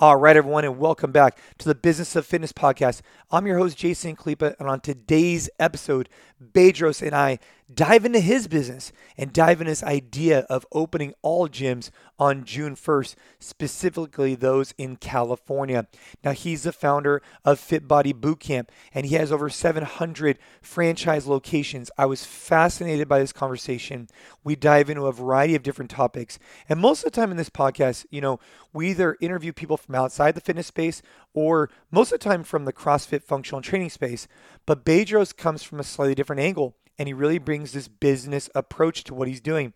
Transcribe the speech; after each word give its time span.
All 0.00 0.16
right, 0.16 0.34
everyone, 0.34 0.64
and 0.64 0.78
welcome 0.78 1.12
back 1.12 1.36
to 1.58 1.68
the 1.68 1.74
Business 1.74 2.16
of 2.16 2.24
Fitness 2.24 2.54
podcast. 2.54 3.02
I'm 3.30 3.46
your 3.46 3.58
host, 3.58 3.76
Jason 3.76 4.16
Khalipa, 4.16 4.56
and 4.58 4.66
on 4.66 4.80
today's 4.80 5.50
episode, 5.58 6.08
Bedros 6.42 7.02
and 7.02 7.14
I 7.14 7.38
dive 7.74 8.04
into 8.04 8.20
his 8.20 8.48
business 8.48 8.92
and 9.16 9.32
dive 9.32 9.60
into 9.60 9.70
his 9.70 9.82
idea 9.82 10.40
of 10.50 10.66
opening 10.72 11.14
all 11.22 11.48
gyms 11.48 11.90
on 12.18 12.44
June 12.44 12.74
1st, 12.74 13.14
specifically 13.38 14.34
those 14.34 14.74
in 14.76 14.96
California. 14.96 15.86
Now, 16.24 16.32
he's 16.32 16.64
the 16.64 16.72
founder 16.72 17.22
of 17.44 17.58
Fit 17.58 17.86
Body 17.88 18.12
Bootcamp, 18.12 18.68
and 18.92 19.06
he 19.06 19.14
has 19.16 19.32
over 19.32 19.48
700 19.48 20.38
franchise 20.60 21.26
locations. 21.26 21.90
I 21.96 22.06
was 22.06 22.24
fascinated 22.24 23.08
by 23.08 23.18
this 23.18 23.32
conversation. 23.32 24.08
We 24.44 24.56
dive 24.56 24.90
into 24.90 25.06
a 25.06 25.12
variety 25.12 25.54
of 25.54 25.62
different 25.62 25.90
topics, 25.90 26.38
and 26.68 26.80
most 26.80 27.04
of 27.04 27.12
the 27.12 27.20
time 27.20 27.30
in 27.30 27.36
this 27.36 27.50
podcast, 27.50 28.06
you 28.10 28.20
know, 28.20 28.40
we 28.72 28.90
either 28.90 29.16
interview 29.20 29.52
people 29.52 29.76
from 29.76 29.94
outside 29.94 30.34
the 30.34 30.40
fitness 30.40 30.68
space 30.68 31.02
or 31.34 31.70
most 31.90 32.12
of 32.12 32.20
the 32.20 32.28
time 32.28 32.44
from 32.44 32.64
the 32.64 32.72
CrossFit 32.72 33.22
functional 33.22 33.62
training 33.62 33.90
space. 33.90 34.28
But 34.66 34.84
Bedros 34.84 35.36
comes 35.36 35.62
from 35.62 35.80
a 35.80 35.84
slightly 35.84 36.14
different 36.14 36.40
angle 36.40 36.76
and 37.00 37.08
he 37.08 37.14
really 37.14 37.38
brings 37.38 37.72
this 37.72 37.88
business 37.88 38.50
approach 38.54 39.04
to 39.04 39.14
what 39.14 39.26
he's 39.26 39.40
doing. 39.40 39.72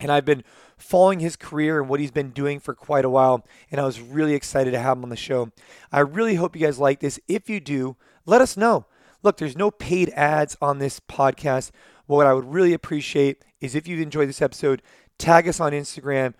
And 0.00 0.10
I've 0.10 0.24
been 0.24 0.42
following 0.78 1.20
his 1.20 1.36
career 1.36 1.78
and 1.78 1.86
what 1.86 2.00
he's 2.00 2.10
been 2.10 2.30
doing 2.30 2.60
for 2.60 2.74
quite 2.74 3.04
a 3.04 3.10
while, 3.10 3.46
and 3.70 3.78
I 3.78 3.84
was 3.84 4.00
really 4.00 4.32
excited 4.32 4.70
to 4.70 4.78
have 4.78 4.96
him 4.96 5.04
on 5.04 5.10
the 5.10 5.16
show. 5.16 5.50
I 5.92 6.00
really 6.00 6.36
hope 6.36 6.56
you 6.56 6.62
guys 6.64 6.78
like 6.78 7.00
this. 7.00 7.20
If 7.28 7.50
you 7.50 7.60
do, 7.60 7.94
let 8.24 8.40
us 8.40 8.56
know. 8.56 8.86
Look, 9.22 9.36
there's 9.36 9.54
no 9.54 9.70
paid 9.70 10.08
ads 10.16 10.56
on 10.62 10.78
this 10.78 10.98
podcast. 10.98 11.72
What 12.06 12.26
I 12.26 12.32
would 12.32 12.50
really 12.50 12.72
appreciate 12.72 13.44
is 13.60 13.74
if 13.74 13.86
you've 13.86 14.00
enjoyed 14.00 14.30
this 14.30 14.40
episode, 14.40 14.80
tag 15.18 15.46
us 15.46 15.60
on 15.60 15.72
Instagram, 15.72 16.32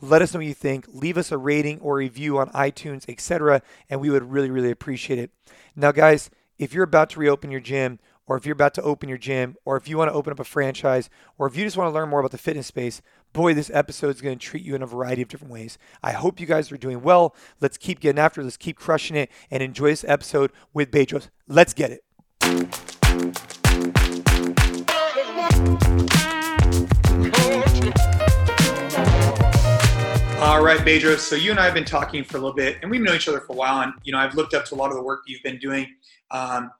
let 0.00 0.22
us 0.22 0.32
know 0.32 0.38
what 0.38 0.46
you 0.46 0.54
think, 0.54 0.86
leave 0.92 1.18
us 1.18 1.32
a 1.32 1.38
rating 1.38 1.80
or 1.80 1.96
review 1.96 2.38
on 2.38 2.50
iTunes, 2.50 3.04
etc., 3.08 3.62
and 3.88 4.00
we 4.00 4.10
would 4.10 4.30
really, 4.30 4.52
really 4.52 4.70
appreciate 4.70 5.18
it. 5.18 5.32
Now, 5.74 5.90
guys, 5.90 6.30
if 6.56 6.72
you're 6.72 6.84
about 6.84 7.10
to 7.10 7.18
reopen 7.18 7.50
your 7.50 7.58
gym 7.58 7.98
or 8.30 8.36
if 8.36 8.46
you're 8.46 8.52
about 8.52 8.74
to 8.74 8.82
open 8.82 9.08
your 9.08 9.18
gym, 9.18 9.56
or 9.64 9.76
if 9.76 9.88
you 9.88 9.98
want 9.98 10.08
to 10.08 10.14
open 10.14 10.30
up 10.30 10.38
a 10.38 10.44
franchise, 10.44 11.10
or 11.36 11.48
if 11.48 11.56
you 11.56 11.64
just 11.64 11.76
want 11.76 11.90
to 11.90 11.92
learn 11.92 12.08
more 12.08 12.20
about 12.20 12.30
the 12.30 12.38
fitness 12.38 12.68
space, 12.68 13.02
boy, 13.32 13.52
this 13.52 13.72
episode 13.74 14.14
is 14.14 14.20
going 14.20 14.38
to 14.38 14.46
treat 14.46 14.62
you 14.62 14.76
in 14.76 14.82
a 14.82 14.86
variety 14.86 15.20
of 15.20 15.26
different 15.26 15.52
ways. 15.52 15.78
I 16.00 16.12
hope 16.12 16.38
you 16.38 16.46
guys 16.46 16.70
are 16.70 16.76
doing 16.76 17.02
well. 17.02 17.34
Let's 17.60 17.76
keep 17.76 17.98
getting 17.98 18.20
after 18.20 18.40
it. 18.40 18.44
Let's 18.44 18.56
keep 18.56 18.78
crushing 18.78 19.16
it 19.16 19.32
and 19.50 19.64
enjoy 19.64 19.88
this 19.88 20.04
episode 20.04 20.52
with 20.72 20.92
Bedros. 20.92 21.28
Let's 21.48 21.74
get 21.74 21.90
it. 21.90 22.04
All 30.40 30.62
right, 30.62 30.78
Bedros. 30.78 31.18
So 31.18 31.34
you 31.34 31.50
and 31.50 31.58
I 31.58 31.64
have 31.64 31.74
been 31.74 31.84
talking 31.84 32.22
for 32.22 32.36
a 32.36 32.40
little 32.40 32.54
bit, 32.54 32.76
and 32.82 32.92
we've 32.92 33.00
known 33.00 33.16
each 33.16 33.26
other 33.26 33.40
for 33.40 33.54
a 33.54 33.56
while. 33.56 33.80
And 33.80 33.92
you 34.04 34.12
know, 34.12 34.18
I've 34.18 34.36
looked 34.36 34.54
up 34.54 34.66
to 34.66 34.76
a 34.76 34.76
lot 34.76 34.90
of 34.90 34.96
the 34.96 35.02
work 35.02 35.22
you've 35.26 35.42
been 35.42 35.58
doing. 35.58 35.88
Um, 36.30 36.70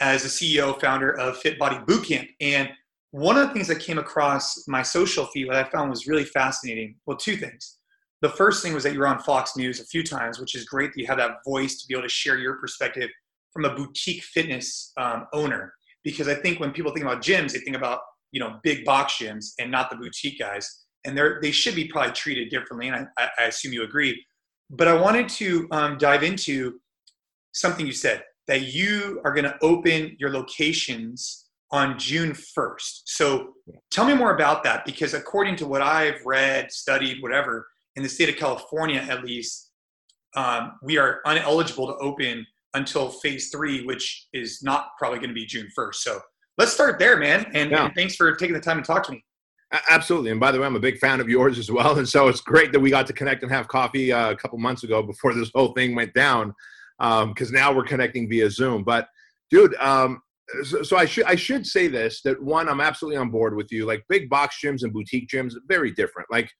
as 0.00 0.24
a 0.24 0.28
CEO, 0.28 0.78
founder 0.80 1.18
of 1.18 1.38
Fit 1.38 1.58
Body 1.58 1.76
Bootcamp. 1.76 2.28
And 2.40 2.70
one 3.10 3.36
of 3.36 3.48
the 3.48 3.54
things 3.54 3.68
that 3.68 3.80
came 3.80 3.98
across 3.98 4.66
my 4.68 4.82
social 4.82 5.26
feed, 5.26 5.46
what 5.46 5.56
I 5.56 5.64
found 5.64 5.90
was 5.90 6.06
really 6.06 6.24
fascinating. 6.24 6.96
Well, 7.06 7.16
two 7.16 7.36
things. 7.36 7.78
The 8.22 8.28
first 8.30 8.62
thing 8.62 8.74
was 8.74 8.82
that 8.84 8.92
you 8.92 8.98
were 8.98 9.06
on 9.06 9.18
Fox 9.20 9.56
News 9.56 9.80
a 9.80 9.84
few 9.84 10.02
times, 10.02 10.38
which 10.38 10.54
is 10.54 10.64
great 10.64 10.92
that 10.92 11.00
you 11.00 11.06
have 11.06 11.18
that 11.18 11.38
voice 11.46 11.80
to 11.80 11.86
be 11.86 11.94
able 11.94 12.02
to 12.02 12.08
share 12.08 12.38
your 12.38 12.54
perspective 12.54 13.10
from 13.52 13.64
a 13.64 13.74
boutique 13.74 14.22
fitness 14.22 14.92
um, 14.96 15.26
owner. 15.32 15.72
Because 16.02 16.28
I 16.28 16.34
think 16.34 16.60
when 16.60 16.72
people 16.72 16.92
think 16.92 17.04
about 17.04 17.22
gyms, 17.22 17.52
they 17.52 17.58
think 17.60 17.76
about 17.76 18.00
you 18.32 18.40
know 18.40 18.58
big 18.62 18.84
box 18.84 19.14
gyms 19.14 19.52
and 19.58 19.70
not 19.70 19.90
the 19.90 19.96
boutique 19.96 20.38
guys, 20.38 20.84
and 21.04 21.16
they're 21.16 21.40
they 21.42 21.50
should 21.50 21.74
be 21.74 21.88
probably 21.88 22.12
treated 22.12 22.48
differently. 22.48 22.88
And 22.88 23.06
I, 23.18 23.28
I 23.38 23.44
assume 23.44 23.72
you 23.72 23.82
agree. 23.82 24.24
But 24.70 24.88
I 24.88 24.94
wanted 24.94 25.28
to 25.30 25.68
um, 25.70 25.98
dive 25.98 26.22
into 26.22 26.80
something 27.52 27.86
you 27.86 27.92
said 27.92 28.22
that 28.48 28.72
you 28.72 29.20
are 29.24 29.34
going 29.34 29.44
to 29.44 29.56
open 29.62 30.16
your 30.18 30.30
locations 30.30 31.46
on 31.72 31.98
June 31.98 32.30
1st. 32.30 33.02
So 33.06 33.54
tell 33.90 34.06
me 34.06 34.14
more 34.14 34.34
about 34.34 34.62
that 34.64 34.84
because 34.84 35.14
according 35.14 35.56
to 35.56 35.66
what 35.66 35.82
I've 35.82 36.24
read, 36.24 36.70
studied, 36.70 37.22
whatever, 37.22 37.66
in 37.96 38.02
the 38.02 38.08
state 38.08 38.28
of 38.28 38.36
California 38.36 39.00
at 39.00 39.24
least, 39.24 39.72
um, 40.36 40.72
we 40.82 40.98
are 40.98 41.20
ineligible 41.26 41.86
to 41.88 41.94
open 41.94 42.46
until 42.74 43.08
phase 43.08 43.50
three, 43.50 43.84
which 43.84 44.28
is 44.32 44.62
not 44.62 44.90
probably 44.98 45.18
going 45.18 45.30
to 45.30 45.34
be 45.34 45.46
June 45.46 45.68
1st. 45.76 45.94
So 45.94 46.20
let's 46.58 46.72
start 46.72 46.98
there, 46.98 47.16
man. 47.16 47.50
And, 47.54 47.70
yeah. 47.70 47.86
and 47.86 47.94
thanks 47.94 48.14
for 48.14 48.34
taking 48.36 48.54
the 48.54 48.60
time 48.60 48.76
to 48.76 48.82
talk 48.82 49.02
to 49.04 49.12
me. 49.12 49.24
Absolutely. 49.90 50.30
And 50.30 50.38
by 50.38 50.52
the 50.52 50.60
way, 50.60 50.66
I'm 50.66 50.76
a 50.76 50.80
big 50.80 50.98
fan 50.98 51.20
of 51.20 51.28
yours 51.28 51.58
as 51.58 51.70
well. 51.70 51.98
And 51.98 52.08
so 52.08 52.28
it's 52.28 52.40
great 52.40 52.70
that 52.72 52.78
we 52.78 52.90
got 52.90 53.06
to 53.08 53.12
connect 53.12 53.42
and 53.42 53.50
have 53.50 53.66
coffee 53.66 54.12
uh, 54.12 54.30
a 54.30 54.36
couple 54.36 54.58
months 54.58 54.84
ago 54.84 55.02
before 55.02 55.34
this 55.34 55.50
whole 55.54 55.72
thing 55.72 55.96
went 55.96 56.14
down 56.14 56.54
because 56.98 57.48
um, 57.48 57.54
now 57.54 57.72
we're 57.72 57.84
connecting 57.84 58.28
via 58.28 58.50
Zoom. 58.50 58.82
But 58.82 59.08
dude, 59.50 59.74
um, 59.76 60.20
so, 60.62 60.82
so, 60.82 60.96
I 60.96 61.06
should 61.06 61.24
I 61.24 61.34
should 61.34 61.66
say 61.66 61.88
this 61.88 62.22
that 62.22 62.40
one, 62.40 62.68
I'm 62.68 62.80
absolutely 62.80 63.16
on 63.16 63.30
board 63.30 63.56
with 63.56 63.72
you. 63.72 63.84
Like 63.84 64.04
big 64.08 64.28
box 64.28 64.58
gyms 64.64 64.82
and 64.82 64.92
boutique 64.92 65.28
gyms, 65.28 65.54
very 65.66 65.90
different. 65.90 66.30
Like 66.30 66.50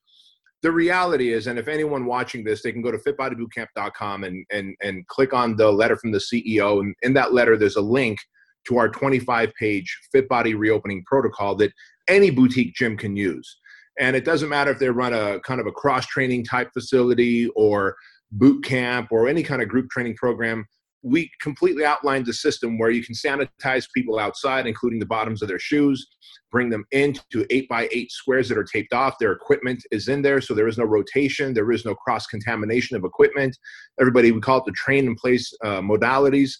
the 0.61 0.71
reality 0.71 1.31
is, 1.31 1.47
and 1.47 1.57
if 1.57 1.67
anyone 1.67 2.05
watching 2.05 2.43
this, 2.43 2.61
they 2.61 2.71
can 2.71 2.81
go 2.81 2.91
to 2.91 2.97
fitbodybootcamp.com 2.97 4.23
and 4.25 4.45
and 4.51 4.75
and 4.81 5.07
click 5.07 5.33
on 5.33 5.55
the 5.55 5.71
letter 5.71 5.95
from 5.95 6.11
the 6.11 6.17
CEO, 6.19 6.81
and 6.81 6.93
in 7.01 7.13
that 7.13 7.33
letter, 7.33 7.57
there's 7.57 7.77
a 7.77 7.81
link 7.81 8.19
to 8.67 8.77
our 8.77 8.89
25 8.89 9.53
page 9.57 9.97
Fit 10.11 10.27
Body 10.27 10.53
reopening 10.53 11.03
protocol 11.05 11.55
that 11.55 11.71
any 12.07 12.29
boutique 12.29 12.75
gym 12.75 12.97
can 12.97 13.15
use. 13.15 13.57
And 13.99 14.15
it 14.15 14.25
doesn't 14.25 14.49
matter 14.49 14.71
if 14.71 14.79
they 14.79 14.89
run 14.89 15.13
a 15.13 15.39
kind 15.39 15.59
of 15.59 15.67
a 15.67 15.71
cross 15.71 16.05
training 16.05 16.43
type 16.43 16.69
facility 16.73 17.49
or 17.55 17.95
boot 18.31 18.63
camp 18.63 19.09
or 19.11 19.27
any 19.27 19.43
kind 19.43 19.61
of 19.61 19.69
group 19.69 19.89
training 19.89 20.15
program, 20.15 20.65
we 21.03 21.29
completely 21.41 21.85
outlined 21.85 22.25
the 22.25 22.33
system 22.33 22.77
where 22.77 22.89
you 22.89 23.03
can 23.03 23.15
sanitize 23.15 23.87
people 23.93 24.19
outside, 24.19 24.67
including 24.67 24.99
the 24.99 25.05
bottoms 25.05 25.41
of 25.41 25.47
their 25.47 25.59
shoes, 25.59 26.05
bring 26.51 26.69
them 26.69 26.85
into 26.91 27.45
eight 27.49 27.67
by 27.69 27.87
eight 27.91 28.11
squares 28.11 28.49
that 28.49 28.57
are 28.57 28.63
taped 28.63 28.93
off. 28.93 29.15
Their 29.19 29.31
equipment 29.31 29.83
is 29.91 30.07
in 30.07 30.21
there, 30.21 30.41
so 30.41 30.53
there 30.53 30.67
is 30.67 30.77
no 30.77 30.85
rotation, 30.85 31.53
there 31.53 31.71
is 31.71 31.85
no 31.85 31.95
cross 31.95 32.25
contamination 32.25 32.97
of 32.97 33.03
equipment. 33.03 33.57
Everybody, 33.99 34.31
we 34.31 34.41
call 34.41 34.59
it 34.59 34.65
the 34.65 34.71
train 34.73 35.05
in 35.05 35.15
place 35.15 35.51
uh, 35.63 35.81
modalities. 35.81 36.53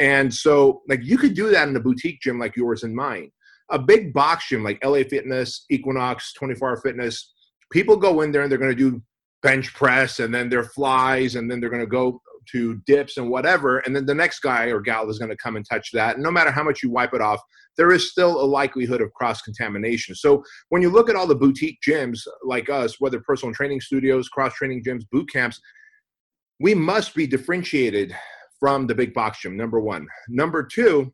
And 0.00 0.32
so, 0.32 0.82
like, 0.88 1.00
you 1.02 1.18
could 1.18 1.34
do 1.34 1.50
that 1.50 1.68
in 1.68 1.76
a 1.76 1.80
boutique 1.80 2.20
gym 2.20 2.38
like 2.38 2.56
yours 2.56 2.82
and 2.84 2.94
mine. 2.94 3.30
A 3.70 3.78
big 3.78 4.12
box 4.12 4.48
gym 4.48 4.62
like 4.62 4.82
LA 4.84 5.02
Fitness, 5.08 5.64
Equinox, 5.70 6.32
24 6.34 6.68
Hour 6.68 6.76
Fitness, 6.78 7.34
people 7.70 7.96
go 7.96 8.20
in 8.20 8.32
there 8.32 8.42
and 8.42 8.50
they're 8.50 8.58
going 8.58 8.74
to 8.74 8.90
do 8.90 9.02
bench 9.42 9.72
press 9.74 10.18
and 10.20 10.34
then 10.34 10.48
their 10.48 10.64
flies 10.64 11.36
and 11.36 11.50
then 11.50 11.60
they're 11.60 11.70
going 11.70 11.80
to 11.80 11.86
go 11.86 12.20
to 12.50 12.80
dips 12.86 13.18
and 13.18 13.28
whatever 13.28 13.78
and 13.80 13.94
then 13.94 14.06
the 14.06 14.14
next 14.14 14.40
guy 14.40 14.66
or 14.66 14.80
gal 14.80 15.08
is 15.10 15.18
going 15.18 15.30
to 15.30 15.36
come 15.36 15.56
and 15.56 15.66
touch 15.68 15.90
that. 15.92 16.14
And 16.14 16.24
no 16.24 16.30
matter 16.30 16.50
how 16.50 16.62
much 16.62 16.82
you 16.82 16.90
wipe 16.90 17.14
it 17.14 17.20
off 17.20 17.40
there 17.76 17.92
is 17.92 18.10
still 18.10 18.40
a 18.40 18.44
likelihood 18.44 19.00
of 19.00 19.12
cross 19.12 19.40
contamination 19.42 20.14
so 20.14 20.42
when 20.70 20.82
you 20.82 20.90
look 20.90 21.08
at 21.08 21.16
all 21.16 21.26
the 21.26 21.34
boutique 21.34 21.78
gyms 21.86 22.20
like 22.44 22.68
us 22.68 22.96
whether 23.00 23.20
personal 23.20 23.54
training 23.54 23.80
studios 23.80 24.28
cross 24.28 24.54
training 24.54 24.82
gyms 24.82 25.04
boot 25.12 25.28
camps 25.32 25.60
we 26.60 26.74
must 26.74 27.14
be 27.14 27.26
differentiated 27.26 28.14
from 28.58 28.86
the 28.86 28.94
big 28.94 29.14
box 29.14 29.40
gym 29.40 29.56
number 29.56 29.80
one. 29.80 30.06
Number 30.28 30.62
two 30.64 31.12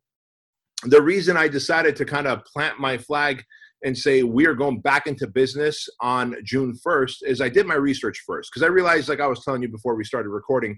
the 0.86 1.00
reason 1.00 1.36
i 1.36 1.48
decided 1.48 1.96
to 1.96 2.04
kind 2.04 2.26
of 2.26 2.44
plant 2.44 2.78
my 2.78 2.98
flag 2.98 3.42
and 3.84 3.96
say 3.96 4.22
we 4.22 4.46
are 4.46 4.54
going 4.54 4.80
back 4.80 5.06
into 5.06 5.26
business 5.26 5.88
on 6.00 6.36
June 6.44 6.74
1st 6.84 7.16
is 7.24 7.40
I 7.40 7.48
did 7.48 7.66
my 7.66 7.74
research 7.74 8.22
first 8.26 8.50
because 8.50 8.64
I 8.64 8.70
realized, 8.70 9.08
like 9.08 9.20
I 9.20 9.26
was 9.26 9.44
telling 9.44 9.62
you 9.62 9.68
before 9.68 9.94
we 9.94 10.04
started 10.04 10.30
recording, 10.30 10.76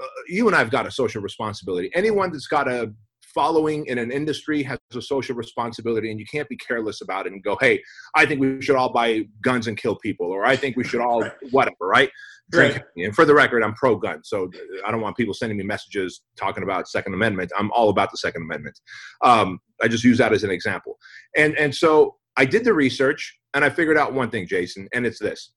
uh, 0.00 0.06
you 0.26 0.46
and 0.46 0.56
I've 0.56 0.70
got 0.70 0.86
a 0.86 0.90
social 0.90 1.22
responsibility. 1.22 1.90
Anyone 1.94 2.32
that's 2.32 2.46
got 2.46 2.66
a 2.66 2.92
following 3.34 3.86
in 3.86 3.98
an 3.98 4.10
industry 4.10 4.62
has 4.62 4.78
a 4.94 5.02
social 5.02 5.36
responsibility, 5.36 6.10
and 6.10 6.18
you 6.18 6.26
can't 6.26 6.48
be 6.48 6.56
careless 6.56 7.00
about 7.02 7.26
it 7.26 7.32
and 7.32 7.42
go, 7.42 7.56
"Hey, 7.60 7.82
I 8.14 8.26
think 8.26 8.40
we 8.40 8.60
should 8.62 8.76
all 8.76 8.92
buy 8.92 9.26
guns 9.42 9.66
and 9.66 9.76
kill 9.76 9.96
people," 9.96 10.26
or 10.26 10.44
"I 10.44 10.56
think 10.56 10.76
we 10.76 10.84
should 10.84 11.00
all 11.00 11.24
whatever." 11.50 11.76
Right? 11.80 12.10
Drink. 12.50 12.74
Right. 12.74 13.04
And 13.04 13.14
for 13.14 13.24
the 13.24 13.34
record, 13.34 13.62
I'm 13.62 13.74
pro-gun, 13.74 14.24
so 14.24 14.50
I 14.84 14.90
don't 14.90 15.00
want 15.00 15.16
people 15.16 15.34
sending 15.34 15.56
me 15.56 15.64
messages 15.64 16.22
talking 16.36 16.64
about 16.64 16.88
Second 16.88 17.14
Amendment. 17.14 17.52
I'm 17.56 17.70
all 17.70 17.90
about 17.90 18.10
the 18.10 18.16
Second 18.16 18.42
Amendment. 18.42 18.80
Um, 19.22 19.60
I 19.80 19.88
just 19.88 20.02
use 20.02 20.18
that 20.18 20.32
as 20.32 20.42
an 20.42 20.50
example, 20.50 20.98
and 21.36 21.56
and 21.56 21.74
so 21.74 22.16
I 22.36 22.44
did 22.44 22.64
the 22.64 22.72
research 22.72 23.38
and 23.54 23.64
I 23.64 23.70
figured 23.70 23.98
out 23.98 24.14
one 24.14 24.30
thing, 24.30 24.46
Jason, 24.46 24.88
and 24.92 25.06
it's 25.06 25.18
this 25.18 25.52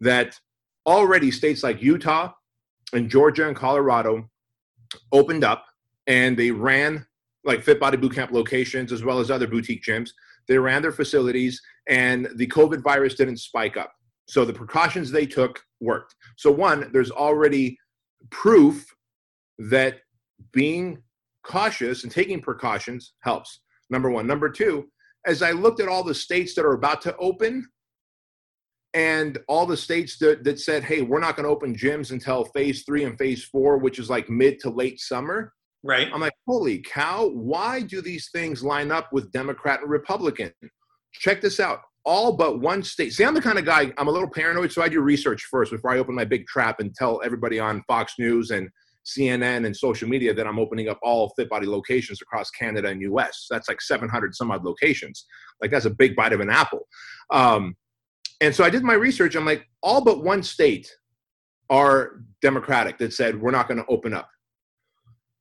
that 0.00 0.38
already 0.86 1.30
states 1.30 1.62
like 1.62 1.82
Utah 1.82 2.32
and 2.92 3.10
Georgia 3.10 3.48
and 3.48 3.56
Colorado 3.56 4.28
opened 5.12 5.44
up 5.44 5.64
and 6.06 6.36
they 6.36 6.50
ran 6.50 7.06
like 7.44 7.62
Fit 7.62 7.80
Body 7.80 7.96
Bootcamp 7.96 8.30
locations 8.30 8.92
as 8.92 9.02
well 9.02 9.18
as 9.18 9.30
other 9.30 9.46
boutique 9.46 9.82
gyms. 9.82 10.10
They 10.48 10.58
ran 10.58 10.82
their 10.82 10.92
facilities 10.92 11.60
and 11.88 12.28
the 12.36 12.46
COVID 12.46 12.82
virus 12.82 13.14
didn't 13.14 13.38
spike 13.38 13.76
up. 13.76 13.92
So 14.28 14.44
the 14.44 14.52
precautions 14.52 15.10
they 15.10 15.26
took 15.26 15.62
worked. 15.80 16.14
So, 16.36 16.50
one, 16.50 16.90
there's 16.92 17.10
already 17.10 17.78
proof 18.30 18.84
that 19.58 19.98
being 20.52 21.02
cautious 21.44 22.02
and 22.02 22.12
taking 22.12 22.40
precautions 22.40 23.14
helps. 23.20 23.60
Number 23.88 24.10
one. 24.10 24.26
Number 24.26 24.50
two, 24.50 24.88
as 25.26 25.42
I 25.42 25.50
looked 25.50 25.80
at 25.80 25.88
all 25.88 26.04
the 26.04 26.14
states 26.14 26.54
that 26.54 26.64
are 26.64 26.74
about 26.74 27.02
to 27.02 27.16
open, 27.16 27.66
and 28.94 29.36
all 29.46 29.66
the 29.66 29.76
states 29.76 30.16
that, 30.18 30.42
that 30.44 30.58
said, 30.58 30.82
hey, 30.82 31.02
we're 31.02 31.20
not 31.20 31.36
going 31.36 31.44
to 31.44 31.50
open 31.50 31.76
gyms 31.76 32.12
until 32.12 32.46
phase 32.46 32.82
three 32.84 33.04
and 33.04 33.18
phase 33.18 33.44
four, 33.44 33.76
which 33.76 33.98
is 33.98 34.08
like 34.08 34.30
mid 34.30 34.58
to 34.60 34.70
late 34.70 34.98
summer. 35.00 35.52
Right. 35.82 36.08
I'm 36.12 36.20
like, 36.22 36.32
holy 36.48 36.78
cow, 36.78 37.28
why 37.28 37.82
do 37.82 38.00
these 38.00 38.30
things 38.32 38.64
line 38.64 38.90
up 38.90 39.12
with 39.12 39.30
Democrat 39.32 39.82
and 39.82 39.90
Republican? 39.90 40.50
Check 41.12 41.42
this 41.42 41.60
out. 41.60 41.80
All 42.06 42.32
but 42.32 42.60
one 42.60 42.82
state. 42.82 43.12
See, 43.12 43.24
I'm 43.24 43.34
the 43.34 43.42
kind 43.42 43.58
of 43.58 43.66
guy, 43.66 43.92
I'm 43.98 44.08
a 44.08 44.10
little 44.10 44.30
paranoid, 44.30 44.72
so 44.72 44.80
I 44.80 44.88
do 44.88 45.00
research 45.00 45.46
first 45.50 45.72
before 45.72 45.90
I 45.90 45.98
open 45.98 46.14
my 46.14 46.24
big 46.24 46.46
trap 46.46 46.80
and 46.80 46.94
tell 46.94 47.20
everybody 47.22 47.60
on 47.60 47.82
Fox 47.86 48.14
News 48.18 48.50
and 48.50 48.70
CNN 49.06 49.66
and 49.66 49.76
social 49.76 50.08
media 50.08 50.34
that 50.34 50.46
I'm 50.46 50.58
opening 50.58 50.88
up 50.88 50.98
all 51.02 51.32
fit 51.36 51.48
body 51.48 51.66
locations 51.66 52.20
across 52.20 52.50
Canada 52.50 52.88
and 52.88 53.00
US. 53.02 53.46
That's 53.50 53.68
like 53.68 53.80
700 53.80 54.34
some 54.34 54.50
odd 54.50 54.64
locations. 54.64 55.26
Like, 55.62 55.70
that's 55.70 55.84
a 55.84 55.90
big 55.90 56.16
bite 56.16 56.32
of 56.32 56.40
an 56.40 56.50
apple. 56.50 56.86
Um, 57.30 57.76
and 58.40 58.54
so 58.54 58.64
I 58.64 58.70
did 58.70 58.82
my 58.82 58.94
research. 58.94 59.34
I'm 59.36 59.46
like, 59.46 59.66
all 59.82 60.04
but 60.04 60.22
one 60.22 60.42
state 60.42 60.92
are 61.70 62.20
Democratic 62.42 62.98
that 62.98 63.12
said 63.12 63.40
we're 63.40 63.50
not 63.50 63.68
going 63.68 63.78
to 63.78 63.86
open 63.88 64.12
up. 64.12 64.28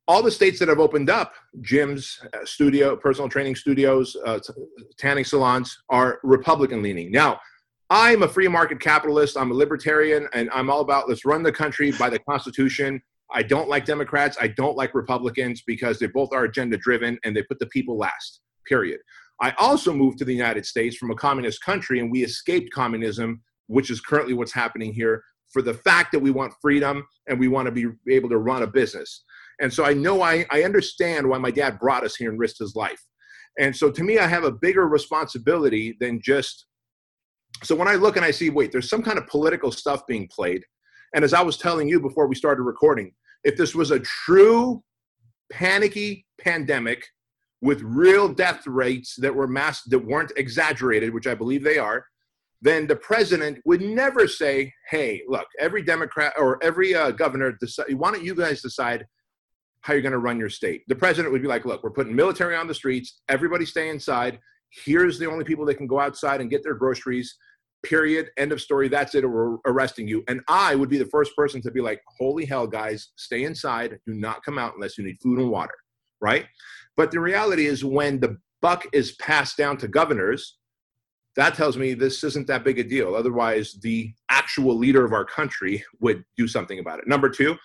All 0.07 0.21
the 0.21 0.31
states 0.31 0.59
that 0.59 0.69
have 0.69 0.79
opened 0.79 1.09
up 1.09 1.33
gyms, 1.61 2.23
uh, 2.33 2.45
studio, 2.45 2.95
personal 2.95 3.27
training 3.27 3.55
studios, 3.55 4.15
uh, 4.25 4.39
tanning 4.97 5.25
salons 5.25 5.75
are 5.89 6.19
Republican 6.23 6.83
leaning. 6.83 7.11
Now, 7.11 7.39
I'm 7.89 8.23
a 8.23 8.27
free 8.27 8.47
market 8.47 8.79
capitalist. 8.79 9.37
I'm 9.37 9.51
a 9.51 9.53
libertarian, 9.53 10.27
and 10.33 10.49
I'm 10.53 10.69
all 10.69 10.81
about 10.81 11.09
let's 11.09 11.25
run 11.25 11.43
the 11.43 11.51
country 11.51 11.91
by 11.91 12.09
the 12.09 12.19
Constitution. 12.19 13.01
I 13.33 13.43
don't 13.43 13.69
like 13.69 13.85
Democrats. 13.85 14.37
I 14.39 14.47
don't 14.49 14.77
like 14.77 14.93
Republicans 14.93 15.63
because 15.65 15.99
they 15.99 16.07
both 16.07 16.29
are 16.33 16.43
agenda 16.43 16.77
driven 16.77 17.17
and 17.23 17.35
they 17.35 17.43
put 17.43 17.59
the 17.59 17.67
people 17.67 17.97
last, 17.97 18.41
period. 18.67 18.99
I 19.41 19.53
also 19.57 19.93
moved 19.93 20.19
to 20.19 20.25
the 20.25 20.33
United 20.33 20.65
States 20.65 20.95
from 20.95 21.11
a 21.11 21.15
communist 21.15 21.61
country, 21.61 21.99
and 21.99 22.11
we 22.11 22.23
escaped 22.23 22.71
communism, 22.73 23.41
which 23.67 23.89
is 23.89 23.99
currently 23.99 24.33
what's 24.33 24.53
happening 24.53 24.93
here, 24.93 25.21
for 25.51 25.61
the 25.61 25.73
fact 25.73 26.11
that 26.11 26.19
we 26.19 26.31
want 26.31 26.53
freedom 26.61 27.03
and 27.27 27.39
we 27.39 27.47
want 27.47 27.65
to 27.65 27.71
be 27.71 27.87
able 28.09 28.29
to 28.29 28.37
run 28.37 28.63
a 28.63 28.67
business. 28.67 29.23
And 29.61 29.73
so 29.73 29.85
I 29.85 29.93
know 29.93 30.21
I, 30.21 30.45
I 30.51 30.63
understand 30.63 31.27
why 31.27 31.37
my 31.37 31.51
dad 31.51 31.79
brought 31.79 32.03
us 32.03 32.15
here 32.15 32.29
and 32.29 32.39
risked 32.39 32.59
his 32.59 32.75
life. 32.75 33.01
And 33.59 33.75
so 33.75 33.89
to 33.89 34.03
me, 34.03 34.19
I 34.19 34.27
have 34.27 34.43
a 34.43 34.51
bigger 34.51 34.87
responsibility 34.87 35.95
than 35.99 36.21
just. 36.21 36.65
So 37.63 37.73
when 37.73 37.87
I 37.87 37.95
look 37.95 38.17
and 38.17 38.25
I 38.25 38.31
see, 38.31 38.49
wait, 38.49 38.71
there's 38.71 38.89
some 38.89 39.01
kind 39.01 39.17
of 39.17 39.27
political 39.27 39.71
stuff 39.71 40.05
being 40.07 40.27
played. 40.29 40.61
And 41.13 41.23
as 41.23 41.33
I 41.33 41.41
was 41.41 41.57
telling 41.57 41.87
you 41.87 41.99
before 41.99 42.27
we 42.27 42.35
started 42.35 42.63
recording, 42.63 43.13
if 43.43 43.55
this 43.55 43.75
was 43.75 43.91
a 43.91 43.99
true 43.99 44.83
panicky 45.51 46.25
pandemic 46.39 47.05
with 47.61 47.81
real 47.81 48.27
death 48.27 48.65
rates 48.67 49.15
that 49.17 49.33
were 49.33 49.47
mass 49.47 49.83
that 49.83 49.99
weren't 49.99 50.31
exaggerated, 50.37 51.13
which 51.13 51.27
I 51.27 51.35
believe 51.35 51.63
they 51.63 51.77
are, 51.77 52.05
then 52.61 52.87
the 52.87 52.95
president 52.95 53.59
would 53.65 53.81
never 53.81 54.27
say, 54.27 54.73
"Hey, 54.89 55.21
look, 55.27 55.47
every 55.59 55.83
Democrat 55.83 56.33
or 56.37 56.61
every 56.63 56.95
uh, 56.95 57.11
governor, 57.11 57.51
decide, 57.51 57.93
why 57.93 58.11
don't 58.11 58.23
you 58.23 58.35
guys 58.35 58.61
decide 58.61 59.05
how 59.81 59.93
you're 59.93 60.01
going 60.01 60.11
to 60.11 60.19
run 60.19 60.39
your 60.39 60.49
state?" 60.49 60.83
The 60.87 60.95
president 60.95 61.31
would 61.31 61.41
be 61.41 61.47
like, 61.47 61.65
"Look, 61.65 61.83
we're 61.83 61.91
putting 61.91 62.15
military 62.15 62.55
on 62.55 62.67
the 62.67 62.73
streets. 62.73 63.21
Everybody 63.29 63.65
stay 63.65 63.89
inside. 63.89 64.39
Here's 64.69 65.19
the 65.19 65.29
only 65.29 65.45
people 65.45 65.65
that 65.65 65.75
can 65.75 65.87
go 65.87 65.99
outside 65.99 66.41
and 66.41 66.49
get 66.49 66.63
their 66.63 66.73
groceries." 66.73 67.35
Period. 67.85 68.29
End 68.37 68.51
of 68.51 68.61
story. 68.61 68.87
That's 68.87 69.15
it. 69.15 69.29
We're 69.29 69.57
arresting 69.65 70.07
you. 70.07 70.23
And 70.27 70.41
I 70.47 70.75
would 70.75 70.89
be 70.89 70.97
the 70.97 71.05
first 71.05 71.35
person 71.35 71.61
to 71.61 71.71
be 71.71 71.81
like, 71.81 72.01
"Holy 72.17 72.45
hell, 72.45 72.67
guys, 72.67 73.11
stay 73.15 73.43
inside. 73.43 73.99
Do 74.05 74.13
not 74.13 74.43
come 74.43 74.57
out 74.57 74.73
unless 74.75 74.97
you 74.97 75.03
need 75.03 75.17
food 75.21 75.39
and 75.39 75.49
water." 75.49 75.75
Right? 76.21 76.45
But 76.97 77.11
the 77.11 77.19
reality 77.19 77.65
is, 77.67 77.85
when 77.85 78.19
the 78.19 78.37
buck 78.61 78.85
is 78.93 79.13
passed 79.17 79.57
down 79.57 79.77
to 79.77 79.87
governors, 79.87 80.57
that 81.35 81.53
tells 81.53 81.77
me 81.77 81.93
this 81.93 82.23
isn't 82.23 82.47
that 82.47 82.63
big 82.63 82.79
a 82.79 82.83
deal. 82.83 83.13
Otherwise, 83.13 83.73
the 83.81 84.13
actual 84.29 84.75
leader 84.75 85.03
of 85.05 85.13
our 85.13 85.25
country 85.25 85.83
would 85.99 86.23
do 86.37 86.47
something 86.47 86.79
about 86.79 86.99
it. 86.99 87.07
Number 87.07 87.29
two, 87.29 87.57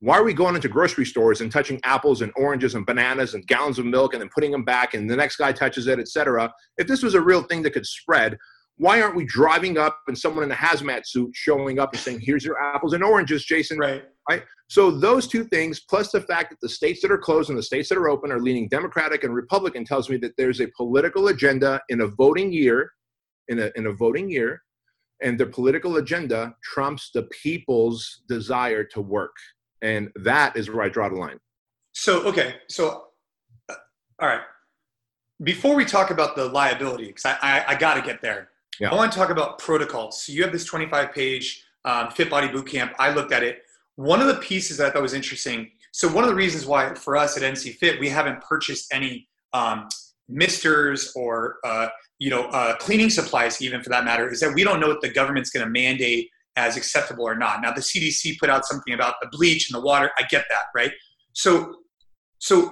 why 0.00 0.16
are 0.18 0.24
we 0.24 0.34
going 0.34 0.54
into 0.54 0.68
grocery 0.68 1.04
stores 1.04 1.40
and 1.40 1.50
touching 1.50 1.80
apples 1.82 2.22
and 2.22 2.32
oranges 2.36 2.74
and 2.74 2.86
bananas 2.86 3.34
and 3.34 3.46
gallons 3.46 3.78
of 3.78 3.86
milk 3.86 4.12
and 4.14 4.20
then 4.20 4.30
putting 4.32 4.50
them 4.50 4.64
back 4.64 4.94
and 4.94 5.10
the 5.10 5.16
next 5.16 5.36
guy 5.36 5.52
touches 5.52 5.86
it, 5.86 5.98
etc.? 5.98 6.52
If 6.76 6.86
this 6.86 7.02
was 7.02 7.14
a 7.14 7.20
real 7.20 7.42
thing 7.42 7.62
that 7.62 7.72
could 7.72 7.86
spread, 7.86 8.38
why 8.78 9.00
aren't 9.00 9.16
we 9.16 9.24
driving 9.24 9.78
up 9.78 10.00
and 10.06 10.16
someone 10.16 10.44
in 10.44 10.52
a 10.52 10.54
hazmat 10.54 11.06
suit 11.06 11.30
showing 11.34 11.78
up 11.78 11.92
and 11.92 12.00
saying, 12.00 12.20
"Here's 12.20 12.44
your 12.44 12.60
apples 12.60 12.92
and 12.92 13.02
oranges, 13.02 13.44
Jason"? 13.44 13.78
Right. 13.78 14.04
Right. 14.28 14.42
So 14.68 14.90
those 14.90 15.28
two 15.28 15.44
things, 15.44 15.80
plus 15.80 16.10
the 16.10 16.20
fact 16.20 16.50
that 16.50 16.60
the 16.60 16.68
states 16.68 17.00
that 17.02 17.12
are 17.12 17.18
closed 17.18 17.48
and 17.48 17.58
the 17.58 17.62
states 17.62 17.88
that 17.88 17.98
are 17.98 18.08
open 18.08 18.32
are 18.32 18.40
leaning 18.40 18.68
Democratic 18.68 19.22
and 19.22 19.32
Republican, 19.32 19.84
tells 19.84 20.10
me 20.10 20.16
that 20.18 20.32
there's 20.36 20.60
a 20.60 20.66
political 20.76 21.28
agenda 21.28 21.80
in 21.88 22.00
a 22.00 22.08
voting 22.08 22.52
year, 22.52 22.90
in 23.48 23.60
a 23.60 23.70
in 23.76 23.86
a 23.86 23.92
voting 23.92 24.28
year, 24.28 24.62
and 25.22 25.38
the 25.38 25.46
political 25.46 25.96
agenda 25.96 26.54
trumps 26.62 27.10
the 27.14 27.22
people's 27.42 28.22
desire 28.28 28.84
to 28.84 29.00
work, 29.00 29.34
and 29.80 30.10
that 30.16 30.56
is 30.56 30.68
where 30.68 30.82
I 30.82 30.88
draw 30.88 31.08
the 31.08 31.16
line. 31.16 31.38
So 31.92 32.24
okay, 32.24 32.56
so 32.68 33.06
uh, 33.70 33.74
all 34.20 34.28
right. 34.28 34.42
Before 35.42 35.74
we 35.76 35.84
talk 35.84 36.10
about 36.10 36.34
the 36.34 36.46
liability, 36.46 37.06
because 37.06 37.26
I, 37.26 37.36
I, 37.42 37.64
I 37.68 37.74
got 37.74 37.94
to 37.94 38.02
get 38.02 38.22
there. 38.22 38.48
Yeah. 38.80 38.90
I 38.90 38.94
want 38.94 39.12
to 39.12 39.18
talk 39.18 39.30
about 39.30 39.58
protocols. 39.58 40.22
So 40.22 40.32
you 40.32 40.42
have 40.42 40.52
this 40.52 40.64
25 40.64 41.12
page 41.12 41.64
um, 41.84 42.10
Fit 42.10 42.28
Body 42.28 42.48
Bootcamp. 42.48 42.92
I 42.98 43.12
looked 43.12 43.32
at 43.32 43.42
it 43.42 43.62
one 43.96 44.20
of 44.20 44.26
the 44.26 44.34
pieces 44.34 44.76
that 44.76 44.86
I 44.86 44.90
thought 44.90 45.02
was 45.02 45.14
interesting. 45.14 45.70
So 45.92 46.06
one 46.08 46.22
of 46.22 46.28
the 46.28 46.36
reasons 46.36 46.66
why 46.66 46.94
for 46.94 47.16
us 47.16 47.36
at 47.36 47.42
NC 47.42 47.76
Fit 47.76 47.98
we 47.98 48.08
haven't 48.08 48.40
purchased 48.42 48.92
any 48.92 49.26
um, 49.52 49.88
misters 50.28 51.12
or 51.16 51.56
uh, 51.64 51.88
you 52.18 52.30
know 52.30 52.44
uh, 52.46 52.76
cleaning 52.76 53.10
supplies, 53.10 53.60
even 53.60 53.82
for 53.82 53.88
that 53.90 54.04
matter, 54.04 54.30
is 54.30 54.40
that 54.40 54.54
we 54.54 54.62
don't 54.62 54.80
know 54.80 54.88
what 54.88 55.00
the 55.00 55.08
government's 55.08 55.50
going 55.50 55.64
to 55.64 55.70
mandate 55.70 56.28
as 56.56 56.76
acceptable 56.76 57.24
or 57.26 57.34
not. 57.34 57.60
Now 57.60 57.72
the 57.72 57.80
CDC 57.80 58.38
put 58.38 58.48
out 58.48 58.64
something 58.64 58.94
about 58.94 59.14
the 59.20 59.28
bleach 59.30 59.70
and 59.70 59.80
the 59.80 59.84
water. 59.84 60.10
I 60.18 60.22
get 60.28 60.44
that, 60.50 60.64
right? 60.74 60.92
So 61.32 61.74
so 62.38 62.70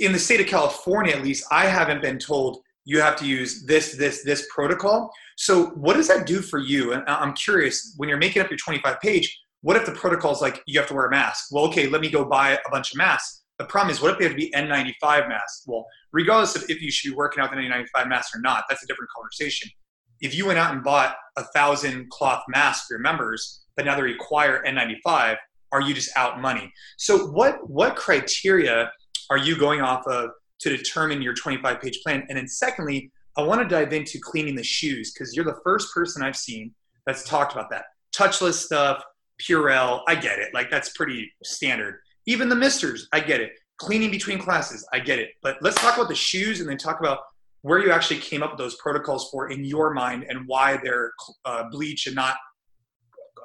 in 0.00 0.12
the 0.12 0.18
state 0.18 0.40
of 0.40 0.46
California, 0.46 1.14
at 1.14 1.22
least, 1.22 1.46
I 1.50 1.66
haven't 1.66 2.02
been 2.02 2.18
told 2.18 2.58
you 2.86 3.00
have 3.00 3.16
to 3.16 3.26
use 3.26 3.64
this, 3.66 3.96
this, 3.96 4.22
this 4.22 4.48
protocol. 4.54 5.12
So 5.36 5.66
what 5.70 5.94
does 5.94 6.08
that 6.08 6.26
do 6.26 6.40
for 6.40 6.58
you? 6.58 6.94
And 6.94 7.02
I'm 7.06 7.34
curious 7.34 7.94
when 7.98 8.08
you're 8.08 8.16
making 8.16 8.40
up 8.40 8.48
your 8.48 8.58
25 8.58 8.98
page 9.00 9.38
what 9.66 9.76
if 9.76 9.84
the 9.84 9.90
protocol 9.90 10.30
is 10.30 10.40
like 10.40 10.62
you 10.66 10.78
have 10.78 10.88
to 10.88 10.94
wear 10.94 11.06
a 11.06 11.10
mask? 11.10 11.48
Well, 11.50 11.64
okay, 11.64 11.88
let 11.88 12.00
me 12.00 12.08
go 12.08 12.24
buy 12.24 12.52
a 12.52 12.70
bunch 12.70 12.92
of 12.92 12.98
masks. 12.98 13.42
The 13.58 13.64
problem 13.64 13.90
is, 13.90 14.00
what 14.00 14.12
if 14.12 14.18
they 14.18 14.24
have 14.24 14.32
to 14.32 14.36
be 14.36 14.50
N95 14.52 15.28
masks? 15.28 15.64
Well, 15.66 15.84
regardless 16.12 16.54
of 16.54 16.70
if 16.70 16.80
you 16.80 16.88
should 16.88 17.10
be 17.10 17.16
working 17.16 17.42
out 17.42 17.50
the 17.50 17.56
N95 17.56 18.08
mask 18.08 18.36
or 18.36 18.40
not, 18.40 18.62
that's 18.68 18.84
a 18.84 18.86
different 18.86 19.10
conversation. 19.16 19.68
If 20.20 20.36
you 20.36 20.46
went 20.46 20.60
out 20.60 20.72
and 20.72 20.84
bought 20.84 21.16
a 21.36 21.42
thousand 21.42 22.08
cloth 22.10 22.44
masks 22.48 22.86
for 22.86 22.94
your 22.94 23.00
members, 23.00 23.64
but 23.74 23.86
now 23.86 23.96
they 23.96 24.02
require 24.02 24.62
N95, 24.64 25.36
are 25.72 25.80
you 25.80 25.94
just 25.94 26.16
out 26.16 26.40
money? 26.40 26.72
So, 26.96 27.26
what 27.26 27.68
what 27.68 27.96
criteria 27.96 28.92
are 29.30 29.38
you 29.38 29.58
going 29.58 29.80
off 29.80 30.06
of 30.06 30.30
to 30.60 30.76
determine 30.76 31.22
your 31.22 31.34
25 31.34 31.80
page 31.80 32.00
plan? 32.02 32.26
And 32.28 32.38
then, 32.38 32.48
secondly, 32.48 33.10
I 33.36 33.42
want 33.42 33.60
to 33.60 33.68
dive 33.68 33.92
into 33.92 34.18
cleaning 34.18 34.56
the 34.56 34.64
shoes 34.64 35.12
because 35.12 35.34
you're 35.34 35.44
the 35.44 35.58
first 35.62 35.92
person 35.92 36.22
I've 36.22 36.36
seen 36.36 36.74
that's 37.06 37.24
talked 37.24 37.52
about 37.52 37.70
that 37.70 37.84
touchless 38.16 38.54
stuff, 38.54 39.02
Purell, 39.40 40.02
I 40.08 40.14
get 40.14 40.38
it. 40.38 40.54
Like 40.54 40.70
that's 40.70 40.90
pretty 40.90 41.30
standard. 41.44 42.00
Even 42.26 42.48
the 42.48 42.56
misters, 42.56 43.08
I 43.12 43.20
get 43.20 43.40
it. 43.40 43.52
Cleaning 43.78 44.10
between 44.10 44.38
classes, 44.38 44.86
I 44.92 45.00
get 45.00 45.18
it. 45.18 45.30
But 45.42 45.58
let's 45.60 45.76
talk 45.76 45.96
about 45.96 46.08
the 46.08 46.14
shoes 46.14 46.60
and 46.60 46.68
then 46.68 46.78
talk 46.78 46.98
about 47.00 47.18
where 47.60 47.78
you 47.78 47.90
actually 47.90 48.20
came 48.20 48.42
up 48.42 48.52
with 48.52 48.58
those 48.58 48.76
protocols 48.76 49.28
for 49.30 49.50
in 49.50 49.64
your 49.64 49.92
mind 49.92 50.24
and 50.28 50.46
why 50.46 50.78
they're 50.82 51.12
uh, 51.44 51.64
bleach 51.70 52.06
and 52.06 52.16
not 52.16 52.36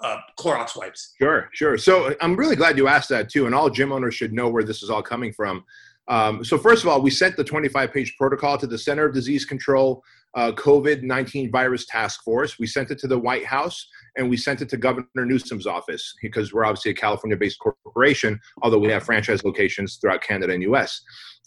uh, 0.02 0.18
Clorox 0.40 0.78
wipes. 0.78 1.14
Sure, 1.18 1.50
sure. 1.54 1.78
So 1.78 2.16
I'm 2.22 2.36
really 2.36 2.56
glad 2.56 2.78
you 2.78 2.88
asked 2.88 3.10
that 3.10 3.30
too. 3.30 3.46
And 3.46 3.54
all 3.54 3.70
gym 3.70 3.92
owners 3.92 4.16
should 4.16 4.32
know 4.32 4.48
where 4.48 4.64
this 4.64 4.84
is 4.84 4.90
all 4.90 5.04
coming 5.04 5.34
from. 5.34 5.64
Um, 6.12 6.44
so 6.44 6.58
first 6.58 6.84
of 6.84 6.90
all, 6.90 7.02
we 7.02 7.10
sent 7.10 7.38
the 7.38 7.44
25 7.44 7.94
page 7.94 8.16
protocol 8.18 8.58
to 8.58 8.68
the 8.68 8.78
Center 8.78 9.06
of 9.06 9.14
Disease 9.14 9.46
Control 9.46 10.04
uh, 10.36 10.52
COVID 10.52 11.04
19 11.04 11.50
virus 11.52 11.86
task 11.86 12.22
force. 12.24 12.60
We 12.60 12.68
sent 12.68 12.92
it 12.92 13.00
to 13.00 13.08
the 13.08 13.18
White 13.18 13.46
House 13.46 13.88
and 14.18 14.30
we 14.30 14.36
sent 14.36 14.62
it 14.62 14.68
to 14.70 14.78
Governor 14.78 15.08
Newsom's 15.16 15.66
office 15.66 16.14
because 16.22 16.54
we're 16.54 16.66
obviously 16.66 16.92
a 16.92 16.96
California 16.96 17.38
based 17.38 17.60
corporation, 17.60 18.40
although 18.62 18.78
we 18.78 18.90
have 18.90 19.04
franchise 19.04 19.46
locations 19.46 19.96
throughout 19.96 20.22
Canada 20.22 20.54
and 20.54 20.64
US. 20.64 21.02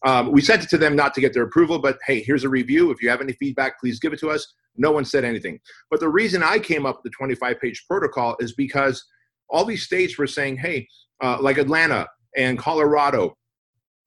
Um, 0.06 0.32
we 0.32 0.40
sent 0.40 0.64
it 0.64 0.70
to 0.70 0.78
them 0.78 0.96
not 0.96 1.12
to 1.14 1.20
get 1.20 1.34
their 1.34 1.44
approval, 1.44 1.78
but 1.78 1.98
hey, 2.06 2.22
here's 2.22 2.44
a 2.44 2.48
review. 2.48 2.90
If 2.90 3.02
you 3.02 3.10
have 3.10 3.20
any 3.20 3.34
feedback, 3.34 3.78
please 3.78 4.00
give 4.00 4.14
it 4.14 4.20
to 4.20 4.30
us. 4.30 4.54
No 4.76 4.92
one 4.92 5.04
said 5.04 5.24
anything. 5.24 5.60
But 5.90 6.00
the 6.00 6.08
reason 6.08 6.42
I 6.42 6.58
came 6.58 6.86
up 6.86 6.96
with 6.96 7.04
the 7.04 7.16
25 7.16 7.60
page 7.60 7.84
protocol 7.86 8.34
is 8.40 8.54
because 8.54 9.04
all 9.50 9.66
these 9.66 9.84
states 9.84 10.16
were 10.16 10.26
saying, 10.26 10.56
hey, 10.56 10.88
uh, 11.22 11.36
like 11.38 11.58
Atlanta 11.58 12.08
and 12.34 12.58
Colorado, 12.58 13.36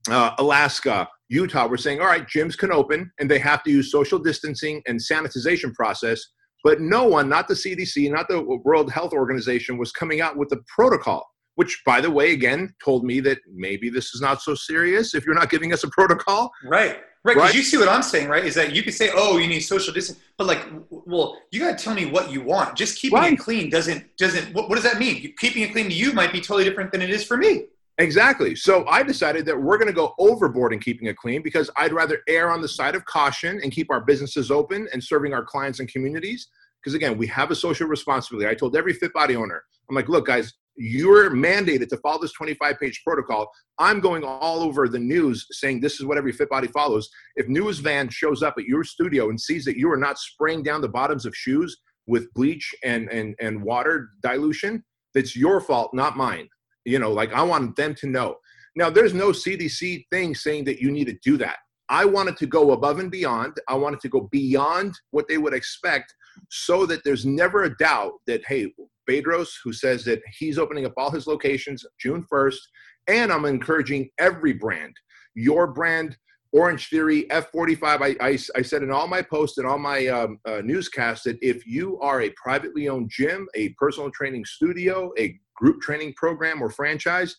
uh, 0.09 0.35
Alaska, 0.39 1.07
Utah 1.29 1.67
were 1.67 1.77
saying, 1.77 1.99
all 1.99 2.07
right, 2.07 2.25
gyms 2.27 2.57
can 2.57 2.71
open 2.71 3.11
and 3.19 3.29
they 3.29 3.39
have 3.39 3.63
to 3.63 3.71
use 3.71 3.91
social 3.91 4.19
distancing 4.19 4.81
and 4.87 4.99
sanitization 4.99 5.73
process. 5.73 6.23
But 6.63 6.81
no 6.81 7.05
one, 7.05 7.29
not 7.29 7.47
the 7.47 7.53
CDC, 7.53 8.11
not 8.11 8.27
the 8.27 8.41
World 8.41 8.91
Health 8.91 9.13
Organization, 9.13 9.77
was 9.77 9.91
coming 9.91 10.21
out 10.21 10.37
with 10.37 10.49
the 10.49 10.61
protocol. 10.73 11.25
which 11.57 11.81
by 11.85 11.99
the 11.99 12.09
way 12.09 12.33
again 12.33 12.73
told 12.83 13.03
me 13.03 13.19
that 13.19 13.39
maybe 13.51 13.89
this 13.89 14.13
is 14.13 14.21
not 14.21 14.41
so 14.41 14.53
serious 14.53 15.15
if 15.15 15.25
you're 15.25 15.35
not 15.41 15.49
giving 15.49 15.73
us 15.73 15.83
a 15.83 15.89
protocol 15.89 16.51
right 16.63 16.97
right 17.23 17.33
because 17.33 17.49
right? 17.49 17.55
you 17.55 17.63
see 17.63 17.77
what 17.77 17.89
i'm 17.89 18.03
saying 18.03 18.27
right 18.29 18.45
is 18.45 18.53
that 18.53 18.73
you 18.75 18.83
could 18.83 18.93
say 18.93 19.09
oh 19.15 19.37
you 19.37 19.47
need 19.47 19.59
social 19.61 19.93
distance 19.93 20.19
but 20.37 20.45
like 20.45 20.61
well 20.89 21.35
you 21.51 21.59
got 21.59 21.75
to 21.77 21.83
tell 21.83 21.95
me 21.95 22.05
what 22.05 22.31
you 22.31 22.41
want 22.41 22.75
just 22.75 22.99
keeping 22.99 23.17
right. 23.17 23.33
it 23.33 23.39
clean 23.39 23.69
doesn't 23.69 24.05
doesn't 24.17 24.53
what, 24.53 24.69
what 24.69 24.75
does 24.75 24.83
that 24.83 24.99
mean 24.99 25.33
keeping 25.37 25.63
it 25.63 25.71
clean 25.71 25.89
to 25.89 25.95
you 25.95 26.13
might 26.13 26.31
be 26.31 26.39
totally 26.39 26.63
different 26.63 26.91
than 26.91 27.01
it 27.01 27.09
is 27.09 27.23
for 27.23 27.37
me 27.37 27.65
Exactly. 27.99 28.55
So 28.55 28.85
I 28.87 29.01
decided 29.01 29.45
that 29.47 29.59
we're 29.59 29.77
going 29.77 29.87
to 29.87 29.93
go 29.93 30.13
overboard 30.19 30.71
in 30.71 30.79
keeping 30.79 31.07
it 31.07 31.17
clean 31.17 31.41
because 31.41 31.71
I'd 31.77 31.93
rather 31.93 32.19
err 32.27 32.51
on 32.51 32.61
the 32.61 32.67
side 32.67 32.93
of 32.93 33.03
caution 33.05 33.59
and 33.63 33.71
keep 33.71 33.89
our 33.89 34.01
businesses 34.01 34.51
open 34.51 34.87
and 34.93 35.03
serving 35.03 35.33
our 35.33 35.43
clients 35.43 35.79
and 35.79 35.91
communities. 35.91 36.47
Because 36.79 36.93
again, 36.93 37.17
we 37.17 37.25
have 37.27 37.49
a 37.49 37.55
social 37.55 37.87
responsibility. 37.87 38.47
I 38.47 38.53
told 38.53 38.75
every 38.75 38.93
fit 38.93 39.13
body 39.13 39.35
owner, 39.35 39.63
I'm 39.89 39.95
like, 39.95 40.09
look, 40.09 40.27
guys, 40.27 40.53
you're 40.75 41.31
mandated 41.31 41.89
to 41.89 41.97
follow 41.97 42.21
this 42.21 42.33
25 42.33 42.79
page 42.79 43.01
protocol. 43.03 43.49
I'm 43.79 43.99
going 43.99 44.23
all 44.23 44.59
over 44.59 44.87
the 44.87 44.99
news 44.99 45.47
saying 45.49 45.81
this 45.81 45.99
is 45.99 46.05
what 46.05 46.19
every 46.19 46.31
fit 46.31 46.49
body 46.49 46.67
follows. 46.67 47.09
If 47.35 47.47
news 47.47 47.79
van 47.79 48.09
shows 48.09 48.43
up 48.43 48.55
at 48.59 48.65
your 48.65 48.83
studio 48.83 49.29
and 49.29 49.41
sees 49.41 49.65
that 49.65 49.77
you 49.77 49.91
are 49.91 49.97
not 49.97 50.19
spraying 50.19 50.61
down 50.61 50.81
the 50.81 50.87
bottoms 50.87 51.25
of 51.25 51.35
shoes 51.35 51.75
with 52.05 52.31
bleach 52.35 52.75
and, 52.83 53.09
and, 53.09 53.35
and 53.39 53.63
water 53.63 54.09
dilution, 54.21 54.83
that's 55.15 55.35
your 55.35 55.59
fault, 55.59 55.95
not 55.95 56.15
mine. 56.15 56.47
You 56.87 56.99
know, 56.99 57.11
like 57.11 57.33
I 57.33 57.43
want 57.43 57.75
them 57.75 57.93
to 57.95 58.07
know. 58.07 58.37
Now, 58.75 58.89
there's 58.89 59.13
no 59.13 59.29
CDC 59.29 60.05
thing 60.09 60.35
saying 60.35 60.63
that 60.65 60.79
you 60.79 60.89
need 60.89 61.07
to 61.07 61.17
do 61.23 61.35
that. 61.37 61.57
I 61.89 62.05
wanted 62.05 62.37
to 62.37 62.45
go 62.45 62.71
above 62.71 62.99
and 62.99 63.11
beyond. 63.11 63.57
I 63.67 63.75
wanted 63.75 63.99
to 64.01 64.09
go 64.09 64.29
beyond 64.31 64.93
what 65.11 65.27
they 65.27 65.37
would 65.37 65.53
expect 65.53 66.13
so 66.49 66.85
that 66.85 67.03
there's 67.03 67.25
never 67.25 67.63
a 67.63 67.77
doubt 67.77 68.13
that, 68.27 68.45
hey, 68.45 68.73
Bedros, 69.09 69.49
who 69.63 69.73
says 69.73 70.05
that 70.05 70.21
he's 70.37 70.57
opening 70.57 70.85
up 70.85 70.93
all 70.95 71.11
his 71.11 71.27
locations 71.27 71.85
June 71.99 72.25
1st, 72.31 72.59
and 73.07 73.31
I'm 73.31 73.45
encouraging 73.45 74.09
every 74.19 74.53
brand, 74.53 74.95
your 75.33 75.67
brand, 75.67 76.17
Orange 76.51 76.89
Theory, 76.89 77.23
F45. 77.29 77.81
I, 77.83 78.15
I, 78.25 78.37
I 78.55 78.61
said 78.61 78.83
in 78.83 78.91
all 78.91 79.07
my 79.07 79.21
posts 79.21 79.57
and 79.57 79.67
all 79.67 79.77
my 79.77 80.07
um, 80.07 80.39
uh, 80.45 80.61
newscasts 80.63 81.23
that 81.23 81.37
if 81.41 81.65
you 81.65 81.99
are 81.99 82.21
a 82.21 82.29
privately 82.41 82.89
owned 82.89 83.09
gym, 83.09 83.47
a 83.55 83.69
personal 83.69 84.11
training 84.11 84.45
studio, 84.45 85.11
a 85.17 85.37
group 85.57 85.81
training 85.81 86.13
program 86.15 86.61
or 86.61 86.69
franchise, 86.69 87.35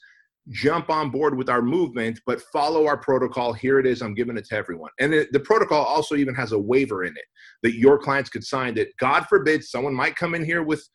jump 0.51 0.91
on 0.91 1.11
board 1.11 1.37
with 1.37 1.49
our 1.49 1.63
movement, 1.63 2.21
but 2.27 2.41
follow 2.53 2.87
our 2.87 2.97
protocol. 2.97 3.53
Here 3.53 3.79
it 3.79 3.87
is. 3.87 4.03
I'm 4.03 4.15
giving 4.15 4.37
it 4.37 4.47
to 4.47 4.57
everyone. 4.57 4.91
And 4.99 5.13
the, 5.13 5.41
protocol 5.41 5.85
also 5.85 6.17
even 6.17 6.35
has 6.35 6.53
a 6.53 6.59
waiver 6.59 7.05
in 7.05 7.13
it 7.13 7.25
that 7.63 7.75
your 7.75 7.99
clients 7.99 8.31
could 8.31 8.45
sign 8.45 8.75
that 8.75 8.89
God 8.99 9.27
forbid 9.27 9.65
someone 9.65 9.95
might 9.95 10.17
come 10.17 10.35
in 10.35 10.45
here 10.45 10.63
with 10.63 10.87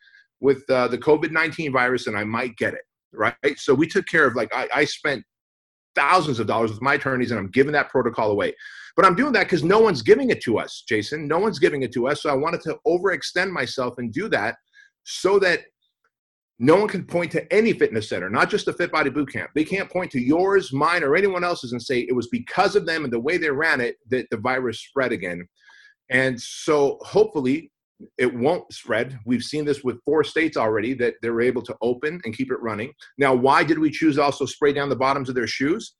with 0.41 0.69
uh, 0.69 0.89
the 0.89 0.97
COVID-19 0.97 1.71
virus 1.71 2.07
and 2.07 2.17
I 2.17 2.25
might 2.25 2.57
get 2.57 2.73
it. 2.73 2.81
Right. 3.13 3.57
So 3.57 3.73
we 3.73 3.87
took 3.87 4.05
care 4.07 4.25
of 4.25 4.35
like 4.35 4.53
I, 4.53 4.67
I 4.73 4.85
spent 4.85 5.23
thousands 5.95 6.39
of 6.39 6.47
dollars 6.47 6.71
with 6.71 6.81
my 6.81 6.95
attorneys 6.95 7.31
and 7.31 7.39
I'm 7.39 7.51
giving 7.51 7.71
that 7.73 7.89
protocol 7.89 8.31
away. 8.31 8.53
But 8.95 9.05
I'm 9.05 9.15
doing 9.15 9.33
that 9.33 9.43
because 9.43 9.63
no 9.63 9.79
one's 9.79 10.01
giving 10.01 10.31
it 10.31 10.41
to 10.43 10.57
us, 10.57 10.83
Jason. 10.87 11.27
No 11.27 11.39
one's 11.39 11.59
giving 11.59 11.83
it 11.83 11.93
to 11.93 12.07
us. 12.07 12.23
So 12.23 12.29
I 12.29 12.35
wanted 12.35 12.61
to 12.61 12.77
overextend 12.85 13.51
myself 13.51 13.95
and 13.99 14.11
do 14.11 14.27
that 14.29 14.55
so 15.03 15.39
that 15.39 15.61
no 16.59 16.75
one 16.75 16.87
can 16.87 17.03
point 17.03 17.31
to 17.31 17.51
any 17.53 17.73
fitness 17.73 18.09
center, 18.09 18.29
not 18.29 18.49
just 18.49 18.65
the 18.65 18.73
Fit 18.73 18.91
Body 18.91 19.09
Boot 19.09 19.31
Camp. 19.31 19.49
They 19.55 19.63
can't 19.63 19.89
point 19.89 20.11
to 20.11 20.19
yours, 20.19 20.71
mine, 20.71 21.03
or 21.03 21.15
anyone 21.15 21.43
else's 21.43 21.71
and 21.71 21.81
say 21.81 22.01
it 22.01 22.15
was 22.15 22.27
because 22.27 22.75
of 22.75 22.85
them 22.85 23.03
and 23.03 23.11
the 23.11 23.19
way 23.19 23.37
they 23.37 23.49
ran 23.49 23.81
it 23.81 23.97
that 24.09 24.29
the 24.29 24.37
virus 24.37 24.81
spread 24.81 25.11
again. 25.11 25.47
And 26.09 26.39
so 26.39 26.99
hopefully 27.01 27.71
it 28.17 28.33
won't 28.33 28.71
spread. 28.71 29.17
We've 29.25 29.43
seen 29.43 29.65
this 29.65 29.83
with 29.83 30.03
four 30.03 30.23
states 30.23 30.57
already 30.57 30.93
that 30.95 31.15
they're 31.21 31.41
able 31.41 31.63
to 31.63 31.75
open 31.81 32.21
and 32.23 32.35
keep 32.35 32.51
it 32.51 32.61
running. 32.61 32.93
Now, 33.17 33.33
why 33.33 33.63
did 33.63 33.79
we 33.79 33.89
choose 33.89 34.19
also 34.19 34.45
spray 34.45 34.73
down 34.73 34.89
the 34.89 34.95
bottoms 34.95 35.29
of 35.29 35.35
their 35.35 35.47
shoes? 35.47 35.95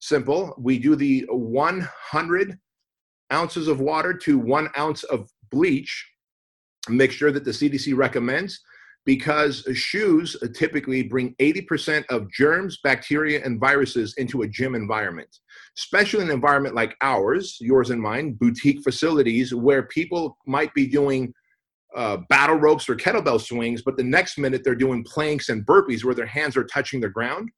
Simple. 0.00 0.54
We 0.58 0.78
do 0.78 0.94
the 0.96 1.26
100 1.28 2.58
ounces 3.32 3.68
of 3.68 3.80
water 3.80 4.14
to 4.14 4.38
one 4.38 4.68
ounce 4.78 5.02
of 5.04 5.28
bleach 5.50 6.06
Make 6.88 7.12
sure 7.12 7.30
that 7.32 7.44
the 7.44 7.50
CDC 7.50 7.96
recommends 7.96 8.60
because 9.08 9.66
shoes 9.72 10.36
typically 10.54 11.02
bring 11.02 11.34
80% 11.36 12.04
of 12.10 12.30
germs, 12.30 12.78
bacteria, 12.84 13.42
and 13.42 13.58
viruses 13.58 14.12
into 14.18 14.42
a 14.42 14.46
gym 14.46 14.74
environment, 14.74 15.34
especially 15.78 16.24
an 16.24 16.30
environment 16.30 16.74
like 16.74 16.94
ours, 17.00 17.56
yours 17.58 17.88
and 17.88 18.02
mine, 18.02 18.34
boutique 18.34 18.82
facilities 18.84 19.54
where 19.54 19.84
people 19.84 20.36
might 20.46 20.74
be 20.74 20.86
doing 20.86 21.32
uh, 21.96 22.18
battle 22.28 22.56
ropes 22.56 22.86
or 22.86 22.96
kettlebell 22.96 23.40
swings, 23.40 23.80
but 23.80 23.96
the 23.96 24.04
next 24.04 24.36
minute 24.36 24.60
they're 24.62 24.74
doing 24.74 25.02
planks 25.04 25.48
and 25.48 25.64
burpees 25.64 26.04
where 26.04 26.14
their 26.14 26.26
hands 26.26 26.54
are 26.54 26.64
touching 26.64 27.00
the 27.00 27.08
ground. 27.08 27.48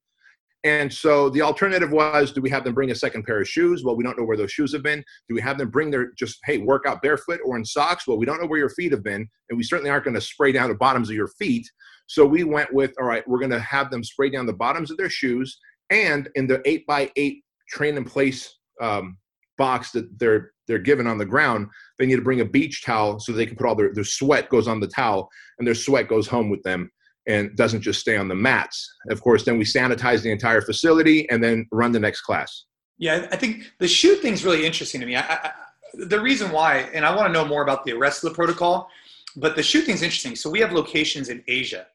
And 0.63 0.93
so 0.93 1.29
the 1.29 1.41
alternative 1.41 1.91
was 1.91 2.31
do 2.31 2.41
we 2.41 2.49
have 2.51 2.63
them 2.63 2.75
bring 2.75 2.91
a 2.91 2.95
second 2.95 3.23
pair 3.23 3.41
of 3.41 3.47
shoes? 3.47 3.83
Well, 3.83 3.95
we 3.95 4.03
don't 4.03 4.17
know 4.17 4.25
where 4.25 4.37
those 4.37 4.51
shoes 4.51 4.73
have 4.73 4.83
been. 4.83 5.03
Do 5.27 5.33
we 5.33 5.41
have 5.41 5.57
them 5.57 5.69
bring 5.69 5.89
their 5.89 6.11
just, 6.13 6.39
hey, 6.45 6.59
work 6.59 6.85
out 6.85 7.01
barefoot 7.01 7.39
or 7.43 7.57
in 7.57 7.65
socks? 7.65 8.07
Well, 8.07 8.17
we 8.17 8.25
don't 8.25 8.39
know 8.39 8.47
where 8.47 8.59
your 8.59 8.69
feet 8.69 8.91
have 8.91 9.03
been. 9.03 9.27
And 9.49 9.57
we 9.57 9.63
certainly 9.63 9.89
aren't 9.89 10.05
going 10.05 10.15
to 10.15 10.21
spray 10.21 10.51
down 10.51 10.69
the 10.69 10.75
bottoms 10.75 11.09
of 11.09 11.15
your 11.15 11.29
feet. 11.29 11.67
So 12.05 12.25
we 12.25 12.43
went 12.43 12.71
with, 12.73 12.93
all 12.99 13.07
right, 13.07 13.27
we're 13.27 13.39
going 13.39 13.51
to 13.51 13.59
have 13.59 13.89
them 13.89 14.03
spray 14.03 14.29
down 14.29 14.45
the 14.45 14.53
bottoms 14.53 14.91
of 14.91 14.97
their 14.97 15.09
shoes 15.09 15.59
and 15.89 16.29
in 16.35 16.47
the 16.47 16.61
eight 16.65 16.85
by 16.85 17.11
eight 17.15 17.43
train 17.69 17.97
in 17.97 18.03
place 18.03 18.57
um, 18.81 19.17
box 19.57 19.91
that 19.91 20.19
they're 20.19 20.51
they're 20.67 20.79
given 20.79 21.05
on 21.05 21.17
the 21.17 21.25
ground, 21.25 21.67
they 21.99 22.05
need 22.05 22.15
to 22.15 22.21
bring 22.21 22.39
a 22.39 22.45
beach 22.45 22.85
towel 22.85 23.19
so 23.19 23.33
they 23.33 23.45
can 23.45 23.57
put 23.57 23.65
all 23.65 23.75
their, 23.75 23.93
their 23.93 24.05
sweat 24.05 24.47
goes 24.47 24.69
on 24.69 24.79
the 24.79 24.87
towel 24.87 25.29
and 25.59 25.67
their 25.67 25.75
sweat 25.75 26.07
goes 26.07 26.27
home 26.27 26.49
with 26.49 26.63
them 26.63 26.89
and 27.27 27.55
doesn't 27.55 27.81
just 27.81 27.99
stay 27.99 28.17
on 28.17 28.27
the 28.27 28.35
mats. 28.35 28.91
Of 29.09 29.21
course, 29.21 29.43
then 29.45 29.57
we 29.57 29.63
sanitize 29.63 30.21
the 30.23 30.31
entire 30.31 30.61
facility 30.61 31.29
and 31.29 31.43
then 31.43 31.67
run 31.71 31.91
the 31.91 31.99
next 31.99 32.21
class. 32.21 32.65
Yeah, 32.97 33.27
I 33.31 33.35
think 33.35 33.71
the 33.79 33.87
shoe 33.87 34.15
thing's 34.15 34.43
really 34.45 34.65
interesting 34.65 35.01
to 35.01 35.07
me. 35.07 35.15
I, 35.15 35.21
I, 35.21 35.51
the 35.93 36.19
reason 36.19 36.51
why, 36.51 36.89
and 36.93 37.05
I 37.05 37.15
want 37.15 37.27
to 37.27 37.33
know 37.33 37.45
more 37.45 37.63
about 37.63 37.83
the 37.85 37.93
rest 37.93 38.23
of 38.23 38.29
the 38.29 38.35
protocol, 38.35 38.87
but 39.35 39.55
the 39.55 39.63
shoe 39.63 39.81
thing's 39.81 40.01
interesting. 40.01 40.35
So 40.35 40.49
we 40.49 40.59
have 40.59 40.71
locations 40.71 41.29
in 41.29 41.43
Asia, 41.47 41.87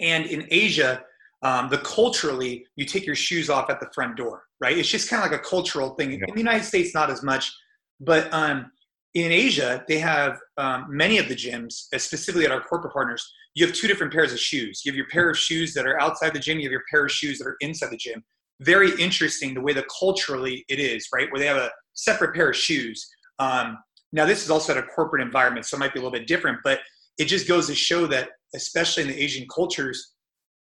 and 0.00 0.26
in 0.26 0.46
Asia, 0.50 1.04
um, 1.42 1.68
the 1.68 1.78
culturally, 1.78 2.66
you 2.76 2.86
take 2.86 3.04
your 3.04 3.14
shoes 3.14 3.50
off 3.50 3.68
at 3.70 3.80
the 3.80 3.88
front 3.94 4.16
door, 4.16 4.44
right? 4.60 4.76
It's 4.76 4.88
just 4.88 5.10
kind 5.10 5.22
of 5.22 5.30
like 5.30 5.38
a 5.38 5.44
cultural 5.44 5.90
thing. 5.90 6.12
Yeah. 6.12 6.24
In 6.28 6.34
the 6.34 6.40
United 6.40 6.64
States, 6.64 6.94
not 6.94 7.10
as 7.10 7.22
much, 7.22 7.54
but 8.00 8.32
um, 8.32 8.72
in 9.14 9.30
Asia, 9.30 9.84
they 9.86 9.98
have 9.98 10.38
um, 10.58 10.86
many 10.88 11.18
of 11.18 11.28
the 11.28 11.36
gyms, 11.36 11.84
specifically 11.96 12.44
at 12.44 12.50
our 12.50 12.60
corporate 12.60 12.92
partners, 12.92 13.24
you 13.54 13.64
have 13.64 13.74
two 13.74 13.86
different 13.86 14.12
pairs 14.12 14.32
of 14.32 14.40
shoes. 14.40 14.82
You 14.84 14.90
have 14.90 14.96
your 14.96 15.06
pair 15.08 15.30
of 15.30 15.38
shoes 15.38 15.72
that 15.74 15.86
are 15.86 16.00
outside 16.00 16.34
the 16.34 16.40
gym, 16.40 16.58
you 16.58 16.64
have 16.64 16.72
your 16.72 16.82
pair 16.90 17.04
of 17.04 17.12
shoes 17.12 17.38
that 17.38 17.46
are 17.46 17.56
inside 17.60 17.90
the 17.90 17.96
gym. 17.96 18.24
Very 18.60 18.90
interesting 19.00 19.54
the 19.54 19.60
way 19.60 19.72
that 19.72 19.84
culturally 19.98 20.64
it 20.68 20.80
is, 20.80 21.08
right? 21.14 21.30
Where 21.30 21.38
they 21.38 21.46
have 21.46 21.56
a 21.56 21.70
separate 21.94 22.34
pair 22.34 22.50
of 22.50 22.56
shoes. 22.56 23.08
Um, 23.38 23.78
now, 24.12 24.26
this 24.26 24.44
is 24.44 24.50
also 24.50 24.72
at 24.72 24.78
a 24.78 24.86
corporate 24.88 25.22
environment, 25.22 25.66
so 25.66 25.76
it 25.76 25.80
might 25.80 25.94
be 25.94 26.00
a 26.00 26.02
little 26.02 26.16
bit 26.16 26.26
different, 26.26 26.58
but 26.64 26.80
it 27.18 27.26
just 27.26 27.46
goes 27.46 27.68
to 27.68 27.74
show 27.74 28.06
that, 28.08 28.30
especially 28.54 29.04
in 29.04 29.08
the 29.08 29.22
Asian 29.22 29.46
cultures, 29.52 30.14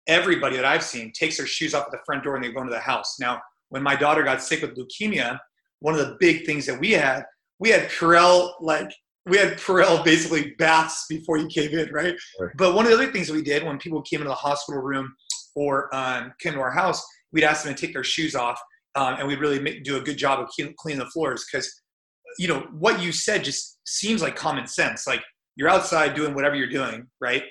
everybody 0.07 0.57
that 0.57 0.65
I've 0.65 0.83
seen 0.83 1.13
takes 1.13 1.37
their 1.37 1.47
shoes 1.47 1.75
off 1.75 1.87
at 1.87 1.93
the 1.93 1.99
front 2.07 2.25
door 2.25 2.37
and 2.37 2.45
they 2.45 2.51
go 2.51 2.63
into 2.63 2.73
the 2.73 2.81
house. 2.81 3.17
Now, 3.21 3.41
when 3.69 3.83
my 3.83 3.95
daughter 3.95 4.23
got 4.23 4.43
sick 4.43 4.63
with 4.63 4.77
leukemia, 4.77 5.39
one 5.81 5.95
of 5.95 6.01
the 6.01 6.17
big 6.19 6.47
things 6.47 6.65
that 6.67 6.81
we 6.81 6.93
had, 6.93 7.25
we 7.59 7.71
had 7.71 7.89
Purell 7.89 8.53
like 8.61 8.91
we 9.27 9.37
had 9.37 9.59
Purell 9.59 10.05
basically 10.05 10.55
baths 10.59 11.05
before 11.09 11.37
you 11.37 11.47
came 11.49 11.71
in, 11.71 11.93
right? 11.93 12.15
right? 12.41 12.51
But 12.57 12.75
one 12.75 12.87
of 12.87 12.91
the 12.91 12.97
other 12.97 13.13
things 13.13 13.27
that 13.29 13.35
we 13.35 13.43
did 13.43 13.63
when 13.65 13.79
people 13.79 14.01
came 14.03 14.21
into 14.21 14.31
the 14.31 14.35
hospital 14.35 14.81
room 14.81 15.15
or 15.55 15.95
um, 15.95 16.33
came 16.41 16.55
to 16.55 16.61
our 16.61 16.71
house, 16.71 17.05
we'd 17.33 17.45
ask 17.45 17.65
them 17.65 17.75
to 17.75 17.81
take 17.81 17.93
their 17.93 18.05
shoes 18.05 18.35
off, 18.35 18.59
um, 18.95 19.17
and 19.19 19.29
we'd 19.29 19.41
really 19.41 19.61
make, 19.61 19.85
do 19.85 19.97
a 19.97 20.01
good 20.01 20.17
job 20.17 20.41
of 20.41 20.49
cleaning 20.79 20.99
the 20.99 21.11
floors 21.11 21.45
because, 21.51 21.71
you 22.39 22.49
know, 22.49 22.67
what 22.73 23.03
you 23.03 23.13
said 23.13 23.45
just 23.45 23.79
seems 23.87 24.23
like 24.23 24.35
common 24.35 24.67
sense. 24.67 25.07
Like 25.07 25.23
you're 25.57 25.69
outside 25.69 26.15
doing 26.15 26.35
whatever 26.35 26.55
you're 26.55 26.69
doing, 26.69 27.07
right? 27.21 27.43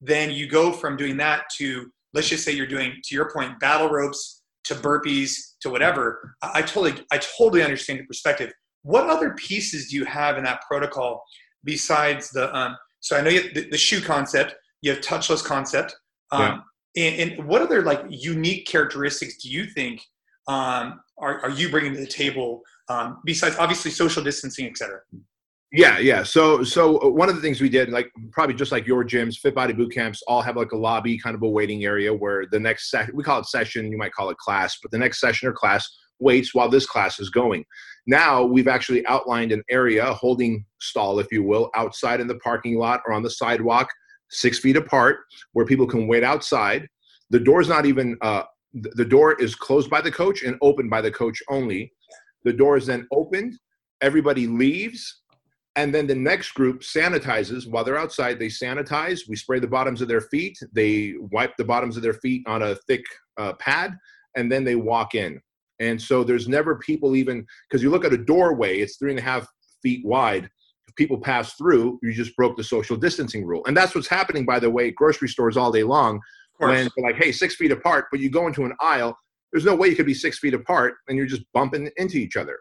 Then 0.00 0.30
you 0.30 0.48
go 0.48 0.72
from 0.72 0.96
doing 0.96 1.18
that 1.18 1.44
to 1.58 1.90
let's 2.14 2.28
just 2.28 2.44
say 2.44 2.52
you're 2.52 2.66
doing, 2.66 2.94
to 3.04 3.14
your 3.14 3.30
point, 3.30 3.60
battle 3.60 3.90
ropes 3.90 4.42
to 4.64 4.74
burpees 4.74 5.36
to 5.60 5.68
whatever. 5.68 6.34
I, 6.42 6.50
I 6.54 6.62
totally, 6.62 7.04
I 7.12 7.18
totally 7.18 7.62
understand 7.62 8.00
the 8.00 8.04
perspective 8.04 8.52
what 8.86 9.10
other 9.10 9.34
pieces 9.34 9.90
do 9.90 9.96
you 9.96 10.04
have 10.04 10.38
in 10.38 10.44
that 10.44 10.62
protocol 10.62 11.24
besides 11.64 12.30
the? 12.30 12.54
Um, 12.56 12.76
so 13.00 13.16
I 13.16 13.20
know 13.20 13.30
you 13.30 13.52
the, 13.52 13.68
the, 13.68 13.76
shoe 13.76 14.00
concept. 14.00 14.54
You 14.80 14.92
have 14.92 15.00
touchless 15.00 15.44
concept. 15.44 15.96
Um, 16.30 16.62
yeah. 16.94 17.08
and, 17.08 17.32
and, 17.32 17.48
what 17.48 17.62
other 17.62 17.82
like 17.82 18.04
unique 18.08 18.66
characteristics 18.66 19.38
do 19.38 19.50
you 19.50 19.66
think 19.66 20.00
um, 20.46 21.00
are, 21.18 21.40
are 21.40 21.50
you 21.50 21.68
bringing 21.68 21.94
to 21.94 22.00
the 22.00 22.06
table 22.06 22.62
um, 22.88 23.18
besides 23.24 23.56
obviously 23.58 23.90
social 23.90 24.22
distancing, 24.22 24.66
et 24.66 24.78
cetera? 24.78 25.00
Yeah, 25.72 25.98
yeah. 25.98 26.22
So, 26.22 26.62
so 26.62 27.02
uh, 27.02 27.08
one 27.08 27.28
of 27.28 27.34
the 27.34 27.42
things 27.42 27.60
we 27.60 27.68
did, 27.68 27.90
like 27.90 28.08
probably 28.30 28.54
just 28.54 28.70
like 28.70 28.86
your 28.86 29.04
gyms, 29.04 29.36
Fit 29.36 29.54
Body 29.54 29.72
boot 29.72 29.92
camps, 29.92 30.22
all 30.28 30.42
have 30.42 30.56
like 30.56 30.70
a 30.70 30.76
lobby, 30.76 31.18
kind 31.18 31.34
of 31.34 31.42
a 31.42 31.48
waiting 31.48 31.84
area 31.84 32.14
where 32.14 32.46
the 32.52 32.60
next 32.60 32.90
session, 32.90 33.16
we 33.16 33.24
call 33.24 33.40
it 33.40 33.46
session, 33.46 33.90
you 33.90 33.98
might 33.98 34.12
call 34.12 34.30
it 34.30 34.38
class, 34.38 34.78
but 34.80 34.92
the 34.92 34.98
next 34.98 35.20
session 35.20 35.48
or 35.48 35.52
class 35.52 35.88
waits 36.20 36.54
while 36.54 36.68
this 36.68 36.86
class 36.86 37.18
is 37.18 37.30
going. 37.30 37.64
Now 38.06 38.44
we've 38.44 38.68
actually 38.68 39.04
outlined 39.06 39.52
an 39.52 39.62
area, 39.68 40.12
holding 40.12 40.64
stall, 40.80 41.18
if 41.18 41.26
you 41.32 41.42
will, 41.42 41.70
outside 41.74 42.20
in 42.20 42.26
the 42.26 42.38
parking 42.38 42.78
lot 42.78 43.00
or 43.06 43.12
on 43.12 43.22
the 43.22 43.30
sidewalk, 43.30 43.88
six 44.30 44.58
feet 44.58 44.76
apart, 44.76 45.20
where 45.52 45.66
people 45.66 45.86
can 45.86 46.06
wait 46.06 46.22
outside. 46.22 46.86
the 47.30 47.40
door's 47.40 47.68
not 47.68 47.86
even 47.86 48.16
uh, 48.22 48.44
the 48.74 49.04
door 49.04 49.34
is 49.40 49.54
closed 49.54 49.88
by 49.88 50.00
the 50.00 50.12
coach 50.12 50.42
and 50.42 50.56
opened 50.60 50.90
by 50.90 51.00
the 51.00 51.10
coach 51.10 51.42
only. 51.48 51.92
The 52.44 52.52
door 52.52 52.76
is 52.76 52.86
then 52.86 53.06
opened. 53.10 53.54
Everybody 54.00 54.46
leaves. 54.46 55.22
And 55.76 55.94
then 55.94 56.06
the 56.06 56.14
next 56.14 56.52
group 56.52 56.80
sanitizes 56.80 57.68
while 57.68 57.84
they're 57.84 57.98
outside. 57.98 58.38
They 58.38 58.46
sanitize. 58.48 59.28
We 59.28 59.36
spray 59.36 59.60
the 59.60 59.66
bottoms 59.66 60.00
of 60.00 60.08
their 60.08 60.22
feet. 60.22 60.58
They 60.72 61.14
wipe 61.18 61.56
the 61.56 61.64
bottoms 61.64 61.96
of 61.96 62.02
their 62.02 62.14
feet 62.14 62.42
on 62.46 62.62
a 62.62 62.74
thick 62.86 63.04
uh, 63.36 63.54
pad, 63.54 63.96
and 64.36 64.50
then 64.50 64.64
they 64.64 64.76
walk 64.76 65.14
in. 65.14 65.40
And 65.80 66.00
so 66.00 66.24
there's 66.24 66.48
never 66.48 66.76
people 66.76 67.16
even 67.16 67.46
because 67.68 67.82
you 67.82 67.90
look 67.90 68.04
at 68.04 68.12
a 68.12 68.18
doorway, 68.18 68.78
it's 68.78 68.96
three 68.96 69.10
and 69.10 69.18
a 69.18 69.22
half 69.22 69.46
feet 69.82 70.04
wide. 70.04 70.48
If 70.88 70.94
people 70.96 71.18
pass 71.18 71.54
through, 71.54 71.98
you 72.02 72.12
just 72.12 72.36
broke 72.36 72.56
the 72.56 72.64
social 72.64 72.96
distancing 72.96 73.44
rule. 73.44 73.62
And 73.66 73.76
that's 73.76 73.94
what's 73.94 74.08
happening, 74.08 74.44
by 74.44 74.58
the 74.58 74.70
way, 74.70 74.90
grocery 74.90 75.28
stores 75.28 75.56
all 75.56 75.72
day 75.72 75.82
long 75.82 76.20
when 76.58 76.88
they're 76.96 77.04
like, 77.12 77.22
hey, 77.22 77.32
six 77.32 77.54
feet 77.56 77.72
apart, 77.72 78.06
but 78.10 78.20
you 78.20 78.30
go 78.30 78.46
into 78.46 78.64
an 78.64 78.72
aisle, 78.80 79.18
there's 79.52 79.64
no 79.64 79.74
way 79.74 79.88
you 79.88 79.96
could 79.96 80.06
be 80.06 80.14
six 80.14 80.38
feet 80.38 80.54
apart 80.54 80.94
and 81.08 81.16
you're 81.16 81.26
just 81.26 81.42
bumping 81.52 81.90
into 81.96 82.16
each 82.16 82.36
other. 82.36 82.58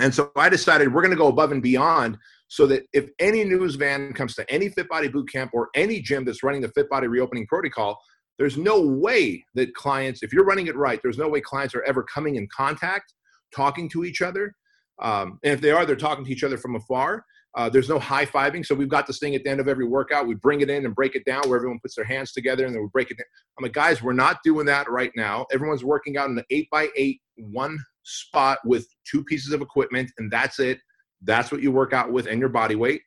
And 0.00 0.14
so 0.14 0.30
I 0.36 0.48
decided 0.48 0.92
we're 0.92 1.02
going 1.02 1.10
to 1.10 1.16
go 1.16 1.28
above 1.28 1.50
and 1.50 1.62
beyond 1.62 2.16
so 2.48 2.66
that 2.66 2.84
if 2.92 3.08
any 3.18 3.44
news 3.44 3.74
van 3.74 4.12
comes 4.12 4.34
to 4.36 4.48
any 4.50 4.68
Fit 4.68 4.88
Body 4.88 5.08
boot 5.08 5.30
camp 5.30 5.50
or 5.52 5.68
any 5.74 6.00
gym 6.00 6.24
that's 6.24 6.42
running 6.42 6.60
the 6.60 6.68
Fit 6.68 6.88
Body 6.88 7.06
reopening 7.08 7.46
protocol, 7.46 7.98
there's 8.40 8.56
no 8.56 8.80
way 8.80 9.44
that 9.54 9.74
clients, 9.74 10.22
if 10.22 10.32
you're 10.32 10.46
running 10.46 10.66
it 10.66 10.74
right, 10.74 10.98
there's 11.02 11.18
no 11.18 11.28
way 11.28 11.42
clients 11.42 11.74
are 11.74 11.82
ever 11.82 12.02
coming 12.02 12.36
in 12.36 12.48
contact, 12.48 13.12
talking 13.54 13.86
to 13.90 14.02
each 14.02 14.22
other. 14.22 14.54
Um, 15.02 15.38
and 15.44 15.52
if 15.52 15.60
they 15.60 15.70
are, 15.72 15.84
they're 15.84 15.94
talking 15.94 16.24
to 16.24 16.32
each 16.32 16.42
other 16.42 16.56
from 16.56 16.74
afar. 16.74 17.22
Uh, 17.54 17.68
there's 17.68 17.90
no 17.90 17.98
high 17.98 18.24
fiving. 18.24 18.64
So 18.64 18.74
we've 18.74 18.88
got 18.88 19.06
this 19.06 19.18
thing 19.18 19.34
at 19.34 19.44
the 19.44 19.50
end 19.50 19.60
of 19.60 19.68
every 19.68 19.86
workout. 19.86 20.26
We 20.26 20.36
bring 20.36 20.62
it 20.62 20.70
in 20.70 20.86
and 20.86 20.94
break 20.94 21.16
it 21.16 21.26
down 21.26 21.42
where 21.50 21.58
everyone 21.58 21.80
puts 21.80 21.96
their 21.96 22.04
hands 22.06 22.32
together 22.32 22.64
and 22.64 22.74
then 22.74 22.80
we 22.80 22.88
break 22.90 23.10
it 23.10 23.18
down. 23.18 23.26
I'm 23.58 23.64
like, 23.64 23.74
guys, 23.74 24.02
we're 24.02 24.14
not 24.14 24.38
doing 24.42 24.64
that 24.66 24.90
right 24.90 25.12
now. 25.14 25.44
Everyone's 25.52 25.84
working 25.84 26.16
out 26.16 26.30
in 26.30 26.38
an 26.38 26.44
eight 26.48 26.68
by 26.70 26.88
eight, 26.96 27.20
one 27.36 27.78
spot 28.04 28.56
with 28.64 28.86
two 29.04 29.22
pieces 29.22 29.52
of 29.52 29.60
equipment, 29.60 30.10
and 30.16 30.30
that's 30.32 30.60
it. 30.60 30.78
That's 31.20 31.52
what 31.52 31.60
you 31.60 31.72
work 31.72 31.92
out 31.92 32.10
with 32.10 32.26
and 32.26 32.40
your 32.40 32.48
body 32.48 32.74
weight. 32.74 33.02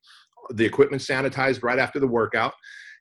The 0.52 0.66
equipment 0.66 1.02
sanitized 1.02 1.64
right 1.64 1.80
after 1.80 2.00
the 2.00 2.08
workout. 2.08 2.54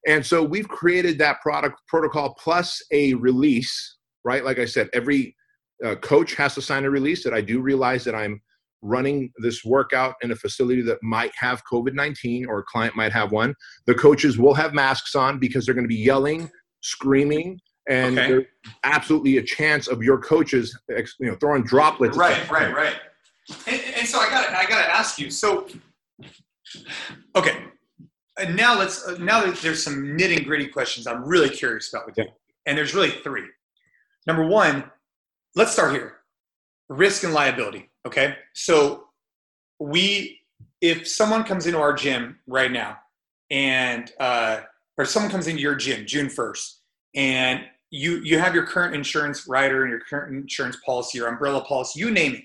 And 0.07 0.25
so 0.25 0.43
we've 0.43 0.69
created 0.69 1.19
that 1.19 1.41
product 1.41 1.81
protocol 1.87 2.35
plus 2.35 2.83
a 2.91 3.15
release, 3.15 3.99
right? 4.25 4.45
Like 4.45 4.59
I 4.59 4.65
said, 4.65 4.89
every 4.93 5.37
uh, 5.85 5.97
coach 5.97 6.35
has 6.35 6.55
to 6.55 6.63
sign 6.63 6.85
a 6.85 6.91
release 6.91 7.25
that 7.25 7.35
I 7.35 7.41
do 7.41 7.61
realize 7.61 8.05
that 8.05 8.15
I'm 8.15 8.41
running 8.83 9.33
this 9.39 9.65
workout 9.65 10.17
in 10.23 10.33
a 10.33 10.37
facility 10.37 10.83
that 10.83 10.99
might 11.03 11.31
have 11.37 11.63
COVID 11.71 11.95
19 11.95 12.47
or 12.47 12.59
a 12.59 12.65
client 12.65 12.97
might 12.97 13.13
have 13.13 13.31
one, 13.31 13.55
the 13.87 13.95
coaches 13.95 14.39
will 14.39 14.55
have 14.55 14.75
masks 14.75 15.15
on 15.15 15.39
because 15.39 15.65
they're 15.65 15.75
going 15.75 15.85
to 15.85 15.89
be 15.89 15.95
yelling, 15.95 16.51
screaming, 16.81 17.61
and 17.89 18.19
okay. 18.19 18.29
there's 18.29 18.47
absolutely 18.85 19.39
a 19.39 19.43
chance 19.43 19.89
of 19.89 20.03
your 20.03 20.19
coaches 20.19 20.79
you 20.89 21.07
know 21.21 21.35
throwing 21.37 21.63
droplets 21.65 22.17
right 22.17 22.49
right 22.51 22.75
right 22.75 22.95
and, 23.67 23.81
and 23.97 24.07
so 24.07 24.19
i 24.21 24.31
got 24.31 24.49
i 24.51 24.65
got 24.67 24.85
to 24.85 24.95
ask 24.95 25.19
you 25.19 25.31
so 25.31 25.67
okay 27.35 27.65
and 28.39 28.57
now 28.57 28.79
let's 28.79 29.07
uh, 29.07 29.17
now 29.19 29.45
that 29.45 29.57
there's 29.59 29.83
some 29.83 30.03
nitty 30.03 30.45
gritty 30.45 30.67
questions 30.67 31.07
i'm 31.07 31.25
really 31.25 31.51
curious 31.51 31.93
about 31.93 32.07
with 32.07 32.17
you 32.17 32.25
and 32.67 32.77
there's 32.77 32.95
really 32.95 33.11
three 33.11 33.47
number 34.27 34.47
one 34.47 34.85
let's 35.55 35.73
start 35.73 35.93
here 35.93 36.19
risk 36.89 37.25
and 37.25 37.35
liability 37.35 37.91
Okay. 38.07 38.37
So 38.53 39.05
we, 39.79 40.41
if 40.81 41.07
someone 41.07 41.45
comes 41.45 41.67
into 41.67 41.79
our 41.79 41.93
gym 41.93 42.39
right 42.47 42.73
now 42.73 42.99
and, 43.51 44.11
uh, 44.19 44.61
or 44.99 45.05
someone 45.05 45.31
comes 45.31 45.47
into 45.47 45.61
your 45.63 45.75
gym 45.75 46.05
June 46.07 46.27
1st 46.27 46.75
and 47.15 47.65
you, 47.91 48.21
you 48.25 48.39
have 48.39 48.55
your 48.55 48.67
current 48.67 48.95
insurance 48.95 49.47
rider 49.47 49.83
and 49.83 49.91
your 49.91 50.01
current 50.01 50.35
insurance 50.35 50.77
policy 50.85 51.21
or 51.21 51.29
umbrella 51.29 51.63
policy, 51.65 52.01
you 52.01 52.11
name 52.11 52.35
it. 52.35 52.43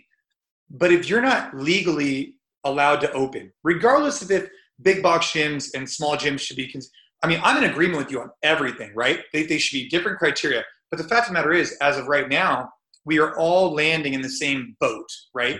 But 0.69 0.91
if 0.91 1.09
you're 1.09 1.21
not 1.21 1.55
legally 1.55 2.35
allowed 2.63 2.99
to 3.01 3.11
open, 3.13 3.51
regardless 3.63 4.21
of 4.21 4.29
if 4.29 4.49
big 4.81 5.01
box 5.01 5.27
gyms 5.27 5.69
and 5.75 5.89
small 5.89 6.15
gyms 6.15 6.39
should 6.39 6.57
be, 6.57 6.71
cons- 6.71 6.91
I 7.23 7.27
mean, 7.27 7.39
I'm 7.43 7.63
in 7.63 7.69
agreement 7.69 7.97
with 7.97 8.11
you 8.11 8.21
on 8.21 8.29
everything, 8.43 8.91
right? 8.95 9.21
They, 9.33 9.43
they 9.43 9.57
should 9.57 9.75
be 9.75 9.89
different 9.89 10.19
criteria. 10.19 10.63
But 10.91 10.97
the 10.97 11.03
fact 11.03 11.23
of 11.23 11.27
the 11.27 11.33
matter 11.33 11.51
is, 11.51 11.75
as 11.81 11.97
of 11.97 12.07
right 12.07 12.29
now, 12.29 12.69
we 13.05 13.19
are 13.19 13.37
all 13.37 13.73
landing 13.73 14.13
in 14.13 14.21
the 14.21 14.29
same 14.29 14.75
boat, 14.79 15.07
right? 15.33 15.59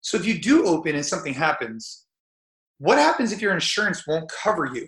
So 0.00 0.16
if 0.16 0.26
you 0.26 0.38
do 0.38 0.66
open 0.66 0.94
and 0.94 1.04
something 1.04 1.34
happens, 1.34 2.04
what 2.78 2.98
happens 2.98 3.32
if 3.32 3.40
your 3.40 3.54
insurance 3.54 4.06
won't 4.06 4.30
cover 4.30 4.66
you? 4.66 4.86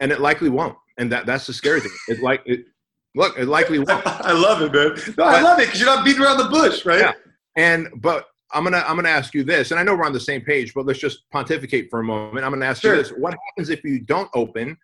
And 0.00 0.12
it 0.12 0.20
likely 0.20 0.48
won't. 0.48 0.76
And 0.98 1.10
that, 1.12 1.26
that's 1.26 1.46
the 1.46 1.52
scary 1.52 1.80
thing. 1.80 1.92
It 2.08 2.20
like 2.20 2.42
it 2.46 2.66
look, 3.14 3.38
it 3.38 3.46
likely 3.46 3.78
won't. 3.80 4.06
I 4.06 4.32
love 4.32 4.62
it, 4.62 4.72
man. 4.72 5.14
No, 5.16 5.24
I 5.24 5.40
love 5.40 5.58
it 5.58 5.66
because 5.66 5.80
you're 5.80 5.94
not 5.94 6.04
beating 6.04 6.22
around 6.22 6.38
the 6.38 6.48
bush, 6.48 6.84
right? 6.84 7.00
Yeah. 7.00 7.12
And 7.56 7.88
but 7.96 8.26
I'm 8.52 8.64
gonna 8.64 8.84
I'm 8.86 8.96
gonna 8.96 9.08
ask 9.08 9.34
you 9.34 9.44
this, 9.44 9.70
and 9.70 9.78
I 9.78 9.82
know 9.82 9.94
we're 9.94 10.04
on 10.04 10.12
the 10.12 10.20
same 10.20 10.40
page, 10.40 10.74
but 10.74 10.86
let's 10.86 10.98
just 10.98 11.30
pontificate 11.30 11.88
for 11.90 12.00
a 12.00 12.04
moment. 12.04 12.44
I'm 12.44 12.52
gonna 12.52 12.66
ask 12.66 12.82
sure. 12.82 12.96
you 12.96 13.02
this: 13.02 13.10
What 13.10 13.34
happens 13.48 13.70
if 13.70 13.84
you 13.84 14.00
don't 14.00 14.30
open, 14.34 14.76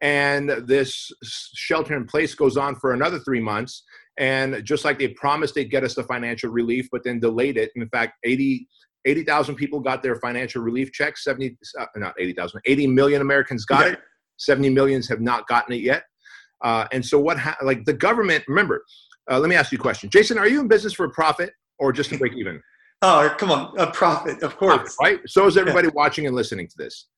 and 0.00 0.50
this 0.66 1.10
shelter 1.22 1.96
in 1.96 2.06
place 2.06 2.34
goes 2.34 2.56
on 2.56 2.76
for 2.76 2.92
another 2.92 3.18
three 3.18 3.40
months, 3.40 3.84
and 4.18 4.64
just 4.64 4.84
like 4.84 4.98
they 4.98 5.08
promised 5.08 5.54
they'd 5.54 5.70
get 5.70 5.84
us 5.84 5.94
the 5.94 6.04
financial 6.04 6.50
relief, 6.50 6.88
but 6.90 7.04
then 7.04 7.20
delayed 7.20 7.56
it. 7.56 7.70
In 7.76 7.88
fact, 7.88 8.14
80, 8.24 8.66
80,000 9.04 9.54
people 9.54 9.80
got 9.80 10.02
their 10.02 10.16
financial 10.16 10.62
relief 10.62 10.92
checks. 10.92 11.24
70, 11.24 11.56
uh, 11.78 11.86
not 11.96 12.14
80,000, 12.18 12.60
80 12.64 12.86
million 12.88 13.20
Americans 13.20 13.64
got 13.64 13.86
yeah. 13.86 13.92
it. 13.92 14.00
70 14.38 14.70
millions 14.70 15.08
have 15.08 15.20
not 15.20 15.46
gotten 15.48 15.74
it 15.74 15.80
yet. 15.80 16.04
Uh, 16.62 16.86
and 16.92 17.04
so 17.04 17.18
what, 17.18 17.38
ha- 17.38 17.56
like 17.62 17.84
the 17.84 17.92
government, 17.92 18.44
remember, 18.48 18.84
uh, 19.30 19.38
let 19.38 19.48
me 19.48 19.56
ask 19.56 19.72
you 19.72 19.78
a 19.78 19.80
question. 19.80 20.08
Jason, 20.08 20.38
are 20.38 20.48
you 20.48 20.60
in 20.60 20.68
business 20.68 20.92
for 20.92 21.04
a 21.04 21.10
profit 21.10 21.52
or 21.78 21.92
just 21.92 22.10
to 22.10 22.18
break 22.18 22.34
even? 22.34 22.60
Oh, 23.02 23.34
come 23.38 23.50
on, 23.50 23.78
a 23.78 23.90
profit, 23.90 24.42
of 24.42 24.56
course. 24.56 24.96
Right? 25.00 25.20
So 25.26 25.46
is 25.46 25.56
everybody 25.56 25.88
yeah. 25.88 25.94
watching 25.94 26.26
and 26.26 26.34
listening 26.34 26.66
to 26.68 26.74
this. 26.78 27.08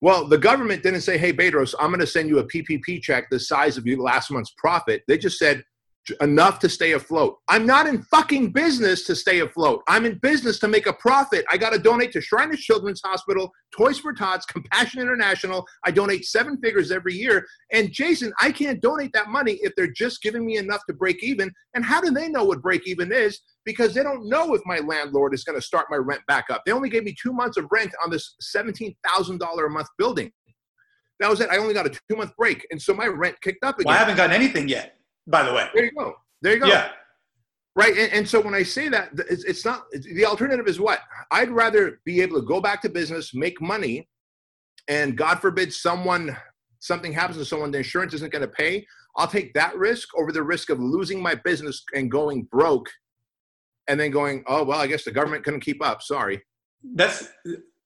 Well, 0.00 0.28
the 0.28 0.38
government 0.38 0.82
didn't 0.82 1.00
say, 1.00 1.18
hey, 1.18 1.32
Bedros, 1.32 1.74
I'm 1.80 1.88
going 1.88 2.00
to 2.00 2.06
send 2.06 2.28
you 2.28 2.38
a 2.38 2.46
PPP 2.46 3.02
check 3.02 3.30
the 3.30 3.40
size 3.40 3.76
of 3.76 3.86
your 3.86 3.98
last 3.98 4.30
month's 4.30 4.54
profit. 4.56 5.02
They 5.08 5.18
just 5.18 5.38
said, 5.38 5.64
enough 6.20 6.58
to 6.60 6.68
stay 6.68 6.92
afloat. 6.92 7.38
I'm 7.48 7.66
not 7.66 7.86
in 7.86 8.02
fucking 8.02 8.52
business 8.52 9.04
to 9.06 9.16
stay 9.16 9.40
afloat. 9.40 9.82
I'm 9.88 10.04
in 10.04 10.18
business 10.18 10.58
to 10.60 10.68
make 10.68 10.86
a 10.86 10.92
profit. 10.92 11.44
I 11.50 11.56
got 11.56 11.72
to 11.72 11.78
donate 11.78 12.12
to 12.12 12.20
Shriners 12.20 12.60
Children's 12.60 13.00
Hospital, 13.04 13.50
Toys 13.76 13.98
for 13.98 14.12
Tots, 14.12 14.44
Compassion 14.46 15.00
International. 15.00 15.66
I 15.84 15.90
donate 15.90 16.26
seven 16.26 16.58
figures 16.58 16.90
every 16.90 17.14
year. 17.14 17.46
And 17.72 17.90
Jason, 17.92 18.32
I 18.40 18.52
can't 18.52 18.80
donate 18.80 19.12
that 19.14 19.28
money 19.28 19.58
if 19.62 19.72
they're 19.76 19.92
just 19.92 20.22
giving 20.22 20.44
me 20.44 20.56
enough 20.56 20.82
to 20.88 20.94
break 20.94 21.22
even. 21.22 21.50
And 21.74 21.84
how 21.84 22.00
do 22.00 22.10
they 22.10 22.28
know 22.28 22.44
what 22.44 22.62
break 22.62 22.86
even 22.86 23.12
is? 23.12 23.40
Because 23.64 23.94
they 23.94 24.02
don't 24.02 24.28
know 24.28 24.54
if 24.54 24.60
my 24.66 24.78
landlord 24.78 25.32
is 25.32 25.42
going 25.42 25.58
to 25.58 25.64
start 25.64 25.86
my 25.90 25.96
rent 25.96 26.20
back 26.28 26.46
up. 26.50 26.62
They 26.66 26.72
only 26.72 26.90
gave 26.90 27.04
me 27.04 27.14
two 27.20 27.32
months 27.32 27.56
of 27.56 27.66
rent 27.70 27.92
on 28.04 28.10
this 28.10 28.34
$17,000 28.54 28.94
a 29.66 29.70
month 29.70 29.88
building. 29.96 30.30
That 31.20 31.30
was 31.30 31.40
it. 31.40 31.48
I 31.48 31.56
only 31.56 31.72
got 31.72 31.86
a 31.86 31.90
two 31.90 32.16
month 32.16 32.32
break. 32.36 32.66
And 32.70 32.80
so 32.80 32.92
my 32.92 33.06
rent 33.06 33.36
kicked 33.40 33.64
up 33.64 33.78
again. 33.78 33.86
Well, 33.86 33.96
I 33.96 33.98
haven't 33.98 34.16
gotten 34.16 34.34
anything 34.34 34.68
yet 34.68 34.96
by 35.26 35.42
the 35.42 35.52
way. 35.52 35.68
There 35.74 35.84
you 35.84 35.92
go. 35.96 36.14
There 36.42 36.54
you 36.54 36.60
go. 36.60 36.66
Yeah. 36.66 36.90
Right. 37.76 37.96
And, 37.96 38.12
and 38.12 38.28
so 38.28 38.40
when 38.40 38.54
I 38.54 38.62
say 38.62 38.88
that, 38.88 39.10
it's, 39.28 39.44
it's 39.44 39.64
not 39.64 39.84
the 39.90 40.24
alternative 40.24 40.68
is 40.68 40.78
what? 40.78 41.00
I'd 41.30 41.50
rather 41.50 42.00
be 42.04 42.20
able 42.20 42.40
to 42.40 42.46
go 42.46 42.60
back 42.60 42.82
to 42.82 42.88
business, 42.88 43.34
make 43.34 43.60
money, 43.60 44.08
and 44.88 45.16
God 45.16 45.40
forbid 45.40 45.72
someone 45.72 46.36
something 46.80 47.14
happens 47.14 47.38
to 47.38 47.44
someone, 47.46 47.70
the 47.70 47.78
insurance 47.78 48.12
isn't 48.12 48.30
going 48.30 48.42
to 48.42 48.48
pay. 48.48 48.86
I'll 49.16 49.26
take 49.26 49.54
that 49.54 49.74
risk 49.74 50.08
over 50.18 50.32
the 50.32 50.42
risk 50.42 50.68
of 50.68 50.78
losing 50.78 51.22
my 51.22 51.34
business 51.34 51.82
and 51.94 52.10
going 52.10 52.46
broke 52.52 52.90
and 53.88 53.98
then 53.98 54.10
going, 54.10 54.44
oh, 54.46 54.64
well, 54.64 54.80
I 54.80 54.86
guess 54.86 55.04
the 55.04 55.10
government 55.10 55.44
couldn't 55.44 55.60
keep 55.60 55.84
up. 55.84 56.02
Sorry. 56.02 56.42
That's 56.94 57.28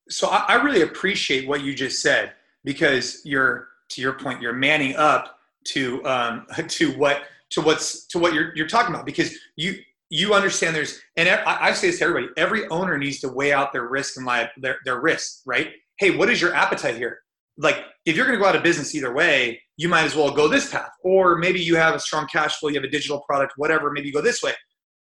so 0.09 0.29
I, 0.29 0.45
I 0.49 0.55
really 0.63 0.83
appreciate 0.83 1.47
what 1.47 1.63
you 1.63 1.75
just 1.75 2.03
said 2.03 2.33
because 2.65 3.23
you're, 3.25 3.69
to 3.91 4.01
your 4.01 4.15
point, 4.15 4.41
you're 4.43 4.53
manning 4.53 4.97
up 4.97 5.39
to 5.69 6.05
um, 6.05 6.47
to 6.69 6.93
what 6.93 7.23
to 7.51 7.61
what's 7.61 8.07
to 8.07 8.19
what 8.19 8.35
you're 8.35 8.55
you're 8.55 8.69
talking 8.69 8.95
about 8.95 9.07
because 9.07 9.35
you 9.57 9.77
you 10.11 10.35
understand 10.35 10.75
there's 10.75 11.01
and 11.17 11.29
I, 11.29 11.69
I 11.69 11.73
say 11.73 11.89
this 11.89 11.99
to 11.99 12.05
everybody 12.05 12.33
every 12.37 12.69
owner 12.69 12.99
needs 12.99 13.21
to 13.21 13.29
weigh 13.29 13.53
out 13.53 13.73
their 13.73 13.89
risk 13.89 14.17
and 14.17 14.27
li- 14.27 14.49
their 14.59 14.77
their 14.85 15.01
risk 15.01 15.43
right 15.47 15.73
hey 15.99 16.17
what 16.17 16.31
is 16.31 16.41
your 16.41 16.55
appetite 16.55 16.97
here 16.97 17.21
like 17.59 17.85
if 18.07 18.17
you're 18.17 18.27
going 18.27 18.39
to 18.39 18.43
go 18.43 18.49
out 18.49 18.57
of 18.57 18.63
business 18.63 18.95
either 18.95 19.13
way 19.13 19.61
you 19.77 19.89
might 19.89 20.05
as 20.05 20.15
well 20.15 20.31
go 20.31 20.49
this 20.49 20.71
path 20.71 20.91
or 21.05 21.37
maybe 21.37 21.61
you 21.61 21.77
have 21.77 21.95
a 21.95 22.01
strong 22.01 22.27
cash 22.27 22.57
flow 22.57 22.69
you 22.69 22.75
have 22.75 22.85
a 22.85 22.91
digital 22.91 23.21
product 23.29 23.55
whatever 23.57 23.91
maybe 23.91 24.07
you 24.07 24.13
go 24.13 24.23
this 24.23 24.43
way 24.43 24.53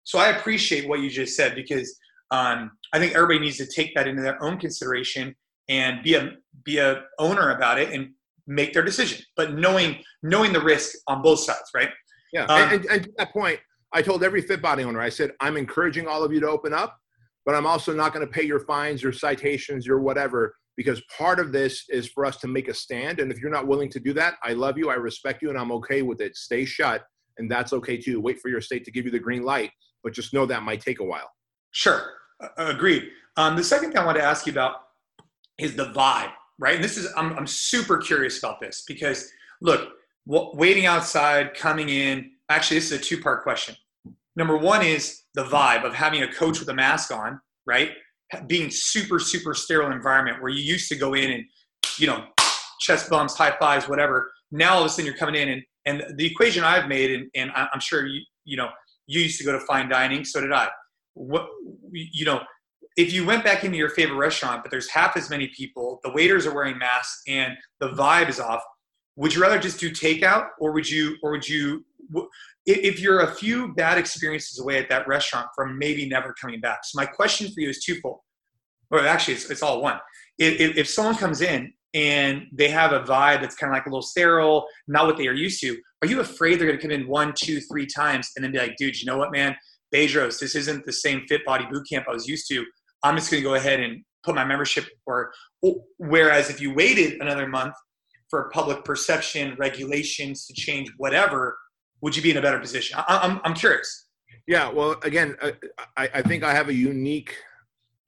so 0.04 0.18
i 0.18 0.28
appreciate 0.28 0.88
what 0.88 1.00
you 1.00 1.10
just 1.10 1.36
said 1.36 1.54
because 1.54 1.98
um, 2.30 2.70
i 2.92 2.98
think 2.98 3.14
everybody 3.14 3.40
needs 3.40 3.56
to 3.58 3.66
take 3.66 3.94
that 3.94 4.06
into 4.06 4.22
their 4.22 4.42
own 4.42 4.58
consideration 4.58 5.34
and 5.68 6.02
be 6.02 6.14
a 6.14 6.32
be 6.64 6.78
a 6.78 7.02
owner 7.18 7.50
about 7.50 7.78
it 7.78 7.92
and 7.92 8.10
make 8.46 8.72
their 8.72 8.82
decision, 8.82 9.24
but 9.36 9.54
knowing 9.54 9.96
knowing 10.22 10.52
the 10.52 10.60
risk 10.60 10.96
on 11.08 11.22
both 11.22 11.40
sides, 11.40 11.70
right? 11.74 11.90
Yeah, 12.32 12.44
um, 12.44 12.62
and, 12.62 12.72
and, 12.72 12.84
and 12.86 13.02
to 13.04 13.10
that 13.18 13.32
point, 13.32 13.60
I 13.92 14.02
told 14.02 14.22
every 14.24 14.42
fit 14.42 14.60
body 14.60 14.84
owner, 14.84 15.00
I 15.00 15.08
said, 15.08 15.32
I'm 15.40 15.56
encouraging 15.56 16.08
all 16.08 16.24
of 16.24 16.32
you 16.32 16.40
to 16.40 16.48
open 16.48 16.72
up, 16.72 16.96
but 17.46 17.54
I'm 17.54 17.66
also 17.66 17.94
not 17.94 18.12
going 18.12 18.26
to 18.26 18.32
pay 18.32 18.42
your 18.42 18.60
fines, 18.60 19.02
your 19.02 19.12
citations, 19.12 19.86
your 19.86 20.00
whatever, 20.00 20.56
because 20.76 21.00
part 21.16 21.38
of 21.38 21.52
this 21.52 21.84
is 21.88 22.08
for 22.08 22.24
us 22.26 22.36
to 22.38 22.48
make 22.48 22.68
a 22.68 22.74
stand. 22.74 23.20
And 23.20 23.30
if 23.30 23.38
you're 23.38 23.50
not 23.50 23.66
willing 23.68 23.88
to 23.90 24.00
do 24.00 24.12
that, 24.14 24.34
I 24.42 24.52
love 24.52 24.76
you, 24.76 24.90
I 24.90 24.94
respect 24.94 25.42
you, 25.42 25.50
and 25.50 25.58
I'm 25.58 25.70
okay 25.72 26.02
with 26.02 26.20
it. 26.20 26.36
Stay 26.36 26.64
shut. 26.64 27.04
And 27.38 27.50
that's 27.50 27.72
okay 27.72 27.96
too. 27.96 28.20
Wait 28.20 28.40
for 28.40 28.48
your 28.48 28.60
state 28.60 28.84
to 28.84 28.90
give 28.90 29.04
you 29.04 29.10
the 29.10 29.18
green 29.18 29.42
light, 29.42 29.70
but 30.02 30.12
just 30.12 30.32
know 30.32 30.46
that 30.46 30.62
might 30.62 30.80
take 30.80 31.00
a 31.00 31.04
while. 31.04 31.30
Sure, 31.72 32.12
agreed. 32.56 33.08
Um, 33.36 33.56
the 33.56 33.64
second 33.64 33.90
thing 33.90 33.98
I 33.98 34.04
want 34.04 34.16
to 34.16 34.22
ask 34.22 34.46
you 34.46 34.52
about 34.52 34.76
is 35.58 35.74
the 35.74 35.86
vibe, 35.86 36.30
right? 36.58 36.76
And 36.76 36.84
this 36.84 36.96
is 36.96 37.12
I'm, 37.16 37.36
I'm 37.36 37.46
super 37.46 37.98
curious 37.98 38.38
about 38.38 38.60
this 38.60 38.84
because 38.86 39.30
look, 39.60 39.90
waiting 40.26 40.86
outside, 40.86 41.54
coming 41.54 41.88
in. 41.88 42.30
Actually, 42.48 42.78
this 42.78 42.92
is 42.92 43.00
a 43.00 43.02
two 43.02 43.20
part 43.20 43.42
question. 43.42 43.74
Number 44.36 44.56
one 44.56 44.84
is 44.84 45.22
the 45.34 45.44
vibe 45.44 45.84
of 45.84 45.94
having 45.94 46.22
a 46.22 46.32
coach 46.32 46.58
with 46.58 46.68
a 46.68 46.74
mask 46.74 47.12
on, 47.12 47.40
right? 47.66 47.92
Being 48.46 48.70
super 48.70 49.18
super 49.18 49.54
sterile 49.54 49.92
environment 49.92 50.42
where 50.42 50.50
you 50.50 50.62
used 50.62 50.88
to 50.88 50.96
go 50.96 51.14
in 51.14 51.30
and 51.30 51.44
you 51.98 52.06
know 52.06 52.24
chest 52.80 53.08
bumps, 53.08 53.36
high 53.36 53.56
fives, 53.58 53.88
whatever. 53.88 54.32
Now 54.50 54.74
all 54.74 54.80
of 54.80 54.86
a 54.86 54.88
sudden 54.88 55.06
you're 55.06 55.16
coming 55.16 55.34
in 55.36 55.48
and 55.48 55.62
and 55.86 56.04
the 56.16 56.26
equation 56.26 56.64
I've 56.64 56.88
made, 56.88 57.10
and, 57.10 57.30
and 57.34 57.50
I'm 57.54 57.80
sure 57.80 58.06
you 58.06 58.20
you 58.44 58.56
know 58.56 58.68
you 59.06 59.20
used 59.20 59.38
to 59.38 59.44
go 59.44 59.52
to 59.52 59.60
fine 59.60 59.88
dining, 59.88 60.24
so 60.24 60.40
did 60.40 60.52
I. 60.52 60.68
What 61.14 61.48
you 61.92 62.24
know, 62.24 62.40
if 62.96 63.12
you 63.12 63.24
went 63.24 63.44
back 63.44 63.64
into 63.64 63.76
your 63.76 63.90
favorite 63.90 64.16
restaurant, 64.16 64.62
but 64.62 64.70
there's 64.70 64.88
half 64.90 65.16
as 65.16 65.30
many 65.30 65.50
people, 65.56 66.00
the 66.04 66.10
waiters 66.12 66.46
are 66.46 66.54
wearing 66.54 66.78
masks, 66.78 67.22
and 67.28 67.54
the 67.80 67.90
vibe 67.90 68.28
is 68.28 68.40
off. 68.40 68.62
Would 69.16 69.34
you 69.34 69.42
rather 69.42 69.58
just 69.58 69.78
do 69.78 69.90
takeout, 69.90 70.48
or 70.58 70.72
would 70.72 70.88
you, 70.88 71.16
or 71.22 71.32
would 71.32 71.48
you, 71.48 71.84
if 72.66 72.98
you're 72.98 73.20
a 73.20 73.34
few 73.34 73.72
bad 73.74 73.96
experiences 73.96 74.58
away 74.58 74.78
at 74.78 74.88
that 74.88 75.06
restaurant 75.06 75.48
from 75.54 75.78
maybe 75.78 76.08
never 76.08 76.34
coming 76.40 76.60
back? 76.60 76.80
So 76.84 76.96
my 76.96 77.06
question 77.06 77.46
for 77.48 77.60
you 77.60 77.68
is 77.68 77.84
twofold, 77.84 78.20
or 78.90 79.00
actually 79.06 79.34
it's, 79.34 79.50
it's 79.50 79.62
all 79.62 79.80
one. 79.82 79.98
If, 80.38 80.76
if 80.76 80.88
someone 80.88 81.16
comes 81.16 81.42
in 81.42 81.72
and 81.94 82.46
they 82.52 82.68
have 82.68 82.92
a 82.92 83.00
vibe 83.00 83.40
that's 83.40 83.54
kind 83.54 83.72
of 83.72 83.76
like 83.76 83.86
a 83.86 83.88
little 83.88 84.02
sterile, 84.02 84.66
not 84.88 85.06
what 85.06 85.16
they 85.16 85.28
are 85.28 85.32
used 85.32 85.60
to, 85.60 85.78
are 86.02 86.08
you 86.08 86.20
afraid 86.20 86.58
they're 86.58 86.66
going 86.66 86.78
to 86.78 86.82
come 86.82 86.90
in 86.90 87.06
one, 87.06 87.32
two, 87.34 87.60
three 87.60 87.86
times 87.86 88.30
and 88.36 88.44
then 88.44 88.52
be 88.52 88.58
like, 88.58 88.76
dude, 88.76 89.00
you 89.00 89.06
know 89.06 89.16
what, 89.16 89.32
man? 89.32 89.56
Bedros, 89.94 90.40
this 90.40 90.56
isn't 90.56 90.84
the 90.84 90.92
same 90.92 91.24
fit 91.28 91.44
body 91.46 91.66
boot 91.70 91.86
camp 91.88 92.06
I 92.08 92.12
was 92.12 92.26
used 92.26 92.48
to. 92.48 92.64
I'm 93.04 93.16
just 93.16 93.30
going 93.30 93.42
to 93.42 93.48
go 93.48 93.54
ahead 93.54 93.78
and 93.78 94.02
put 94.24 94.34
my 94.34 94.44
membership 94.44 94.86
or 95.06 95.32
whereas 95.98 96.50
if 96.50 96.60
you 96.60 96.74
waited 96.74 97.20
another 97.20 97.46
month 97.46 97.74
for 98.28 98.50
public 98.50 98.84
perception 98.84 99.54
regulations 99.58 100.46
to 100.46 100.54
change 100.54 100.90
whatever 100.96 101.56
would 102.00 102.16
you 102.16 102.22
be 102.22 102.30
in 102.30 102.38
a 102.38 102.42
better 102.42 102.58
position 102.58 102.98
I, 102.98 103.04
am 103.08 103.32
I'm, 103.32 103.40
I'm 103.44 103.54
curious 103.54 104.08
yeah 104.46 104.70
well 104.70 104.96
again 105.02 105.36
uh, 105.42 105.52
I, 105.96 106.08
I 106.14 106.22
think 106.22 106.42
i 106.42 106.54
have 106.54 106.68
a 106.68 106.74
unique 106.74 107.36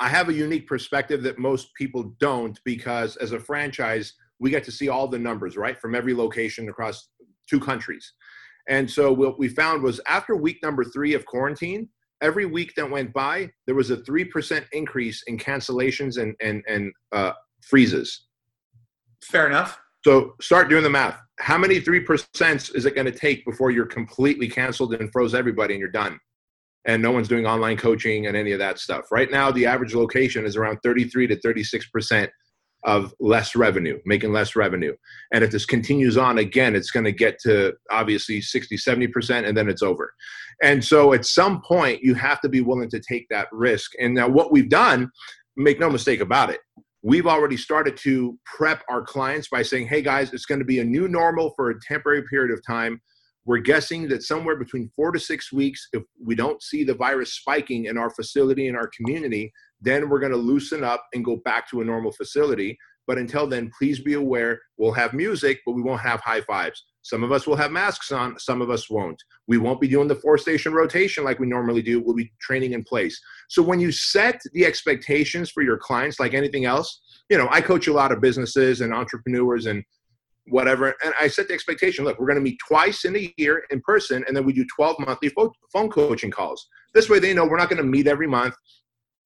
i 0.00 0.08
have 0.08 0.28
a 0.28 0.32
unique 0.32 0.66
perspective 0.66 1.22
that 1.22 1.38
most 1.38 1.74
people 1.74 2.14
don't 2.20 2.58
because 2.64 3.16
as 3.16 3.32
a 3.32 3.40
franchise 3.40 4.14
we 4.38 4.50
get 4.50 4.64
to 4.64 4.72
see 4.72 4.88
all 4.88 5.08
the 5.08 5.18
numbers 5.18 5.56
right 5.56 5.78
from 5.80 5.94
every 5.94 6.14
location 6.14 6.68
across 6.68 7.08
two 7.48 7.60
countries 7.60 8.12
and 8.68 8.90
so 8.90 9.12
what 9.12 9.38
we 9.38 9.48
found 9.48 9.82
was 9.82 10.00
after 10.08 10.34
week 10.36 10.58
number 10.62 10.84
three 10.84 11.14
of 11.14 11.24
quarantine 11.24 11.88
every 12.20 12.46
week 12.46 12.74
that 12.76 12.90
went 12.90 13.12
by, 13.12 13.50
there 13.66 13.74
was 13.74 13.90
a 13.90 13.98
3% 13.98 14.64
increase 14.72 15.22
in 15.26 15.38
cancellations 15.38 16.20
and, 16.20 16.34
and, 16.40 16.62
and 16.68 16.92
uh, 17.12 17.32
freezes. 17.62 18.26
Fair 19.22 19.46
enough. 19.46 19.78
So 20.04 20.34
start 20.40 20.68
doing 20.68 20.82
the 20.82 20.90
math. 20.90 21.20
How 21.40 21.58
many 21.58 21.80
3% 21.80 22.74
is 22.74 22.86
it 22.86 22.94
going 22.94 23.06
to 23.06 23.18
take 23.18 23.44
before 23.44 23.70
you're 23.70 23.86
completely 23.86 24.48
canceled 24.48 24.94
and 24.94 25.10
froze 25.12 25.34
everybody 25.34 25.74
and 25.74 25.80
you're 25.80 25.90
done? 25.90 26.18
And 26.86 27.02
no 27.02 27.10
one's 27.10 27.28
doing 27.28 27.46
online 27.46 27.76
coaching 27.76 28.26
and 28.26 28.36
any 28.36 28.52
of 28.52 28.58
that 28.60 28.78
stuff. 28.78 29.06
Right 29.10 29.30
now, 29.30 29.50
the 29.50 29.66
average 29.66 29.94
location 29.94 30.46
is 30.46 30.56
around 30.56 30.78
33 30.82 31.26
to 31.26 31.36
36% 31.36 32.28
of 32.84 33.12
less 33.18 33.56
revenue, 33.56 33.98
making 34.06 34.32
less 34.32 34.54
revenue. 34.54 34.94
And 35.32 35.42
if 35.42 35.50
this 35.50 35.66
continues 35.66 36.16
on 36.16 36.38
again, 36.38 36.76
it's 36.76 36.92
going 36.92 37.04
to 37.04 37.12
get 37.12 37.40
to 37.40 37.74
obviously 37.90 38.40
60, 38.40 38.76
70%, 38.76 39.46
and 39.46 39.56
then 39.56 39.68
it's 39.68 39.82
over. 39.82 40.12
And 40.62 40.84
so 40.84 41.12
at 41.12 41.26
some 41.26 41.60
point, 41.62 42.02
you 42.02 42.14
have 42.14 42.40
to 42.42 42.48
be 42.48 42.60
willing 42.60 42.88
to 42.90 43.00
take 43.00 43.26
that 43.30 43.48
risk. 43.50 43.90
And 44.00 44.14
now, 44.14 44.28
what 44.28 44.52
we've 44.52 44.68
done, 44.68 45.10
make 45.56 45.80
no 45.80 45.90
mistake 45.90 46.20
about 46.20 46.50
it, 46.50 46.60
we've 47.02 47.26
already 47.26 47.56
started 47.56 47.96
to 47.96 48.38
prep 48.44 48.84
our 48.88 49.02
clients 49.02 49.48
by 49.48 49.62
saying, 49.62 49.88
hey 49.88 50.02
guys, 50.02 50.32
it's 50.32 50.46
going 50.46 50.58
to 50.60 50.64
be 50.64 50.78
a 50.78 50.84
new 50.84 51.08
normal 51.08 51.52
for 51.56 51.70
a 51.70 51.80
temporary 51.80 52.22
period 52.30 52.52
of 52.52 52.64
time. 52.64 53.00
We're 53.46 53.58
guessing 53.58 54.08
that 54.08 54.24
somewhere 54.24 54.56
between 54.56 54.90
four 54.96 55.12
to 55.12 55.20
six 55.20 55.52
weeks, 55.52 55.88
if 55.92 56.02
we 56.22 56.34
don't 56.34 56.60
see 56.60 56.82
the 56.82 56.94
virus 56.94 57.34
spiking 57.34 57.86
in 57.86 57.96
our 57.96 58.10
facility, 58.10 58.66
in 58.66 58.74
our 58.74 58.88
community, 58.88 59.52
then 59.80 60.08
we're 60.08 60.18
going 60.18 60.32
to 60.32 60.38
loosen 60.38 60.82
up 60.82 61.06
and 61.14 61.24
go 61.24 61.36
back 61.36 61.70
to 61.70 61.80
a 61.80 61.84
normal 61.84 62.10
facility. 62.10 62.76
But 63.06 63.18
until 63.18 63.46
then, 63.46 63.70
please 63.78 64.00
be 64.00 64.14
aware 64.14 64.60
we'll 64.78 64.92
have 64.92 65.14
music, 65.14 65.60
but 65.64 65.72
we 65.72 65.82
won't 65.82 66.00
have 66.00 66.20
high 66.20 66.40
fives. 66.40 66.84
Some 67.02 67.22
of 67.22 67.30
us 67.30 67.46
will 67.46 67.54
have 67.54 67.70
masks 67.70 68.10
on, 68.10 68.36
some 68.36 68.60
of 68.60 68.68
us 68.68 68.90
won't. 68.90 69.22
We 69.46 69.58
won't 69.58 69.80
be 69.80 69.86
doing 69.86 70.08
the 70.08 70.16
four 70.16 70.38
station 70.38 70.72
rotation 70.72 71.22
like 71.22 71.38
we 71.38 71.46
normally 71.46 71.82
do. 71.82 72.00
We'll 72.00 72.16
be 72.16 72.32
training 72.40 72.72
in 72.72 72.82
place. 72.82 73.20
So 73.48 73.62
when 73.62 73.78
you 73.78 73.92
set 73.92 74.40
the 74.54 74.66
expectations 74.66 75.50
for 75.50 75.62
your 75.62 75.78
clients, 75.78 76.18
like 76.18 76.34
anything 76.34 76.64
else, 76.64 77.00
you 77.30 77.38
know, 77.38 77.46
I 77.48 77.60
coach 77.60 77.86
a 77.86 77.92
lot 77.92 78.10
of 78.10 78.20
businesses 78.20 78.80
and 78.80 78.92
entrepreneurs 78.92 79.66
and 79.66 79.84
whatever. 80.48 80.94
And 81.04 81.12
I 81.20 81.28
set 81.28 81.48
the 81.48 81.54
expectation 81.54 82.04
look, 82.04 82.18
we're 82.18 82.26
going 82.26 82.36
to 82.36 82.42
meet 82.42 82.58
twice 82.66 83.04
in 83.04 83.16
a 83.16 83.32
year 83.36 83.64
in 83.70 83.80
person, 83.80 84.24
and 84.26 84.36
then 84.36 84.44
we 84.44 84.52
do 84.52 84.64
12 84.74 84.96
monthly 85.00 85.30
phone 85.72 85.90
coaching 85.90 86.30
calls. 86.30 86.66
This 86.94 87.08
way 87.08 87.18
they 87.18 87.34
know 87.34 87.44
we're 87.44 87.58
not 87.58 87.68
going 87.68 87.82
to 87.82 87.88
meet 87.88 88.06
every 88.06 88.26
month. 88.26 88.54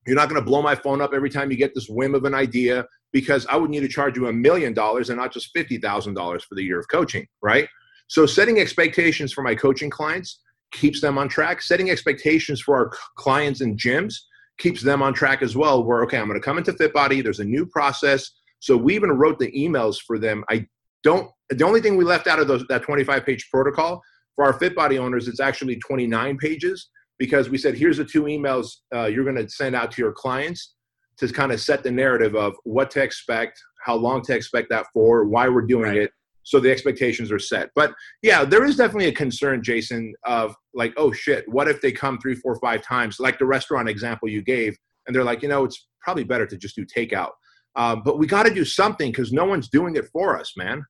You're 0.06 0.16
not 0.16 0.28
going 0.28 0.40
to 0.40 0.44
blow 0.44 0.62
my 0.62 0.74
phone 0.74 1.00
up 1.00 1.12
every 1.14 1.30
time 1.30 1.50
you 1.50 1.56
get 1.56 1.74
this 1.74 1.88
whim 1.88 2.14
of 2.14 2.24
an 2.24 2.34
idea 2.34 2.86
because 3.12 3.46
I 3.46 3.56
would 3.56 3.70
need 3.70 3.80
to 3.80 3.88
charge 3.88 4.16
you 4.16 4.28
a 4.28 4.32
million 4.32 4.72
dollars 4.72 5.10
and 5.10 5.18
not 5.18 5.32
just 5.32 5.54
$50,000 5.54 6.42
for 6.42 6.54
the 6.54 6.62
year 6.62 6.78
of 6.78 6.88
coaching, 6.88 7.26
right? 7.42 7.68
So 8.08 8.26
setting 8.26 8.58
expectations 8.58 9.32
for 9.32 9.42
my 9.42 9.54
coaching 9.54 9.90
clients 9.90 10.40
keeps 10.72 11.00
them 11.00 11.18
on 11.18 11.28
track. 11.28 11.62
Setting 11.62 11.90
expectations 11.90 12.60
for 12.60 12.76
our 12.76 12.90
clients 13.16 13.60
in 13.60 13.76
gyms 13.76 14.14
keeps 14.58 14.82
them 14.82 15.02
on 15.02 15.12
track 15.12 15.42
as 15.42 15.56
well. 15.56 15.84
Where, 15.84 16.02
okay, 16.04 16.18
I'm 16.18 16.28
going 16.28 16.40
to 16.40 16.44
come 16.44 16.58
into 16.58 16.72
FitBody, 16.72 17.22
there's 17.22 17.40
a 17.40 17.44
new 17.44 17.66
process. 17.66 18.30
So 18.60 18.76
we 18.76 18.94
even 18.94 19.10
wrote 19.10 19.38
the 19.38 19.50
emails 19.52 19.98
for 20.06 20.18
them. 20.18 20.44
I 20.48 20.66
don't, 21.02 21.30
the 21.50 21.64
only 21.64 21.80
thing 21.80 21.96
we 21.96 22.04
left 22.04 22.26
out 22.26 22.38
of 22.38 22.48
those, 22.48 22.64
that 22.68 22.82
25 22.82 23.24
page 23.24 23.48
protocol 23.50 24.00
for 24.34 24.44
our 24.44 24.58
FitBody 24.58 24.98
owners, 24.98 25.28
it's 25.28 25.40
actually 25.40 25.76
29 25.76 26.38
pages 26.38 26.88
because 27.18 27.50
we 27.50 27.58
said, 27.58 27.76
here's 27.76 27.98
the 27.98 28.04
two 28.04 28.24
emails 28.24 28.68
uh, 28.94 29.06
you're 29.06 29.24
going 29.24 29.36
to 29.36 29.48
send 29.48 29.76
out 29.76 29.90
to 29.92 30.02
your 30.02 30.12
clients 30.12 30.74
to 31.18 31.28
kind 31.28 31.52
of 31.52 31.60
set 31.60 31.82
the 31.82 31.90
narrative 31.90 32.34
of 32.34 32.54
what 32.64 32.90
to 32.90 33.02
expect, 33.02 33.60
how 33.84 33.94
long 33.94 34.22
to 34.22 34.34
expect 34.34 34.70
that 34.70 34.86
for, 34.92 35.24
why 35.24 35.48
we're 35.48 35.60
doing 35.62 35.90
right. 35.90 35.96
it. 35.98 36.12
So 36.42 36.58
the 36.58 36.70
expectations 36.70 37.30
are 37.30 37.38
set. 37.38 37.68
But 37.74 37.92
yeah, 38.22 38.44
there 38.44 38.64
is 38.64 38.76
definitely 38.76 39.08
a 39.08 39.12
concern, 39.12 39.62
Jason, 39.62 40.14
of 40.24 40.54
like, 40.72 40.94
oh 40.96 41.12
shit, 41.12 41.44
what 41.46 41.68
if 41.68 41.82
they 41.82 41.92
come 41.92 42.18
three, 42.18 42.34
four, 42.34 42.56
five 42.56 42.82
times, 42.82 43.20
like 43.20 43.38
the 43.38 43.44
restaurant 43.44 43.88
example 43.88 44.28
you 44.28 44.42
gave, 44.42 44.76
and 45.06 45.14
they're 45.14 45.24
like, 45.24 45.42
you 45.42 45.48
know, 45.48 45.64
it's 45.64 45.88
probably 46.00 46.24
better 46.24 46.46
to 46.46 46.56
just 46.56 46.76
do 46.76 46.86
takeout. 46.86 47.30
Um, 47.76 48.02
but 48.04 48.18
we 48.18 48.26
got 48.26 48.46
to 48.46 48.54
do 48.54 48.64
something 48.64 49.10
because 49.10 49.32
no 49.32 49.44
one's 49.44 49.68
doing 49.68 49.96
it 49.96 50.06
for 50.12 50.38
us, 50.38 50.56
man. 50.56 50.84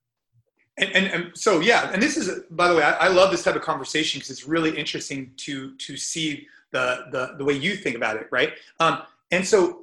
And, 0.77 0.91
and, 0.95 1.07
and, 1.07 1.37
so 1.37 1.59
yeah 1.59 1.91
and 1.91 2.01
this 2.01 2.15
is 2.15 2.43
by 2.49 2.69
the 2.69 2.75
way 2.75 2.81
I, 2.81 2.93
I 2.93 3.07
love 3.09 3.29
this 3.29 3.43
type 3.43 3.55
of 3.55 3.61
conversation 3.61 4.19
because 4.19 4.31
it's 4.31 4.47
really 4.47 4.75
interesting 4.75 5.31
to 5.37 5.75
to 5.75 5.97
see 5.97 6.47
the, 6.71 7.07
the 7.11 7.35
the 7.37 7.43
way 7.43 7.53
you 7.53 7.75
think 7.75 7.97
about 7.97 8.15
it 8.15 8.27
right 8.31 8.53
um, 8.79 9.01
and 9.31 9.45
so 9.45 9.81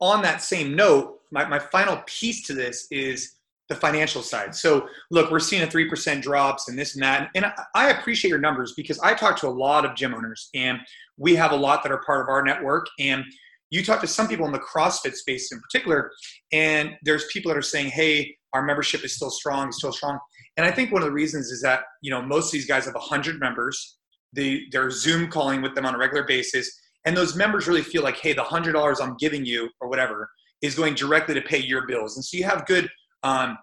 on 0.00 0.20
that 0.22 0.42
same 0.42 0.76
note 0.76 1.22
my, 1.30 1.46
my 1.46 1.58
final 1.58 2.02
piece 2.04 2.46
to 2.46 2.52
this 2.52 2.86
is 2.90 3.36
the 3.70 3.74
financial 3.74 4.20
side 4.20 4.54
so 4.54 4.86
look 5.10 5.30
we're 5.30 5.40
seeing 5.40 5.62
a 5.62 5.66
3% 5.66 6.20
drops 6.20 6.68
and 6.68 6.78
this 6.78 6.94
and 6.94 7.02
that 7.02 7.30
and 7.34 7.46
I, 7.46 7.54
I 7.74 7.90
appreciate 7.92 8.28
your 8.28 8.38
numbers 8.38 8.74
because 8.74 9.00
i 9.00 9.14
talk 9.14 9.38
to 9.38 9.48
a 9.48 9.50
lot 9.50 9.86
of 9.86 9.96
gym 9.96 10.14
owners 10.14 10.50
and 10.54 10.78
we 11.16 11.34
have 11.36 11.52
a 11.52 11.56
lot 11.56 11.82
that 11.82 11.90
are 11.90 12.02
part 12.04 12.20
of 12.20 12.28
our 12.28 12.42
network 12.42 12.86
and 12.98 13.24
you 13.72 13.82
talk 13.82 14.02
to 14.02 14.06
some 14.06 14.28
people 14.28 14.44
in 14.44 14.52
the 14.52 14.60
CrossFit 14.60 15.14
space 15.14 15.50
in 15.50 15.58
particular, 15.58 16.12
and 16.52 16.90
there's 17.02 17.24
people 17.32 17.48
that 17.50 17.56
are 17.56 17.62
saying, 17.62 17.90
"Hey, 17.90 18.36
our 18.52 18.62
membership 18.62 19.02
is 19.02 19.16
still 19.16 19.30
strong, 19.30 19.72
still 19.72 19.92
strong." 19.92 20.18
And 20.58 20.66
I 20.66 20.70
think 20.70 20.92
one 20.92 21.00
of 21.02 21.06
the 21.06 21.12
reasons 21.12 21.50
is 21.50 21.62
that 21.62 21.84
you 22.02 22.10
know 22.10 22.20
most 22.20 22.48
of 22.48 22.52
these 22.52 22.66
guys 22.66 22.84
have 22.84 22.94
100 22.94 23.40
members. 23.40 23.96
They 24.34 24.64
they're 24.70 24.90
Zoom 24.90 25.30
calling 25.30 25.62
with 25.62 25.74
them 25.74 25.86
on 25.86 25.94
a 25.94 25.98
regular 25.98 26.24
basis, 26.24 26.70
and 27.06 27.16
those 27.16 27.34
members 27.34 27.66
really 27.66 27.82
feel 27.82 28.02
like, 28.02 28.18
"Hey, 28.18 28.34
the 28.34 28.44
hundred 28.44 28.72
dollars 28.72 29.00
I'm 29.00 29.16
giving 29.16 29.46
you 29.46 29.70
or 29.80 29.88
whatever 29.88 30.30
is 30.60 30.74
going 30.74 30.94
directly 30.94 31.34
to 31.34 31.42
pay 31.42 31.58
your 31.58 31.86
bills," 31.86 32.16
and 32.16 32.24
so 32.24 32.36
you 32.36 32.44
have 32.44 32.66
good 32.66 32.90
um, 33.22 33.56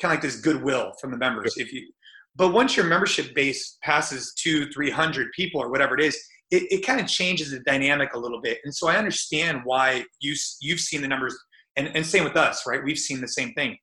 kind 0.00 0.10
of 0.10 0.10
like 0.10 0.22
this 0.22 0.40
goodwill 0.40 0.92
from 1.00 1.12
the 1.12 1.18
members. 1.18 1.56
If 1.56 1.72
you, 1.72 1.88
but 2.34 2.52
once 2.52 2.76
your 2.76 2.86
membership 2.86 3.32
base 3.32 3.78
passes 3.84 4.34
two, 4.34 4.68
three 4.72 4.90
hundred 4.90 5.30
people 5.36 5.62
or 5.62 5.70
whatever 5.70 5.96
it 5.96 6.04
is, 6.04 6.18
it, 6.52 6.70
it 6.70 6.86
kind 6.86 7.00
of 7.00 7.06
changes 7.08 7.50
the 7.50 7.60
dynamic 7.60 8.14
a 8.14 8.18
little 8.18 8.40
bit. 8.40 8.58
And 8.64 8.72
so 8.72 8.86
I 8.86 8.96
understand 8.96 9.62
why 9.64 10.04
you 10.20 10.36
you've 10.60 10.80
seen 10.80 11.00
the 11.00 11.08
numbers, 11.08 11.36
and, 11.76 11.88
and 11.96 12.06
same 12.06 12.24
with 12.24 12.36
us, 12.36 12.64
right? 12.66 12.84
We've 12.84 12.98
seen 12.98 13.20
the 13.20 13.28
same 13.28 13.54
thing. 13.54 13.78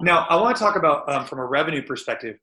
Now 0.00 0.26
I 0.28 0.36
want 0.36 0.54
to 0.56 0.62
talk 0.62 0.76
about 0.76 1.10
um, 1.10 1.24
from 1.24 1.38
a 1.40 1.46
revenue 1.46 1.82
perspective. 1.82 2.36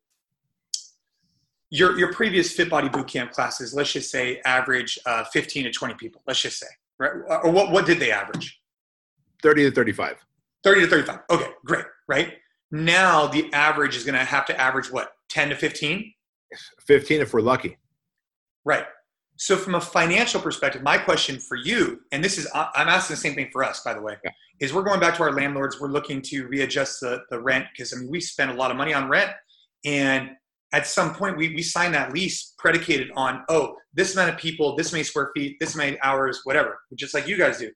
Your 1.69 1.97
your 1.97 2.11
previous 2.11 2.51
Fit 2.51 2.69
Body 2.69 2.89
Bootcamp 2.89 3.31
classes, 3.31 3.73
let's 3.73 3.93
just 3.93 4.09
say, 4.09 4.41
average 4.43 4.99
uh, 5.05 5.23
15 5.25 5.65
to 5.65 5.71
20 5.71 5.93
people. 5.93 6.21
Let's 6.27 6.41
just 6.41 6.59
say, 6.59 6.67
right? 6.99 7.11
Or 7.43 7.51
what 7.51 7.71
what 7.71 7.85
did 7.85 7.99
they 7.99 8.11
average? 8.11 8.59
30 9.43 9.69
to 9.69 9.71
35. 9.71 10.17
30 10.63 10.81
to 10.81 10.87
35. 10.87 11.19
Okay, 11.31 11.47
great. 11.65 11.85
Right 12.07 12.33
now, 12.71 13.27
the 13.27 13.51
average 13.53 13.95
is 13.95 14.03
going 14.03 14.17
to 14.17 14.23
have 14.23 14.45
to 14.47 14.59
average 14.59 14.91
what 14.91 15.13
10 15.29 15.49
to 15.49 15.55
15 15.55 16.13
15 16.85 17.21
if 17.21 17.33
we're 17.33 17.41
lucky. 17.41 17.77
Right. 18.65 18.85
So, 19.41 19.57
from 19.57 19.73
a 19.73 19.81
financial 19.81 20.39
perspective, 20.39 20.83
my 20.83 20.99
question 20.99 21.39
for 21.39 21.57
you, 21.57 22.01
and 22.11 22.23
this 22.23 22.37
is, 22.37 22.47
I'm 22.53 22.87
asking 22.87 23.15
the 23.15 23.21
same 23.21 23.33
thing 23.33 23.49
for 23.51 23.63
us, 23.63 23.81
by 23.83 23.95
the 23.95 23.99
way, 23.99 24.15
yeah. 24.23 24.29
is 24.59 24.71
we're 24.71 24.83
going 24.83 24.99
back 24.99 25.15
to 25.15 25.23
our 25.23 25.31
landlords. 25.31 25.81
We're 25.81 25.87
looking 25.87 26.21
to 26.25 26.45
readjust 26.45 26.99
the, 26.99 27.23
the 27.31 27.41
rent 27.41 27.65
because, 27.73 27.91
I 27.91 27.97
mean, 27.97 28.11
we 28.11 28.21
spend 28.21 28.51
a 28.51 28.53
lot 28.53 28.69
of 28.69 28.77
money 28.77 28.93
on 28.93 29.09
rent. 29.09 29.31
And 29.83 30.29
at 30.73 30.85
some 30.85 31.15
point, 31.15 31.37
we, 31.37 31.55
we 31.55 31.63
sign 31.63 31.91
that 31.93 32.13
lease 32.13 32.53
predicated 32.59 33.09
on, 33.15 33.43
oh, 33.49 33.77
this 33.95 34.13
amount 34.13 34.29
of 34.29 34.37
people, 34.37 34.75
this 34.75 34.91
many 34.91 35.03
square 35.03 35.31
feet, 35.35 35.57
this 35.59 35.75
many 35.75 35.99
hours, 36.03 36.41
whatever, 36.43 36.77
just 36.93 37.15
like 37.15 37.27
you 37.27 37.35
guys 37.35 37.57
do. 37.57 37.71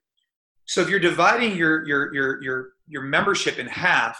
So, 0.66 0.82
if 0.82 0.88
you're 0.88 1.00
dividing 1.00 1.56
your, 1.56 1.84
your, 1.84 2.14
your, 2.14 2.42
your, 2.44 2.68
your 2.86 3.02
membership 3.02 3.58
in 3.58 3.66
half, 3.66 4.16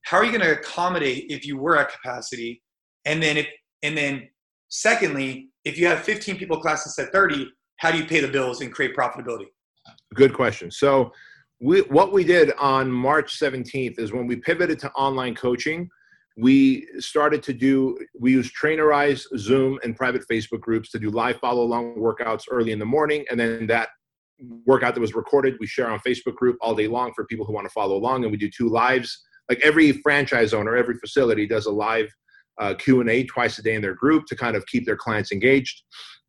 how 0.00 0.16
are 0.16 0.24
you 0.24 0.36
going 0.36 0.44
to 0.44 0.58
accommodate 0.58 1.26
if 1.28 1.46
you 1.46 1.58
were 1.58 1.78
at 1.78 1.92
capacity? 1.92 2.60
And 3.04 3.22
then, 3.22 3.36
if, 3.36 3.46
and 3.84 3.96
then, 3.96 4.28
secondly, 4.68 5.51
if 5.64 5.78
you 5.78 5.86
have 5.86 6.00
15 6.00 6.36
people 6.36 6.60
class 6.60 6.84
instead 6.86 7.06
of 7.06 7.12
30, 7.12 7.50
how 7.76 7.90
do 7.90 7.98
you 7.98 8.04
pay 8.04 8.20
the 8.20 8.28
bills 8.28 8.60
and 8.60 8.72
create 8.72 8.94
profitability? 8.96 9.46
Good 10.14 10.34
question. 10.34 10.70
So, 10.70 11.12
we, 11.60 11.82
what 11.82 12.12
we 12.12 12.24
did 12.24 12.52
on 12.58 12.90
March 12.90 13.38
17th 13.38 14.00
is 14.00 14.12
when 14.12 14.26
we 14.26 14.34
pivoted 14.34 14.80
to 14.80 14.90
online 14.92 15.36
coaching, 15.36 15.88
we 16.36 16.88
started 16.98 17.40
to 17.44 17.52
do, 17.52 17.96
we 18.18 18.32
use 18.32 18.50
Trainerize, 18.50 19.22
Zoom, 19.36 19.78
and 19.84 19.96
private 19.96 20.22
Facebook 20.30 20.60
groups 20.60 20.90
to 20.90 20.98
do 20.98 21.10
live 21.10 21.36
follow 21.36 21.62
along 21.62 21.94
workouts 21.96 22.44
early 22.50 22.72
in 22.72 22.80
the 22.80 22.84
morning. 22.84 23.24
And 23.30 23.38
then 23.38 23.68
that 23.68 23.90
workout 24.66 24.94
that 24.94 25.00
was 25.00 25.14
recorded, 25.14 25.54
we 25.60 25.66
share 25.68 25.88
on 25.88 26.00
Facebook 26.00 26.34
group 26.34 26.56
all 26.60 26.74
day 26.74 26.88
long 26.88 27.12
for 27.14 27.26
people 27.26 27.46
who 27.46 27.52
want 27.52 27.66
to 27.66 27.72
follow 27.72 27.96
along. 27.96 28.24
And 28.24 28.32
we 28.32 28.38
do 28.38 28.50
two 28.50 28.68
lives. 28.68 29.22
Like 29.48 29.60
every 29.62 29.92
franchise 29.92 30.54
owner, 30.54 30.76
every 30.76 30.96
facility 30.96 31.46
does 31.46 31.66
a 31.66 31.70
live 31.70 32.08
uh, 32.60 32.74
q&a 32.74 33.24
twice 33.24 33.58
a 33.58 33.62
day 33.62 33.74
in 33.74 33.82
their 33.82 33.94
group 33.94 34.26
to 34.26 34.36
kind 34.36 34.56
of 34.56 34.66
keep 34.66 34.84
their 34.86 34.96
clients 34.96 35.32
engaged. 35.32 35.82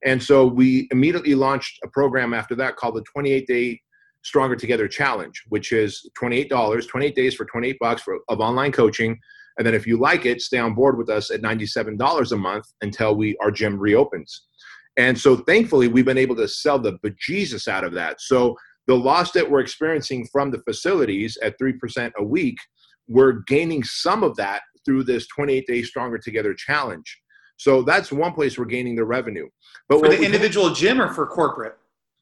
And 0.05 0.21
so 0.21 0.45
we 0.45 0.87
immediately 0.91 1.35
launched 1.35 1.79
a 1.83 1.87
program 1.87 2.33
after 2.33 2.55
that 2.55 2.75
called 2.75 2.95
the 2.95 3.03
28 3.13 3.47
day 3.47 3.81
stronger 4.23 4.55
together 4.55 4.87
challenge 4.87 5.43
which 5.49 5.71
is 5.73 6.09
$28 6.21 6.87
28 6.87 7.15
days 7.15 7.35
for 7.35 7.45
28 7.45 7.77
bucks 7.79 8.01
for, 8.01 8.19
of 8.29 8.39
online 8.39 8.71
coaching. 8.71 9.19
And 9.57 9.67
then 9.67 9.75
if 9.75 9.85
you 9.85 9.97
like 9.97 10.25
it 10.25 10.41
stay 10.41 10.59
on 10.59 10.73
board 10.73 10.97
with 10.97 11.09
us 11.09 11.29
at 11.29 11.41
$97 11.41 12.31
a 12.31 12.37
month 12.37 12.65
until 12.81 13.15
we 13.15 13.35
our 13.41 13.51
gym 13.51 13.77
reopens. 13.77 14.47
And 14.97 15.17
so 15.17 15.37
thankfully 15.37 15.87
we've 15.87 16.05
been 16.05 16.17
able 16.17 16.35
to 16.37 16.47
sell 16.47 16.79
the 16.79 16.97
bejesus 16.99 17.67
out 17.67 17.83
of 17.83 17.93
that. 17.93 18.21
So 18.21 18.55
the 18.87 18.95
loss 18.95 19.31
that 19.31 19.49
we're 19.49 19.61
experiencing 19.61 20.27
from 20.31 20.51
the 20.51 20.59
facilities 20.59 21.37
at 21.41 21.59
3% 21.59 22.11
a 22.17 22.23
week 22.23 22.57
we're 23.07 23.43
gaining 23.47 23.83
some 23.83 24.23
of 24.23 24.35
that 24.37 24.61
through 24.85 25.03
this 25.03 25.27
28 25.27 25.65
day 25.67 25.83
stronger 25.83 26.17
together 26.17 26.53
challenge. 26.53 27.19
So 27.57 27.81
that's 27.81 28.11
one 28.11 28.33
place 28.33 28.57
we're 28.57 28.65
gaining 28.65 28.95
the 28.95 29.05
revenue. 29.05 29.47
But 29.87 29.99
for 29.99 30.09
the 30.09 30.23
individual 30.23 30.71
gym 30.71 31.01
or 31.01 31.13
for 31.13 31.25
corporate? 31.27 31.77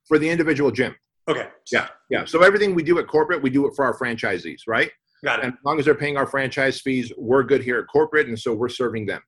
For 0.07 0.19
the 0.19 0.29
individual 0.29 0.71
gym. 0.71 0.95
Okay. 1.27 1.47
Yeah. 1.71 1.87
Yeah. 2.09 2.25
So 2.25 2.43
everything 2.43 2.75
we 2.75 2.83
do 2.83 2.99
at 2.99 3.07
corporate, 3.07 3.41
we 3.41 3.49
do 3.49 3.67
it 3.67 3.73
for 3.75 3.85
our 3.85 3.97
franchisees, 3.97 4.61
right? 4.67 4.91
Got 5.23 5.39
it. 5.39 5.45
And 5.45 5.53
as 5.53 5.59
long 5.63 5.79
as 5.79 5.85
they're 5.85 5.95
paying 5.95 6.17
our 6.17 6.25
franchise 6.25 6.81
fees, 6.81 7.11
we're 7.17 7.43
good 7.43 7.63
here 7.63 7.79
at 7.79 7.85
corporate. 7.87 8.27
And 8.27 8.37
so 8.37 8.53
we're 8.53 8.69
serving 8.69 9.05
them. 9.05 9.21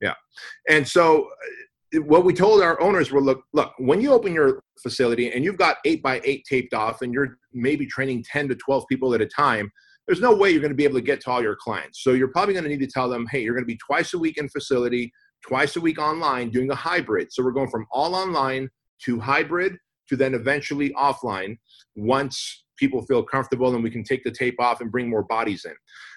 Yeah. 0.00 0.14
And 0.68 0.86
so 0.86 1.28
uh, 1.94 2.00
what 2.02 2.24
we 2.24 2.32
told 2.32 2.62
our 2.62 2.80
owners 2.80 3.10
were 3.10 3.20
look, 3.20 3.44
look, 3.52 3.72
when 3.78 4.00
you 4.00 4.12
open 4.12 4.32
your 4.32 4.62
facility 4.82 5.32
and 5.32 5.44
you've 5.44 5.58
got 5.58 5.76
eight 5.84 6.02
by 6.02 6.20
eight 6.24 6.44
taped 6.48 6.74
off 6.74 7.02
and 7.02 7.12
you're 7.12 7.38
maybe 7.52 7.86
training 7.86 8.24
10 8.24 8.48
to 8.48 8.54
12 8.56 8.84
people 8.88 9.14
at 9.14 9.20
a 9.20 9.26
time, 9.26 9.70
there's 10.06 10.20
no 10.20 10.34
way 10.34 10.50
you're 10.50 10.60
going 10.60 10.70
to 10.70 10.76
be 10.76 10.84
able 10.84 10.96
to 10.98 11.04
get 11.04 11.20
to 11.22 11.30
all 11.30 11.42
your 11.42 11.56
clients. 11.56 12.02
So 12.02 12.12
you're 12.12 12.28
probably 12.28 12.54
going 12.54 12.64
to 12.64 12.70
need 12.70 12.80
to 12.80 12.86
tell 12.86 13.08
them, 13.08 13.26
hey, 13.30 13.42
you're 13.42 13.54
going 13.54 13.64
to 13.64 13.72
be 13.72 13.78
twice 13.78 14.14
a 14.14 14.18
week 14.18 14.36
in 14.36 14.48
facility, 14.48 15.12
twice 15.46 15.76
a 15.76 15.80
week 15.80 15.98
online, 15.98 16.50
doing 16.50 16.70
a 16.70 16.74
hybrid. 16.74 17.32
So 17.32 17.42
we're 17.42 17.52
going 17.52 17.70
from 17.70 17.86
all 17.90 18.14
online 18.14 18.68
to 19.04 19.18
hybrid 19.18 19.76
to 20.08 20.16
then 20.16 20.34
eventually 20.34 20.90
offline 20.90 21.56
once 21.96 22.64
people 22.76 23.02
feel 23.02 23.22
comfortable 23.22 23.74
and 23.74 23.82
we 23.82 23.90
can 23.90 24.04
take 24.04 24.24
the 24.24 24.30
tape 24.30 24.60
off 24.60 24.80
and 24.80 24.90
bring 24.90 25.08
more 25.08 25.22
bodies 25.24 25.64
in. 25.64 25.74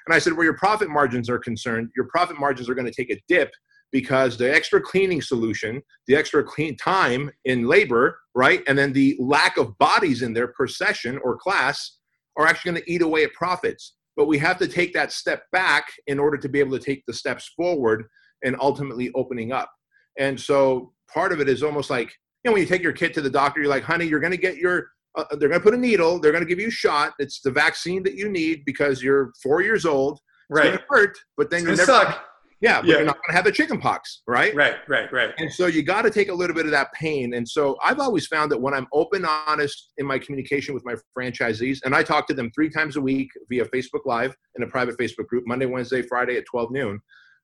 And 0.08 0.16
I 0.16 0.20
said, 0.20 0.34
where 0.34 0.46
your 0.46 0.58
profit 0.58 0.90
margins 0.90 1.30
are 1.30 1.40
concerned, 1.40 1.90
your 1.96 2.08
profit 2.08 2.40
margins 2.40 2.70
are 2.70 2.76
going 2.76 2.92
to 2.92 2.94
take 2.94 3.12
a 3.12 3.22
dip 3.28 3.52
because 3.92 4.38
the 4.38 4.54
extra 4.54 4.82
cleaning 4.82 5.22
solution, 5.22 5.82
the 6.08 6.16
extra 6.16 6.44
clean 6.44 6.76
time 6.76 7.32
in 7.46 7.68
labor, 7.68 8.20
right? 8.36 8.62
And 8.68 8.78
then 8.78 8.92
the 8.92 9.16
lack 9.20 9.58
of 9.58 9.78
bodies 9.78 10.22
in 10.22 10.34
there 10.34 10.50
per 10.50 10.68
session 10.68 11.20
or 11.24 11.38
class 11.38 11.97
are 12.38 12.48
actually 12.48 12.72
going 12.72 12.84
to 12.84 12.92
eat 12.92 13.02
away 13.02 13.24
at 13.24 13.34
profits. 13.34 13.96
But 14.16 14.28
we 14.28 14.38
have 14.40 14.58
to 14.60 14.68
take 14.68 14.94
that 14.94 15.12
step 15.12 15.44
back 15.52 15.86
in 16.08 16.20
order 16.20 16.38
to 16.38 16.50
be 16.50 16.60
able 16.60 16.78
to 16.78 16.84
take 16.84 17.04
the 17.06 17.14
steps 17.14 17.52
forward 17.56 18.06
and 18.44 18.56
ultimately 18.60 19.12
opening 19.16 19.52
up. 19.52 19.72
And 20.18 20.40
so 20.40 20.94
part 21.14 21.32
of 21.32 21.40
it 21.40 21.50
is 21.50 21.62
almost 21.64 21.90
like, 21.90 22.12
you 22.44 22.50
know, 22.50 22.54
when 22.54 22.62
you 22.62 22.68
take 22.68 22.82
your 22.82 22.94
kid 22.94 23.14
to 23.14 23.22
the 23.22 23.30
doctor, 23.30 23.62
you're 23.62 23.70
like, 23.70 23.84
honey, 23.84 24.06
you're 24.06 24.20
going 24.20 24.32
to 24.32 24.38
get 24.38 24.58
your, 24.58 24.88
uh, 25.18 25.26
they're 25.32 25.50
going 25.50 25.60
to 25.60 25.64
put 25.64 25.74
a 25.74 25.78
needle, 25.78 26.20
they're 26.20 26.32
going 26.32 26.44
to 26.44 26.50
give 26.50 26.60
you 26.60 26.68
a 26.68 26.72
shot. 26.72 27.14
It's 27.20 27.42
the 27.42 27.52
vaccine 27.52 28.04
that 28.04 28.16
you 28.16 28.30
need 28.30 28.64
because 28.66 29.04
you're 29.04 29.32
four 29.42 29.62
years 29.62 29.86
old. 29.86 30.20
It's 30.50 30.60
right. 30.60 30.64
going 30.66 30.78
to 30.78 30.84
hurt, 30.90 31.18
but 31.36 31.50
then 31.50 31.64
you're 31.64 31.76
never. 31.76 31.86
Suck. 31.86 32.26
Yeah, 32.60 32.82
but 32.82 32.88
yeah. 32.88 32.96
you're 32.96 33.06
not 33.06 33.18
going 33.18 33.30
to 33.30 33.36
have 33.36 33.46
the 33.46 33.52
chicken 33.52 33.80
pox, 33.80 34.24
right? 34.28 34.56
Right, 34.56 34.78
right, 34.88 35.12
right. 35.14 35.32
And 35.38 35.52
so 35.52 35.68
you 35.68 35.84
got 35.84 36.02
to 36.04 36.10
take 36.10 36.30
a 36.30 36.34
little 36.34 36.56
bit 36.56 36.66
of 36.66 36.72
that 36.72 36.92
pain. 36.94 37.36
And 37.36 37.48
so 37.48 37.78
I've 37.84 38.00
always 38.00 38.26
found 38.26 38.52
that 38.52 38.60
when 38.60 38.74
I'm 38.74 38.88
open, 38.94 39.26
honest 39.26 39.92
in 39.98 40.08
my 40.08 40.18
communication 40.18 40.74
with 40.74 40.84
my 40.84 40.96
franchisees, 41.18 41.80
and 41.86 41.94
I 41.96 42.02
talk 42.02 42.28
to 42.28 42.34
them 42.34 42.50
three 42.56 42.70
times 42.70 42.96
a 42.96 43.02
week 43.02 43.30
via 43.50 43.66
Facebook 43.66 44.06
Live 44.06 44.36
in 44.56 44.64
a 44.64 44.68
private 44.68 44.98
Facebook 44.98 45.28
group, 45.28 45.44
Monday, 45.46 45.68
Wednesday, 45.68 46.02
Friday 46.02 46.36
at 46.38 46.46
12 46.50 46.72
noon. 46.72 47.00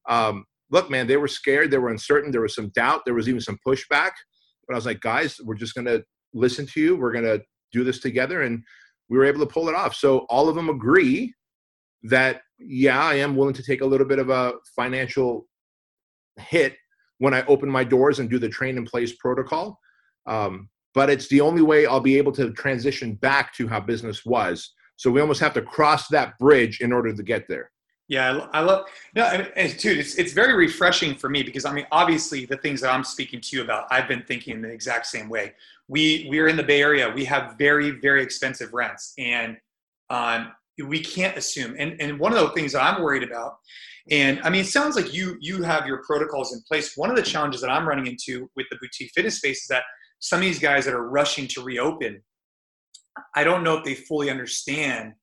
Um, 0.10 0.46
look, 0.72 0.90
man, 0.90 1.06
they 1.06 1.18
were 1.18 1.28
scared, 1.28 1.70
they 1.70 1.78
were 1.78 1.90
uncertain, 1.90 2.32
there 2.32 2.42
was 2.42 2.56
some 2.56 2.70
doubt, 2.70 3.02
there 3.06 3.14
was 3.14 3.30
even 3.30 3.42
some 3.42 3.60
pushback. 3.66 4.12
But 4.68 4.74
I 4.74 4.76
was 4.76 4.88
like, 4.88 5.02
guys, 5.02 5.40
we're 5.44 5.56
just 5.56 5.76
going 5.76 5.86
to 5.86 6.04
listen 6.34 6.66
to 6.68 6.82
you. 6.82 6.96
We're 6.96 7.12
going 7.12 7.26
to 7.26 7.42
do 7.72 7.84
this 7.84 8.00
together. 8.00 8.42
And 8.42 8.64
we 9.10 9.18
were 9.18 9.26
able 9.26 9.42
to 9.42 9.46
pull 9.46 9.70
it 9.70 9.76
off. 9.76 9.94
So 9.96 10.20
all 10.30 10.50
of 10.50 10.56
them 10.56 10.70
agree 10.70 11.34
that 12.04 12.42
yeah, 12.66 13.02
I 13.02 13.16
am 13.16 13.36
willing 13.36 13.54
to 13.56 13.64
take 13.64 13.82
a 13.82 13.86
little 13.86 14.08
bit 14.08 14.20
of 14.20 14.30
a 14.30 14.54
financial 14.76 15.48
hit 16.38 16.76
when 17.20 17.34
I 17.34 17.46
open 17.46 17.70
my 17.70 17.84
doors 17.84 18.20
and 18.20 18.30
do 18.30 18.40
the 18.40 18.50
train 18.50 18.78
in 18.78 18.86
place 18.86 19.14
protocol. 19.16 19.80
Um, 20.26 20.70
but 20.94 21.10
it's 21.10 21.28
the 21.28 21.42
only 21.42 21.62
way 21.62 21.86
I'll 21.86 22.00
be 22.00 22.18
able 22.18 22.32
to 22.34 22.52
transition 22.52 23.16
back 23.16 23.54
to 23.56 23.68
how 23.68 23.80
business 23.80 24.26
was. 24.26 24.74
So 24.96 25.10
we 25.12 25.22
almost 25.22 25.40
have 25.42 25.54
to 25.56 25.62
cross 25.62 26.08
that 26.10 26.38
bridge 26.38 26.82
in 26.82 26.92
order 26.92 27.14
to 27.14 27.24
get 27.24 27.48
there. 27.48 27.72
Yeah, 28.10 28.48
I 28.54 28.62
love. 28.62 28.86
No, 29.16 29.24
and, 29.24 29.52
and 29.56 29.78
dude, 29.78 29.98
it's 29.98 30.16
it's 30.16 30.34
very 30.34 30.54
refreshing 30.54 31.16
for 31.16 31.30
me 31.30 31.42
because 31.42 31.66
I 31.66 31.74
mean, 31.74 31.88
obviously, 31.92 32.46
the 32.46 32.58
things 32.58 32.82
that 32.82 32.94
I'm 32.94 33.04
speaking 33.04 33.40
to 33.40 33.56
you 33.56 33.64
about, 33.64 33.88
I've 33.90 34.08
been 34.08 34.24
thinking 34.24 34.62
the 34.62 34.70
exact 34.70 35.08
same 35.08 35.30
way. 35.30 35.54
We 35.88 36.28
we 36.30 36.40
are 36.40 36.48
in 36.48 36.58
the 36.58 36.64
Bay 36.64 36.82
Area. 36.82 37.10
We 37.10 37.24
have 37.26 37.56
very 37.58 37.92
very 37.92 38.22
expensive 38.22 38.74
rents, 38.74 39.14
and 39.18 39.58
um, 40.10 40.52
we 40.86 41.00
can't 41.00 41.38
assume. 41.38 41.76
And 41.78 42.00
and 42.02 42.20
one 42.20 42.34
of 42.34 42.40
the 42.40 42.50
things 42.50 42.74
that 42.74 42.84
I'm 42.84 43.02
worried 43.02 43.24
about, 43.24 43.58
and 44.10 44.40
I 44.44 44.50
mean, 44.50 44.62
it 44.62 44.68
sounds 44.68 44.96
like 44.96 45.14
you 45.14 45.38
you 45.40 45.64
have 45.64 45.86
your 45.88 46.02
protocols 46.04 46.54
in 46.54 46.62
place. 46.68 46.94
One 46.96 47.10
of 47.10 47.16
the 47.16 47.24
challenges 47.24 47.62
that 47.62 47.70
I'm 47.70 47.88
running 47.88 48.08
into 48.08 48.50
with 48.56 48.68
the 48.72 48.78
boutique 48.82 49.12
fitness 49.16 49.38
space 49.38 49.62
is 49.62 49.68
that 49.68 49.84
some 50.20 50.40
of 50.40 50.46
these 50.46 50.60
guys 50.60 50.86
that 50.86 50.94
are 50.94 51.10
rushing 51.10 51.48
to 51.50 51.62
reopen, 51.62 52.22
I 53.36 53.44
don't 53.44 53.64
know 53.64 53.78
if 53.78 53.84
they 53.84 53.96
fully 53.96 54.30
understand 54.30 55.14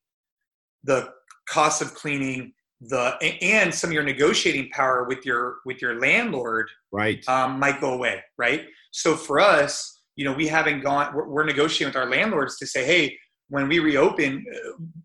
the 0.84 1.10
cost 1.48 1.82
of 1.82 1.94
cleaning 1.94 2.52
the 2.80 3.16
and 3.42 3.74
some 3.74 3.90
of 3.90 3.94
your 3.94 4.02
negotiating 4.02 4.70
power 4.70 5.04
with 5.06 5.26
your 5.26 5.56
with 5.66 5.82
your 5.82 6.00
landlord 6.00 6.66
right 6.92 7.22
um, 7.28 7.58
might 7.58 7.78
go 7.80 7.92
away 7.92 8.22
right 8.38 8.64
so 8.90 9.14
for 9.14 9.38
us 9.38 10.00
you 10.16 10.24
know 10.24 10.32
we 10.32 10.46
haven't 10.46 10.80
gone 10.80 11.14
we're, 11.14 11.28
we're 11.28 11.44
negotiating 11.44 11.88
with 11.88 11.96
our 11.96 12.08
landlords 12.08 12.56
to 12.56 12.66
say 12.66 12.84
hey 12.86 13.14
when 13.50 13.68
we 13.68 13.80
reopen, 13.80 14.44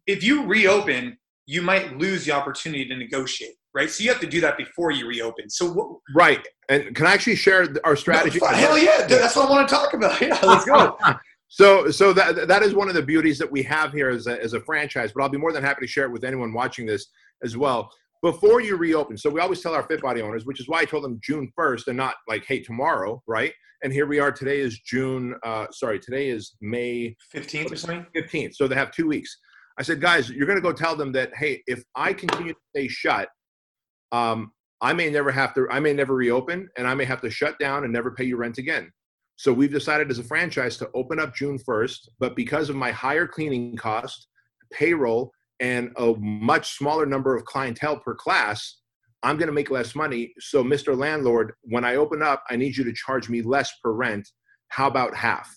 if 0.08 0.24
you 0.24 0.46
reopen, 0.46 1.18
you 1.48 1.62
might 1.62 1.98
lose 1.98 2.26
the 2.26 2.32
opportunity 2.32 2.88
to 2.88 2.96
negotiate, 2.96 3.56
right? 3.74 3.90
So 3.90 4.04
you 4.04 4.10
have 4.10 4.22
to 4.22 4.28
do 4.28 4.40
that 4.42 4.58
before 4.58 4.92
you 4.92 5.08
reopen. 5.08 5.50
So 5.50 5.72
what, 5.72 6.00
right, 6.16 6.48
and 6.70 6.96
can 6.96 7.06
I 7.06 7.14
actually 7.14 7.36
share 7.36 7.68
our 7.84 7.96
strategy? 7.96 8.40
No, 8.42 8.48
hell 8.48 8.78
yeah, 8.78 9.06
that's 9.08 9.36
what 9.36 9.48
I 9.48 9.52
want 9.52 9.68
to 9.68 9.76
talk 9.76 9.94
about. 9.94 10.22
Yeah, 10.22 10.40
let's 10.44 10.66
go. 10.66 10.98
so, 11.48 11.92
so 11.92 12.14
that 12.14 12.48
that 12.48 12.64
is 12.64 12.74
one 12.74 12.88
of 12.88 12.96
the 12.96 13.02
beauties 13.02 13.38
that 13.40 13.52
we 13.52 13.62
have 13.64 13.92
here 13.92 14.10
as 14.10 14.28
a, 14.28 14.42
as 14.42 14.54
a 14.54 14.62
franchise. 14.62 15.12
But 15.14 15.24
I'll 15.24 15.30
be 15.30 15.38
more 15.38 15.52
than 15.52 15.64
happy 15.64 15.86
to 15.86 15.92
share 15.92 16.06
it 16.06 16.12
with 16.12 16.24
anyone 16.24 16.54
watching 16.54 16.86
this 16.86 17.08
as 17.44 17.58
well. 17.58 17.92
Before 18.26 18.60
you 18.60 18.76
reopen, 18.76 19.18
so 19.18 19.30
we 19.30 19.40
always 19.40 19.62
tell 19.62 19.76
our 19.76 19.84
fit 19.84 20.02
body 20.02 20.20
owners, 20.20 20.48
which 20.48 20.60
is 20.60 20.68
why 20.68 20.80
I 20.80 20.86
told 20.86 21.04
them 21.04 21.20
June 21.22 21.52
first 21.56 21.88
and 21.88 21.96
not 21.96 22.16
like, 22.28 22.44
hey, 22.48 22.60
tomorrow, 22.60 23.22
right? 23.28 23.54
and 23.84 23.94
here 23.94 24.08
we 24.08 24.18
are. 24.18 24.32
Today 24.32 24.62
is 24.62 24.80
June. 24.80 25.36
Uh, 25.44 25.68
sorry, 25.72 26.00
today 26.00 26.30
is 26.30 26.56
May 26.60 27.16
fifteenth 27.30 27.72
or 27.72 27.76
something. 27.76 28.04
Fifteenth. 28.16 28.56
So 28.56 28.68
they 28.68 28.74
have 28.74 28.90
two 28.90 29.08
weeks. 29.08 29.38
I 29.78 29.84
said, 29.84 30.02
guys, 30.02 30.28
you're 30.28 30.48
going 30.48 30.58
to 30.58 30.62
go 30.62 30.74
tell 30.74 30.96
them 30.96 31.12
that, 31.12 31.36
hey, 31.36 31.62
if 31.68 31.84
I 31.96 32.14
continue 32.14 32.54
to 32.54 32.60
stay 32.76 32.88
shut, 32.88 33.30
um, 34.12 34.52
I 34.82 34.94
may 34.94 35.12
never 35.12 35.30
have 35.32 35.54
to. 35.54 35.68
I 35.70 35.80
may 35.80 35.94
never 35.94 36.16
reopen, 36.16 36.68
and 36.80 36.88
I 36.88 36.96
may 36.96 37.06
have 37.06 37.22
to 37.22 37.30
shut 37.30 37.60
down 37.60 37.84
and 37.84 37.94
never 37.94 38.10
pay 38.10 38.24
you 38.24 38.38
rent 38.38 38.58
again. 38.58 38.92
So 39.36 39.54
we've 39.54 39.72
decided 39.72 40.10
as 40.10 40.18
a 40.18 40.24
franchise 40.24 40.78
to 40.78 40.90
open 40.96 41.20
up 41.20 41.36
June 41.36 41.60
1st, 41.60 42.10
but 42.20 42.36
because 42.36 42.72
of 42.72 42.76
my 42.76 42.90
higher 42.90 43.28
cleaning 43.28 43.76
cost, 43.78 44.30
payroll, 44.74 45.32
and 45.60 45.92
a 45.98 46.14
much 46.20 46.78
smaller 46.78 47.06
number 47.06 47.36
of 47.36 47.46
clientele 47.46 47.98
per 47.98 48.16
class, 48.16 48.80
I'm 49.24 49.38
going 49.38 49.48
to 49.48 49.54
make 49.54 49.72
less 49.72 49.96
money. 49.96 50.34
So, 50.40 50.64
Mr. 50.64 50.98
Landlord, 50.98 51.54
when 51.64 51.84
I 51.84 51.96
open 51.96 52.22
up, 52.22 52.44
I 52.50 52.56
need 52.56 52.78
you 52.78 52.84
to 52.84 52.94
charge 52.94 53.30
me 53.30 53.42
less 53.42 53.72
per 53.84 53.92
rent. 53.92 54.30
How 54.70 54.88
about 54.88 55.16
half? 55.16 55.50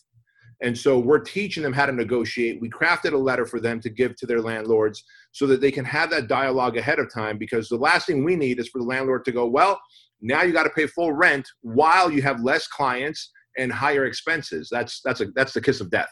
And 0.60 0.76
so 0.76 0.98
we're 0.98 1.20
teaching 1.20 1.62
them 1.62 1.72
how 1.72 1.86
to 1.86 1.92
negotiate. 1.92 2.60
We 2.60 2.68
crafted 2.68 3.12
a 3.12 3.18
letter 3.18 3.46
for 3.46 3.60
them 3.60 3.80
to 3.80 3.90
give 3.90 4.16
to 4.16 4.26
their 4.26 4.40
landlords 4.40 5.04
so 5.32 5.46
that 5.46 5.60
they 5.60 5.70
can 5.70 5.84
have 5.84 6.10
that 6.10 6.26
dialogue 6.26 6.76
ahead 6.76 6.98
of 6.98 7.12
time 7.12 7.38
because 7.38 7.68
the 7.68 7.76
last 7.76 8.06
thing 8.06 8.24
we 8.24 8.34
need 8.34 8.58
is 8.58 8.68
for 8.68 8.78
the 8.78 8.84
landlord 8.84 9.24
to 9.26 9.32
go, 9.32 9.46
well, 9.46 9.80
now 10.20 10.42
you 10.42 10.52
got 10.52 10.64
to 10.64 10.70
pay 10.70 10.86
full 10.88 11.12
rent 11.12 11.48
while 11.60 12.10
you 12.10 12.22
have 12.22 12.42
less 12.42 12.66
clients 12.66 13.30
and 13.56 13.72
higher 13.72 14.06
expenses. 14.06 14.68
That's 14.70 15.00
that's 15.04 15.20
a 15.20 15.26
that's 15.34 15.52
the 15.52 15.60
kiss 15.60 15.80
of 15.80 15.90
death. 15.90 16.10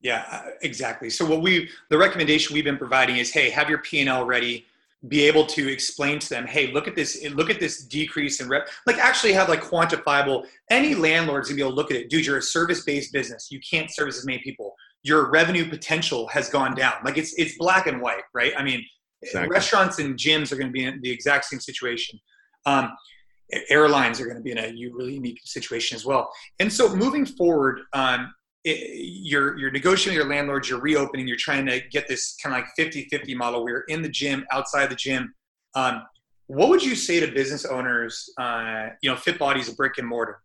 Yeah, 0.00 0.24
uh, 0.30 0.50
exactly. 0.62 1.10
So 1.10 1.26
what 1.26 1.42
we 1.42 1.68
the 1.90 1.98
recommendation 1.98 2.54
we've 2.54 2.64
been 2.64 2.78
providing 2.78 3.16
is, 3.16 3.32
hey, 3.32 3.50
have 3.50 3.68
your 3.68 3.78
P 3.78 4.00
and 4.00 4.08
L 4.08 4.24
ready. 4.24 4.66
Be 5.06 5.26
able 5.28 5.46
to 5.46 5.70
explain 5.70 6.18
to 6.18 6.28
them, 6.28 6.44
hey, 6.44 6.72
look 6.72 6.88
at 6.88 6.96
this, 6.96 7.24
look 7.30 7.50
at 7.50 7.60
this 7.60 7.84
decrease 7.84 8.40
in 8.40 8.48
rep. 8.48 8.68
Like 8.84 8.98
actually 8.98 9.32
have 9.32 9.48
like 9.48 9.62
quantifiable. 9.62 10.44
Any 10.70 10.96
landlord's 10.96 11.48
gonna 11.48 11.56
be 11.56 11.62
able 11.62 11.70
to 11.70 11.76
look 11.76 11.92
at 11.92 11.96
it. 11.96 12.10
Dude, 12.10 12.26
you're 12.26 12.38
a 12.38 12.42
service-based 12.42 13.12
business. 13.12 13.48
You 13.50 13.60
can't 13.60 13.88
service 13.92 14.18
as 14.18 14.26
many 14.26 14.40
people. 14.40 14.74
Your 15.04 15.30
revenue 15.30 15.68
potential 15.68 16.26
has 16.28 16.48
gone 16.48 16.74
down. 16.74 16.94
Like 17.04 17.16
it's 17.16 17.32
it's 17.34 17.56
black 17.58 17.86
and 17.86 18.02
white, 18.02 18.24
right? 18.34 18.52
I 18.58 18.64
mean, 18.64 18.84
exactly. 19.22 19.48
restaurants 19.52 20.00
and 20.00 20.16
gyms 20.18 20.52
are 20.52 20.56
to 20.60 20.68
be 20.68 20.84
in 20.84 21.00
the 21.00 21.10
exact 21.10 21.44
same 21.44 21.60
situation. 21.60 22.18
Um, 22.66 22.90
airlines 23.70 24.20
are 24.20 24.24
going 24.24 24.36
to 24.36 24.42
be 24.42 24.50
in 24.50 24.58
a 24.58 24.72
really 24.92 25.14
unique 25.14 25.40
situation 25.44 25.94
as 25.96 26.04
well. 26.04 26.30
And 26.58 26.72
so 26.72 26.94
moving 26.94 27.24
forward, 27.24 27.80
um, 27.92 28.32
it, 28.68 28.90
you're 28.94 29.58
you're 29.58 29.70
negotiating 29.70 30.18
your 30.18 30.28
landlords, 30.28 30.68
you're 30.68 30.80
reopening, 30.80 31.26
you're 31.26 31.36
trying 31.36 31.66
to 31.66 31.80
get 31.90 32.08
this 32.08 32.36
kind 32.42 32.54
of 32.54 32.62
like 32.62 32.70
50-50 32.78 33.36
model 33.36 33.62
where 33.62 33.72
you're 33.72 33.84
in 33.88 34.02
the 34.02 34.08
gym, 34.08 34.46
outside 34.52 34.90
the 34.90 34.94
gym. 34.94 35.34
Um, 35.74 36.02
what 36.46 36.68
would 36.68 36.82
you 36.82 36.94
say 36.94 37.20
to 37.20 37.28
business 37.28 37.64
owners? 37.64 38.30
Uh, 38.38 38.88
you 39.02 39.10
know, 39.10 39.16
Fit 39.16 39.38
Body's 39.38 39.68
a 39.68 39.74
brick 39.74 39.98
and 39.98 40.06
mortar. 40.06 40.40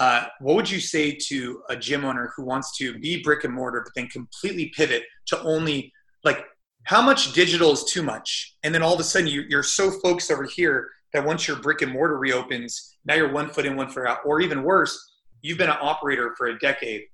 Uh, 0.00 0.26
what 0.40 0.54
would 0.54 0.70
you 0.70 0.80
say 0.80 1.12
to 1.12 1.62
a 1.68 1.76
gym 1.76 2.04
owner 2.04 2.32
who 2.36 2.44
wants 2.44 2.76
to 2.78 2.98
be 2.98 3.22
brick 3.22 3.44
and 3.44 3.52
mortar 3.52 3.82
but 3.84 3.92
then 3.96 4.08
completely 4.08 4.72
pivot 4.76 5.02
to 5.26 5.40
only 5.42 5.92
like 6.24 6.44
how 6.84 7.02
much 7.02 7.32
digital 7.32 7.72
is 7.72 7.82
too 7.82 8.02
much 8.02 8.56
and 8.62 8.72
then 8.72 8.80
all 8.80 8.94
of 8.94 9.00
a 9.00 9.04
sudden 9.04 9.26
you, 9.26 9.42
you're 9.48 9.64
so 9.64 9.90
focused 9.90 10.30
over 10.30 10.44
here 10.44 10.88
that 11.12 11.24
once 11.24 11.48
your 11.48 11.56
brick 11.58 11.82
and 11.82 11.92
mortar 11.92 12.18
reopens, 12.18 12.96
now 13.04 13.14
you're 13.14 13.32
one 13.32 13.48
foot 13.48 13.66
in, 13.66 13.76
one 13.76 13.88
foot 13.88 14.06
out, 14.06 14.18
or 14.24 14.40
even 14.40 14.62
worse, 14.62 15.14
you've 15.42 15.58
been 15.58 15.70
an 15.70 15.78
operator 15.80 16.34
for 16.36 16.48
a 16.48 16.58
decade, 16.58 17.04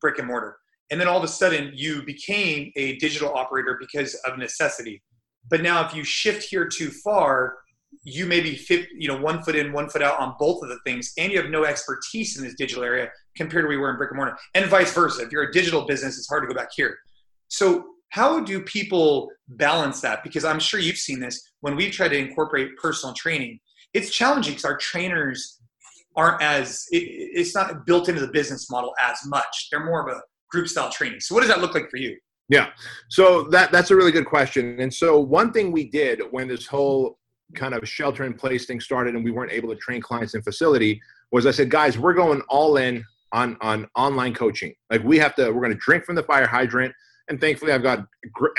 brick 0.00 0.18
and 0.18 0.28
mortar, 0.28 0.56
and 0.90 1.00
then 1.00 1.08
all 1.08 1.18
of 1.18 1.24
a 1.24 1.28
sudden 1.28 1.72
you 1.74 2.02
became 2.04 2.72
a 2.76 2.96
digital 2.96 3.34
operator 3.34 3.76
because 3.80 4.14
of 4.26 4.38
necessity. 4.38 5.02
But 5.48 5.62
now, 5.62 5.86
if 5.86 5.94
you 5.94 6.04
shift 6.04 6.44
here 6.44 6.68
too 6.68 6.90
far, 6.90 7.58
you 8.04 8.26
may 8.26 8.40
be 8.40 8.60
you 8.96 9.08
know 9.08 9.18
one 9.18 9.42
foot 9.42 9.56
in, 9.56 9.72
one 9.72 9.88
foot 9.88 10.02
out 10.02 10.18
on 10.18 10.34
both 10.38 10.62
of 10.62 10.68
the 10.68 10.78
things, 10.84 11.12
and 11.18 11.32
you 11.32 11.40
have 11.40 11.50
no 11.50 11.64
expertise 11.64 12.38
in 12.38 12.44
this 12.44 12.54
digital 12.54 12.84
area 12.84 13.10
compared 13.36 13.64
to 13.64 13.68
where 13.68 13.76
we 13.76 13.82
were 13.82 13.90
in 13.90 13.96
brick 13.96 14.10
and 14.10 14.16
mortar, 14.16 14.36
and 14.54 14.66
vice 14.66 14.92
versa. 14.92 15.22
If 15.22 15.32
you're 15.32 15.44
a 15.44 15.52
digital 15.52 15.86
business, 15.86 16.18
it's 16.18 16.28
hard 16.28 16.42
to 16.42 16.48
go 16.48 16.54
back 16.54 16.70
here. 16.74 16.98
So 17.48 17.84
how 18.10 18.40
do 18.40 18.62
people 18.62 19.30
balance 19.48 20.00
that? 20.00 20.22
Because 20.22 20.44
I'm 20.44 20.58
sure 20.58 20.80
you've 20.80 20.96
seen 20.96 21.20
this 21.20 21.40
when 21.60 21.76
we've 21.76 21.92
tried 21.92 22.08
to 22.08 22.18
incorporate 22.18 22.76
personal 22.76 23.14
training. 23.14 23.60
It's 23.94 24.10
challenging 24.10 24.52
because 24.52 24.64
our 24.64 24.76
trainers 24.76 25.59
aren't 26.20 26.42
as, 26.42 26.86
it, 26.90 27.02
it's 27.40 27.54
not 27.54 27.86
built 27.86 28.08
into 28.08 28.20
the 28.20 28.32
business 28.32 28.70
model 28.70 28.92
as 29.00 29.18
much. 29.26 29.68
They're 29.70 29.84
more 29.84 30.06
of 30.06 30.16
a 30.16 30.20
group 30.50 30.68
style 30.68 30.90
training. 30.90 31.20
So, 31.20 31.34
what 31.34 31.40
does 31.42 31.50
that 31.50 31.60
look 31.60 31.74
like 31.74 31.88
for 31.90 31.96
you? 31.96 32.16
Yeah. 32.50 32.70
So 33.08 33.44
that 33.44 33.70
that's 33.70 33.92
a 33.92 33.96
really 33.96 34.10
good 34.10 34.26
question. 34.26 34.80
And 34.80 34.92
so 34.92 35.20
one 35.20 35.52
thing 35.52 35.70
we 35.70 35.88
did 35.88 36.20
when 36.32 36.48
this 36.48 36.66
whole 36.66 37.16
kind 37.54 37.74
of 37.74 37.88
shelter 37.88 38.24
in 38.24 38.34
place 38.34 38.66
thing 38.66 38.80
started 38.80 39.14
and 39.14 39.24
we 39.24 39.30
weren't 39.30 39.52
able 39.52 39.68
to 39.68 39.76
train 39.76 40.00
clients 40.02 40.34
in 40.34 40.42
facility 40.42 41.00
was 41.30 41.46
I 41.46 41.52
said, 41.52 41.70
guys, 41.70 41.96
we're 41.96 42.12
going 42.12 42.42
all 42.48 42.76
in 42.76 43.04
on 43.32 43.56
on 43.60 43.86
online 43.94 44.34
coaching. 44.34 44.74
Like 44.90 45.04
we 45.04 45.16
have 45.18 45.36
to, 45.36 45.52
we're 45.52 45.62
going 45.62 45.72
to 45.72 45.78
drink 45.78 46.04
from 46.04 46.16
the 46.16 46.24
fire 46.24 46.46
hydrant. 46.46 46.92
And 47.28 47.40
thankfully, 47.40 47.70
I've 47.72 47.84
got 47.84 48.04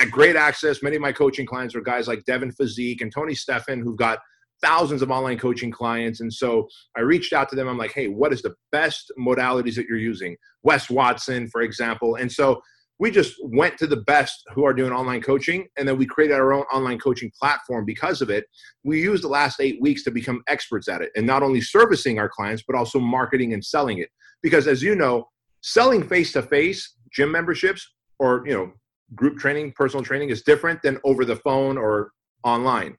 great 0.10 0.38
access. 0.38 0.82
Many 0.82 0.96
of 0.96 1.02
my 1.02 1.12
coaching 1.12 1.46
clients 1.46 1.76
are 1.76 1.82
guys 1.82 2.08
like 2.08 2.24
Devin 2.24 2.54
Physique 2.54 3.02
and 3.02 3.12
Tony 3.12 3.36
Stefan, 3.36 3.82
who've 3.82 3.98
got 3.98 4.20
thousands 4.62 5.02
of 5.02 5.12
online 5.12 5.38
coaching 5.38 5.72
clients. 5.72 6.22
And 6.22 6.32
so 6.32 6.68
I 6.96 7.02
reached 7.02 7.34
out 7.34 7.50
to 7.50 7.56
them. 7.56 7.68
I'm 7.68 7.78
like, 7.78 7.94
hey, 7.94 8.08
what 8.08 8.34
is 8.34 8.42
the 8.42 8.54
best 8.72 9.12
modalities 9.20 9.76
that 9.76 9.88
you're 9.88 9.98
using? 9.98 10.36
Wes 10.64 10.90
Watson, 10.90 11.48
for 11.48 11.62
example. 11.62 12.16
And 12.16 12.32
so 12.32 12.62
we 13.02 13.10
just 13.10 13.34
went 13.42 13.80
to 13.80 13.88
the 13.88 13.98
best 13.98 14.44
who 14.54 14.64
are 14.64 14.76
doing 14.76 14.92
online 14.94 15.22
coaching 15.22 15.68
and 15.76 15.88
then 15.88 15.98
we 15.98 16.06
created 16.06 16.36
our 16.36 16.54
own 16.54 16.62
online 16.72 17.00
coaching 17.00 17.32
platform 17.38 17.84
because 17.84 18.22
of 18.22 18.30
it 18.30 18.46
we 18.84 19.02
used 19.02 19.24
the 19.24 19.28
last 19.28 19.60
eight 19.60 19.82
weeks 19.82 20.04
to 20.04 20.12
become 20.12 20.44
experts 20.48 20.88
at 20.88 21.02
it 21.02 21.10
and 21.16 21.26
not 21.26 21.42
only 21.42 21.60
servicing 21.60 22.20
our 22.20 22.30
clients 22.30 22.64
but 22.66 22.78
also 22.78 23.00
marketing 23.00 23.54
and 23.54 23.66
selling 23.66 23.98
it 23.98 24.10
because 24.44 24.68
as 24.68 24.84
you 24.84 24.96
know 24.96 25.28
selling 25.62 26.08
face 26.08 26.32
to 26.32 26.44
face 26.44 26.96
gym 27.12 27.32
memberships 27.32 27.92
or 28.20 28.44
you 28.46 28.54
know 28.54 28.72
group 29.16 29.38
training 29.38 29.74
personal 29.76 30.06
training 30.06 30.30
is 30.30 30.44
different 30.44 30.80
than 30.84 31.00
over 31.04 31.26
the 31.26 31.36
phone 31.38 31.78
or 31.78 32.12
online 32.44 32.96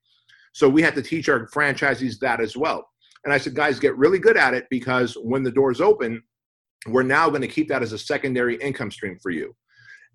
so 0.53 0.69
we 0.69 0.83
had 0.83 0.95
to 0.95 1.03
teach 1.03 1.29
our 1.29 1.47
franchisees 1.49 2.19
that 2.21 2.41
as 2.41 2.57
well. 2.57 2.88
And 3.25 3.33
i 3.33 3.38
said 3.38 3.55
guys 3.55 3.79
get 3.79 3.97
really 3.97 4.19
good 4.19 4.37
at 4.37 4.55
it 4.55 4.67
because 4.71 5.15
when 5.15 5.43
the 5.43 5.51
doors 5.51 5.81
open 5.81 6.23
we're 6.87 7.03
now 7.03 7.29
going 7.29 7.43
to 7.43 7.49
keep 7.49 7.69
that 7.69 7.83
as 7.83 7.93
a 7.93 7.99
secondary 7.99 8.57
income 8.57 8.91
stream 8.91 9.19
for 9.23 9.31
you. 9.31 9.55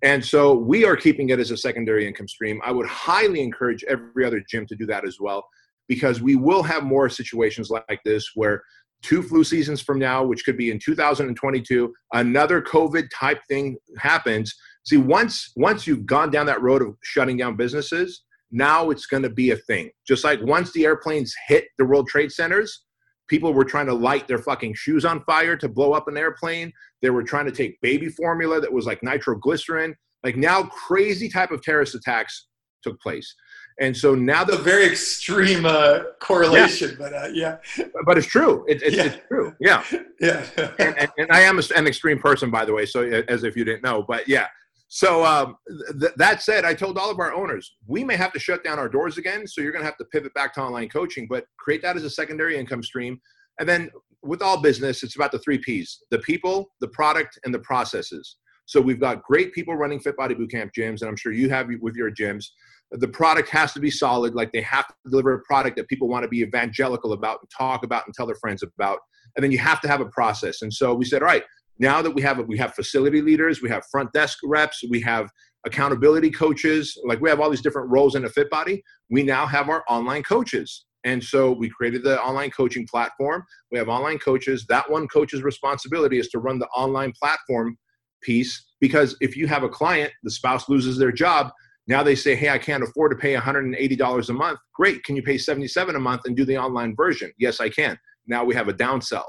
And 0.04 0.24
so 0.24 0.54
we 0.54 0.86
are 0.86 0.96
keeping 0.96 1.30
it 1.30 1.40
as 1.40 1.52
a 1.52 1.58
secondary 1.58 2.08
income 2.08 2.28
stream. 2.28 2.62
I 2.64 2.72
would 2.72 2.86
highly 2.88 3.42
encourage 3.42 3.84
every 3.86 4.26
other 4.26 4.44
gym 4.48 4.66
to 4.68 4.76
do 4.76 4.86
that 4.88 5.08
as 5.08 5.18
well 5.20 5.48
because 5.88 6.22
we 6.22 6.36
will 6.36 6.62
have 6.64 6.84
more 6.84 7.10
situations 7.10 7.70
like 7.70 8.00
this 8.06 8.32
where 8.36 8.62
two 9.02 9.24
flu 9.24 9.44
seasons 9.44 9.82
from 9.82 9.98
now, 9.98 10.24
which 10.24 10.44
could 10.46 10.58
be 10.58 10.70
in 10.70 10.80
2022, 10.80 11.94
another 12.14 12.62
COVID 12.62 13.08
type 13.14 13.40
thing 13.48 13.78
happens. 13.98 14.54
See, 14.86 14.98
once 14.98 15.52
once 15.56 15.88
you've 15.88 16.06
gone 16.06 16.30
down 16.30 16.46
that 16.46 16.62
road 16.62 16.82
of 16.82 16.96
shutting 17.04 17.38
down 17.38 17.56
businesses, 17.56 18.24
now 18.52 18.90
it's 18.90 19.06
going 19.06 19.24
to 19.24 19.30
be 19.30 19.52
a 19.52 19.58
thing. 19.58 19.90
Just 20.08 20.24
like 20.24 20.42
once 20.42 20.72
the 20.72 20.86
airplanes 20.86 21.34
hit 21.48 21.66
the 21.78 21.86
World 21.86 22.08
Trade 22.08 22.32
Centers, 22.32 22.84
people 23.28 23.54
were 23.54 23.66
trying 23.66 23.88
to 23.88 23.94
light 23.94 24.28
their 24.28 24.38
fucking 24.38 24.74
shoes 24.74 25.06
on 25.06 25.24
fire 25.26 25.56
to 25.58 25.68
blow 25.68 25.94
up 25.94 26.08
an 26.08 26.18
airplane. 26.18 26.72
They 27.02 27.10
were 27.10 27.24
trying 27.24 27.46
to 27.46 27.52
take 27.52 27.80
baby 27.82 28.10
formula 28.10 28.62
that 28.62 28.72
was 28.72 28.86
like 28.86 29.04
nitroglycerin. 29.04 29.96
Like 30.24 30.38
now, 30.38 30.64
crazy 30.64 31.30
type 31.30 31.52
of 31.52 31.62
terrorist 31.62 31.96
attacks 31.96 32.48
took 32.84 33.00
place. 33.02 33.36
And 33.80 33.96
so 33.96 34.16
now 34.16 34.44
the 34.44 34.58
very 34.58 34.86
extreme 34.88 35.66
uh, 35.66 36.00
correlation, 36.20 36.92
yeah. 36.92 36.96
but 36.98 37.14
uh, 37.14 37.28
yeah, 37.32 37.58
but 38.06 38.18
it's 38.18 38.26
true. 38.26 38.66
It, 38.68 38.82
it, 38.82 38.94
yeah. 38.94 39.04
It's 39.04 39.18
true. 39.28 39.54
Yeah, 39.60 39.84
yeah. 40.20 40.46
and, 40.80 40.98
and, 40.98 41.12
and, 41.20 41.32
I 41.32 41.42
am 41.42 41.60
an 41.76 41.86
extreme 41.86 42.18
person, 42.18 42.50
by 42.50 42.66
the 42.66 42.74
way. 42.74 42.88
So 42.88 43.04
as 43.04 43.44
if 43.44 43.56
you 43.56 43.64
didn't 43.64 43.84
know, 43.84 44.04
but 44.08 44.28
yeah. 44.28 44.48
So 44.90 45.26
um, 45.26 45.58
th- 46.00 46.14
that 46.16 46.42
said, 46.42 46.64
I 46.64 46.74
told 46.74 46.98
all 46.98 47.12
of 47.12 47.20
our 47.20 47.34
owners 47.34 47.76
we 47.88 48.04
may 48.04 48.16
have 48.16 48.32
to 48.34 48.40
shut 48.40 48.64
down 48.64 48.80
our 48.80 48.90
doors 48.90 49.18
again. 49.18 49.46
So 49.46 49.62
you're 49.62 49.72
going 49.72 49.84
to 49.84 49.88
have 49.88 49.98
to 49.98 50.06
pivot 50.06 50.34
back 50.34 50.54
to 50.54 50.62
online 50.62 50.90
coaching, 50.90 51.28
but 51.30 51.46
create 51.58 51.82
that 51.82 51.98
as 51.98 52.04
a 52.04 52.10
secondary 52.10 52.58
income 52.58 52.84
stream. 52.84 53.20
And 53.60 53.68
then 53.68 53.90
with 54.24 54.42
all 54.42 54.62
business, 54.62 55.04
it's 55.04 55.16
about 55.16 55.32
the 55.32 55.40
three 55.40 55.58
P's: 55.58 56.04
the 56.12 56.20
people, 56.20 56.72
the 56.80 56.88
product, 56.90 57.38
and 57.44 57.54
the 57.54 57.60
processes. 57.60 58.38
So 58.66 58.82
we've 58.82 59.00
got 59.00 59.24
great 59.24 59.54
people 59.54 59.76
running 59.76 60.00
Fit 60.00 60.18
Body 60.18 60.36
Bootcamp 60.36 60.72
gyms, 60.78 61.02
and 61.02 61.10
I'm 61.10 61.16
sure 61.16 61.32
you 61.32 61.50
have 61.50 61.70
with 61.82 61.96
your 61.96 62.12
gyms 62.12 62.46
the 62.92 63.08
product 63.08 63.50
has 63.50 63.74
to 63.74 63.80
be 63.80 63.92
solid 63.92 64.34
like 64.34 64.52
they 64.52 64.62
have 64.62 64.88
to 64.88 64.94
deliver 65.10 65.34
a 65.34 65.42
product 65.42 65.76
that 65.78 65.88
people 65.88 66.08
want 66.08 66.24
to 66.24 66.30
be 66.30 66.42
evangelical 66.42 67.14
about 67.14 67.40
and 67.42 67.50
talk 67.56 67.84
about 67.84 68.06
and 68.06 68.14
tell 68.14 68.26
their 68.26 68.36
friends 68.36 68.64
about 68.64 69.00
and 69.36 69.44
then 69.44 69.52
you 69.52 69.58
have 69.58 69.82
to 69.82 69.88
have 69.88 70.00
a 70.00 70.06
process 70.06 70.62
and 70.62 70.74
so 70.74 70.94
we 70.94 71.04
said 71.04 71.22
all 71.22 71.28
right 71.28 71.44
now 71.80 72.02
that 72.02 72.12
we 72.12 72.22
have 72.22 72.40
we 72.48 72.58
have 72.58 72.74
facility 72.74 73.22
leaders 73.22 73.62
we 73.62 73.70
have 73.70 73.84
front 73.92 74.12
desk 74.14 74.40
reps 74.44 74.84
we 74.90 75.02
have 75.02 75.30
accountability 75.66 76.30
coaches 76.30 76.98
like 77.06 77.20
we 77.20 77.30
have 77.30 77.40
all 77.40 77.50
these 77.50 77.62
different 77.62 77.90
roles 77.90 78.16
in 78.16 78.26
a 78.26 78.30
fit 78.30 78.50
body 78.50 78.82
we 79.10 79.24
now 79.24 79.46
have 79.46 79.70
our 79.70 79.84
online 79.90 80.24
coaches 80.24 80.86
and 81.04 81.24
so 81.24 81.52
we 81.52 81.70
created 81.70 82.04
the 82.04 82.22
online 82.22 82.52
coaching 82.52 82.88
platform 82.88 83.44
we 83.72 83.78
have 83.78 83.90
online 83.90 84.20
coaches 84.20 84.66
that 84.70 84.90
one 84.90 85.08
coach's 85.08 85.42
responsibility 85.42 86.20
is 86.20 86.30
to 86.30 86.40
run 86.40 86.60
the 86.60 86.68
online 86.68 87.12
platform 87.20 87.78
piece 88.22 88.66
because 88.80 89.16
if 89.22 89.36
you 89.36 89.48
have 89.48 89.64
a 89.64 89.70
client 89.70 90.12
the 90.24 90.32
spouse 90.32 90.70
loses 90.70 90.98
their 90.98 91.12
job 91.12 91.52
now 91.88 92.04
they 92.04 92.16
say, 92.16 92.36
hey, 92.36 92.50
I 92.50 92.58
can't 92.58 92.84
afford 92.84 93.12
to 93.12 93.18
pay 93.18 93.34
$180 93.34 94.30
a 94.30 94.34
month. 94.34 94.60
Great. 94.76 95.04
Can 95.04 95.16
you 95.16 95.24
pay 95.24 95.38
77 95.38 95.96
a 95.96 96.00
month 96.00 96.22
and 96.26 96.36
do 96.36 96.44
the 96.44 96.58
online 96.58 96.96
version? 96.96 97.32
Yes, 97.38 97.62
I 97.62 97.70
can. 97.70 97.98
Now 98.28 98.44
we 98.44 98.54
have 98.56 98.68
a 98.68 98.74
downsell. 98.74 99.24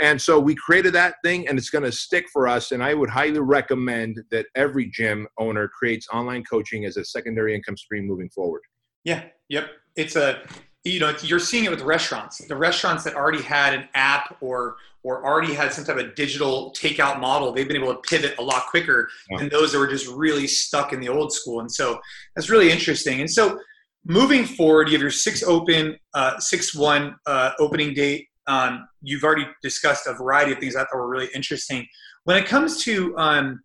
And 0.00 0.20
so 0.20 0.40
we 0.40 0.54
created 0.54 0.94
that 0.94 1.16
thing 1.22 1.46
and 1.48 1.58
it's 1.58 1.70
going 1.70 1.84
to 1.84 1.92
stick 1.92 2.26
for 2.32 2.48
us. 2.48 2.72
And 2.72 2.82
I 2.82 2.94
would 2.94 3.10
highly 3.10 3.40
recommend 3.40 4.20
that 4.30 4.46
every 4.54 4.86
gym 4.86 5.26
owner 5.38 5.68
creates 5.68 6.08
online 6.12 6.44
coaching 6.44 6.84
as 6.86 6.96
a 6.96 7.04
secondary 7.04 7.54
income 7.54 7.76
stream 7.76 8.06
moving 8.06 8.30
forward. 8.30 8.62
Yeah. 9.04 9.24
Yep. 9.48 9.68
It's 9.96 10.16
a, 10.16 10.42
you 10.84 11.00
know, 11.00 11.14
you're 11.22 11.38
seeing 11.38 11.64
it 11.64 11.70
with 11.70 11.82
restaurants. 11.82 12.38
The 12.38 12.56
restaurants 12.56 13.04
that 13.04 13.14
already 13.14 13.42
had 13.42 13.74
an 13.74 13.88
app 13.94 14.36
or 14.40 14.76
or 15.02 15.24
already 15.24 15.54
had 15.54 15.72
some 15.72 15.84
type 15.84 15.96
of 15.96 16.14
digital 16.14 16.74
takeout 16.78 17.20
model, 17.20 17.52
they've 17.52 17.66
been 17.66 17.82
able 17.82 17.94
to 17.94 18.00
pivot 18.00 18.34
a 18.38 18.42
lot 18.42 18.66
quicker 18.66 19.08
yeah. 19.30 19.38
than 19.38 19.48
those 19.48 19.72
that 19.72 19.78
were 19.78 19.88
just 19.88 20.06
really 20.08 20.46
stuck 20.46 20.92
in 20.92 21.00
the 21.00 21.08
old 21.08 21.32
school. 21.32 21.60
And 21.60 21.72
so 21.72 21.98
that's 22.36 22.50
really 22.50 22.70
interesting. 22.70 23.20
And 23.20 23.30
so 23.30 23.58
moving 24.04 24.44
forward, 24.44 24.88
you 24.88 24.92
have 24.92 25.00
your 25.00 25.10
six 25.10 25.42
open, 25.42 25.96
uh, 26.12 26.38
six 26.38 26.74
one 26.74 27.16
uh, 27.26 27.52
opening 27.58 27.94
date. 27.94 28.28
Um, 28.50 28.88
you've 29.00 29.22
already 29.22 29.46
discussed 29.62 30.08
a 30.08 30.12
variety 30.12 30.50
of 30.50 30.58
things 30.58 30.74
thought 30.74 30.88
were 30.92 31.08
really 31.08 31.28
interesting. 31.34 31.86
When 32.24 32.36
it 32.36 32.46
comes 32.46 32.82
to 32.84 33.16
um, 33.16 33.60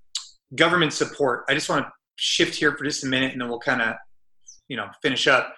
government 0.55 0.93
support, 0.93 1.43
I 1.49 1.55
just 1.55 1.69
want 1.69 1.87
to 1.87 1.91
shift 2.17 2.53
here 2.53 2.77
for 2.77 2.83
just 2.83 3.03
a 3.03 3.07
minute, 3.07 3.31
and 3.31 3.41
then 3.41 3.49
we'll 3.49 3.59
kind 3.59 3.81
of, 3.81 3.95
you 4.67 4.77
know, 4.77 4.85
finish 5.01 5.25
up 5.25 5.55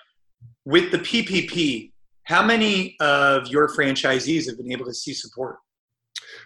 with 0.63 0.91
the 0.91 0.99
PPP. 0.99 1.91
How 2.23 2.41
many 2.41 2.95
of 3.01 3.47
your 3.47 3.67
franchisees 3.67 4.47
have 4.47 4.57
been 4.57 4.71
able 4.71 4.85
to 4.85 4.93
see 4.93 5.13
support? 5.13 5.57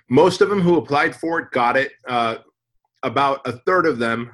Most 0.10 0.42
of 0.42 0.50
them 0.50 0.60
who 0.60 0.78
applied 0.78 1.16
for 1.16 1.40
it 1.40 1.52
got 1.52 1.78
it. 1.78 1.92
Uh, 2.08 2.38
about 3.04 3.42
a 3.46 3.54
third 3.66 3.86
of 3.86 4.00
them 4.00 4.32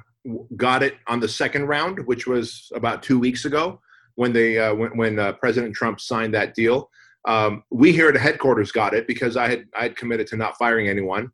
got 0.56 0.82
it 0.82 0.94
on 1.06 1.20
the 1.20 1.28
second 1.28 1.66
round, 1.66 1.98
which 2.06 2.26
was 2.26 2.70
about 2.74 3.02
two 3.02 3.18
weeks 3.18 3.44
ago 3.44 3.78
when 4.14 4.32
they 4.32 4.58
uh, 4.58 4.74
when, 4.74 4.96
when 4.96 5.18
uh, 5.18 5.32
President 5.34 5.74
Trump 5.74 6.00
signed 6.00 6.32
that 6.32 6.54
deal. 6.54 6.90
Um, 7.26 7.62
we 7.70 7.92
here 7.92 8.08
at 8.08 8.16
headquarters 8.16 8.72
got 8.72 8.94
it 8.94 9.06
because 9.06 9.36
I 9.36 9.48
had 9.48 9.66
I 9.76 9.82
had 9.84 9.96
committed 9.96 10.26
to 10.28 10.36
not 10.36 10.56
firing 10.56 10.88
anyone, 10.88 11.30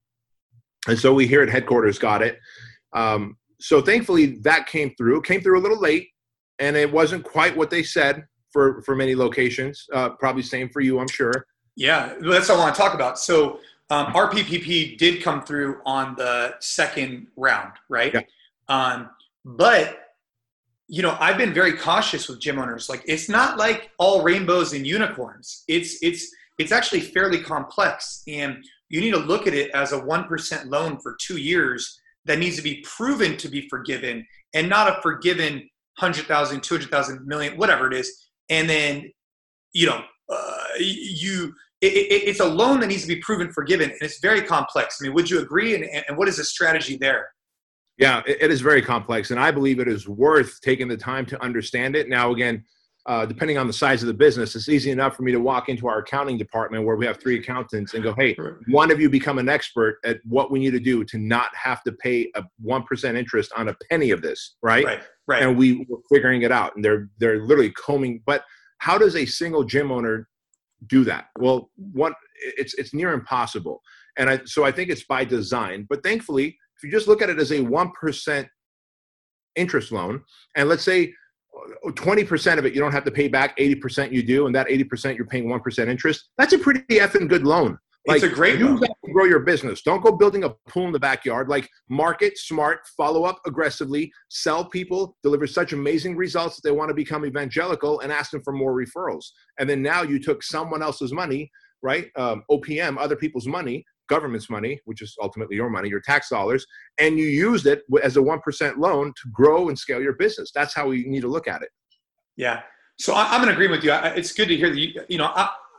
and 0.88 0.98
so 0.98 1.12
we 1.14 1.26
here 1.26 1.42
at 1.42 1.48
headquarters 1.48 1.98
got 1.98 2.22
it. 2.22 2.38
Um, 2.92 3.36
so 3.60 3.80
thankfully 3.80 4.38
that 4.42 4.66
came 4.66 4.94
through. 4.96 5.22
Came 5.22 5.40
through 5.40 5.58
a 5.58 5.62
little 5.62 5.80
late, 5.80 6.08
and 6.58 6.76
it 6.76 6.90
wasn't 6.90 7.24
quite 7.24 7.56
what 7.56 7.70
they 7.70 7.82
said 7.82 8.24
for 8.50 8.82
for 8.82 8.96
many 8.96 9.14
locations. 9.14 9.86
Uh, 9.92 10.10
probably 10.10 10.42
same 10.42 10.68
for 10.68 10.80
you, 10.80 10.98
I'm 10.98 11.08
sure. 11.08 11.46
Yeah, 11.76 12.14
that's 12.20 12.48
what 12.48 12.58
I 12.58 12.60
want 12.60 12.74
to 12.74 12.80
talk 12.80 12.94
about. 12.94 13.18
So 13.18 13.58
um, 13.90 14.06
RPPP 14.06 14.96
did 14.96 15.22
come 15.22 15.42
through 15.42 15.80
on 15.84 16.14
the 16.16 16.54
second 16.60 17.26
round, 17.36 17.72
right? 17.88 18.14
Yeah. 18.14 18.20
Um, 18.68 19.10
but 19.44 20.03
you 20.88 21.02
know, 21.02 21.16
I've 21.18 21.38
been 21.38 21.54
very 21.54 21.72
cautious 21.72 22.28
with 22.28 22.40
gym 22.40 22.58
owners. 22.58 22.88
Like, 22.88 23.02
it's 23.06 23.28
not 23.28 23.56
like 23.56 23.90
all 23.98 24.22
rainbows 24.22 24.72
and 24.72 24.86
unicorns. 24.86 25.64
It's 25.68 25.98
it's 26.02 26.30
it's 26.58 26.72
actually 26.72 27.00
fairly 27.00 27.40
complex, 27.40 28.22
and 28.28 28.62
you 28.88 29.00
need 29.00 29.12
to 29.12 29.18
look 29.18 29.46
at 29.46 29.54
it 29.54 29.70
as 29.72 29.92
a 29.92 29.98
one 29.98 30.24
percent 30.24 30.68
loan 30.68 30.98
for 31.00 31.16
two 31.20 31.38
years 31.38 31.98
that 32.26 32.38
needs 32.38 32.56
to 32.56 32.62
be 32.62 32.84
proven 32.96 33.36
to 33.38 33.48
be 33.48 33.66
forgiven, 33.68 34.26
and 34.52 34.68
not 34.68 34.88
a 34.88 35.00
forgiven 35.00 35.68
hundred 35.98 36.26
thousand, 36.26 36.62
two 36.62 36.74
hundred 36.74 36.90
thousand, 36.90 37.26
million, 37.26 37.56
whatever 37.56 37.86
it 37.86 37.94
is, 37.94 38.28
and 38.50 38.68
then 38.68 39.10
you 39.72 39.86
know 39.86 40.02
uh, 40.28 40.64
you 40.78 41.54
it, 41.80 41.92
it, 41.92 42.28
it's 42.28 42.40
a 42.40 42.44
loan 42.44 42.80
that 42.80 42.88
needs 42.88 43.02
to 43.02 43.08
be 43.08 43.20
proven 43.20 43.50
forgiven 43.52 43.90
and 43.90 43.98
it's 44.00 44.20
very 44.20 44.42
complex. 44.42 44.98
I 45.00 45.04
mean 45.04 45.14
would 45.14 45.30
you 45.30 45.40
agree? 45.40 45.74
And, 45.74 45.84
and 46.08 46.16
what 46.16 46.28
is 46.28 46.36
the 46.36 46.44
strategy 46.44 46.96
there 46.96 47.28
yeah 47.98 48.22
it, 48.26 48.38
it 48.42 48.50
is 48.50 48.60
very 48.60 48.82
complex 48.82 49.30
and 49.30 49.40
i 49.40 49.50
believe 49.50 49.78
it 49.78 49.88
is 49.88 50.08
worth 50.08 50.60
taking 50.60 50.88
the 50.88 50.96
time 50.96 51.26
to 51.26 51.40
understand 51.42 51.96
it 51.96 52.08
now 52.08 52.32
again 52.32 52.64
uh, 53.06 53.26
depending 53.26 53.58
on 53.58 53.66
the 53.66 53.72
size 53.72 54.02
of 54.02 54.06
the 54.06 54.14
business, 54.14 54.56
it's 54.56 54.68
easy 54.68 54.90
enough 54.90 55.14
for 55.14 55.24
me 55.24 55.32
to 55.32 55.38
walk 55.38 55.68
into 55.68 55.86
our 55.86 55.98
accounting 55.98 56.38
department 56.38 56.86
where 56.86 56.96
we 56.96 57.04
have 57.04 57.20
three 57.20 57.38
accountants 57.38 57.92
and 57.92 58.02
go, 58.02 58.14
"Hey, 58.14 58.34
one 58.68 58.90
of 58.90 58.98
you 58.98 59.10
become 59.10 59.38
an 59.38 59.48
expert 59.48 59.98
at 60.06 60.20
what 60.24 60.50
we 60.50 60.58
need 60.58 60.70
to 60.70 60.80
do 60.80 61.04
to 61.04 61.18
not 61.18 61.54
have 61.54 61.82
to 61.82 61.92
pay 61.92 62.30
a 62.34 62.42
one 62.62 62.82
percent 62.82 63.18
interest 63.18 63.52
on 63.56 63.68
a 63.68 63.76
penny 63.90 64.10
of 64.10 64.22
this, 64.22 64.56
right?" 64.62 64.84
Right. 64.84 65.02
Right. 65.26 65.42
And 65.42 65.56
we 65.56 65.86
were 65.88 65.98
figuring 66.10 66.42
it 66.42 66.52
out, 66.52 66.76
and 66.76 66.84
they're 66.84 67.10
they're 67.18 67.42
literally 67.42 67.72
combing. 67.72 68.22
But 68.24 68.44
how 68.78 68.96
does 68.96 69.16
a 69.16 69.26
single 69.26 69.64
gym 69.64 69.92
owner 69.92 70.28
do 70.86 71.04
that? 71.04 71.26
Well, 71.38 71.70
one, 71.76 72.14
it's 72.36 72.72
it's 72.74 72.94
near 72.94 73.12
impossible, 73.12 73.82
and 74.16 74.30
I, 74.30 74.40
so 74.46 74.64
I 74.64 74.72
think 74.72 74.88
it's 74.88 75.04
by 75.04 75.24
design. 75.24 75.86
But 75.90 76.02
thankfully, 76.02 76.56
you 76.84 76.90
just 76.90 77.08
look 77.08 77.22
at 77.22 77.30
it 77.30 77.38
as 77.38 77.52
a 77.52 77.60
one 77.60 77.90
percent 77.92 78.48
interest 79.56 79.92
loan, 79.92 80.22
and 80.56 80.68
let's 80.68 80.82
say 80.82 81.12
20% 81.86 82.58
of 82.58 82.66
it 82.66 82.74
you 82.74 82.80
don't 82.80 82.90
have 82.90 83.04
to 83.04 83.12
pay 83.12 83.28
back 83.28 83.56
80% 83.58 84.10
you 84.10 84.24
do 84.24 84.46
and 84.46 84.54
that 84.56 84.66
80% 84.66 85.16
you're 85.16 85.24
paying 85.24 85.46
1% 85.46 85.86
interest 85.86 86.30
that's 86.36 86.52
a 86.52 86.58
pretty 86.58 86.82
effing 86.90 87.28
good 87.28 87.44
loan 87.44 87.78
like, 88.06 88.22
it's 88.22 88.32
a 88.32 88.34
great 88.34 88.58
use 88.58 88.80
that 88.80 88.94
to 89.04 89.12
grow 89.12 89.24
your 89.24 89.40
business. 89.40 89.80
Don't 89.80 90.02
go 90.02 90.12
building 90.12 90.44
a 90.44 90.50
pool 90.68 90.86
in 90.86 90.92
the 90.92 91.00
backyard. 91.00 91.48
Like 91.48 91.68
market 91.88 92.36
smart, 92.36 92.80
follow 92.96 93.24
up 93.24 93.40
aggressively, 93.46 94.12
sell 94.28 94.66
people, 94.66 95.16
deliver 95.22 95.46
such 95.46 95.72
amazing 95.72 96.14
results 96.14 96.56
that 96.56 96.68
they 96.68 96.74
want 96.74 96.90
to 96.90 96.94
become 96.94 97.24
evangelical 97.24 98.00
and 98.00 98.12
ask 98.12 98.30
them 98.30 98.42
for 98.42 98.52
more 98.52 98.74
referrals. 98.74 99.24
And 99.58 99.68
then 99.68 99.80
now 99.80 100.02
you 100.02 100.18
took 100.18 100.42
someone 100.42 100.82
else's 100.82 101.14
money, 101.14 101.50
right? 101.82 102.10
Um, 102.16 102.42
OPM, 102.50 102.98
other 102.98 103.16
people's 103.16 103.46
money, 103.46 103.86
government's 104.08 104.50
money, 104.50 104.80
which 104.84 105.02
is 105.02 105.16
ultimately 105.20 105.56
your 105.56 105.70
money, 105.70 105.88
your 105.88 106.00
tax 106.00 106.28
dollars, 106.28 106.66
and 106.98 107.18
you 107.18 107.26
used 107.26 107.66
it 107.66 107.82
as 108.02 108.16
a 108.16 108.20
1% 108.20 108.76
loan 108.78 109.06
to 109.08 109.30
grow 109.32 109.68
and 109.68 109.78
scale 109.78 110.02
your 110.02 110.14
business. 110.14 110.50
That's 110.54 110.74
how 110.74 110.88
we 110.88 111.04
need 111.04 111.22
to 111.22 111.28
look 111.28 111.48
at 111.48 111.62
it. 111.62 111.68
Yeah. 112.36 112.62
So 112.98 113.12
I'm 113.16 113.42
in 113.42 113.48
agreement 113.48 113.82
with 113.82 113.84
you. 113.84 113.92
It's 114.16 114.32
good 114.32 114.48
to 114.48 114.56
hear 114.56 114.70
that 114.70 114.78
you, 114.78 115.02
you 115.08 115.18
know, 115.18 115.32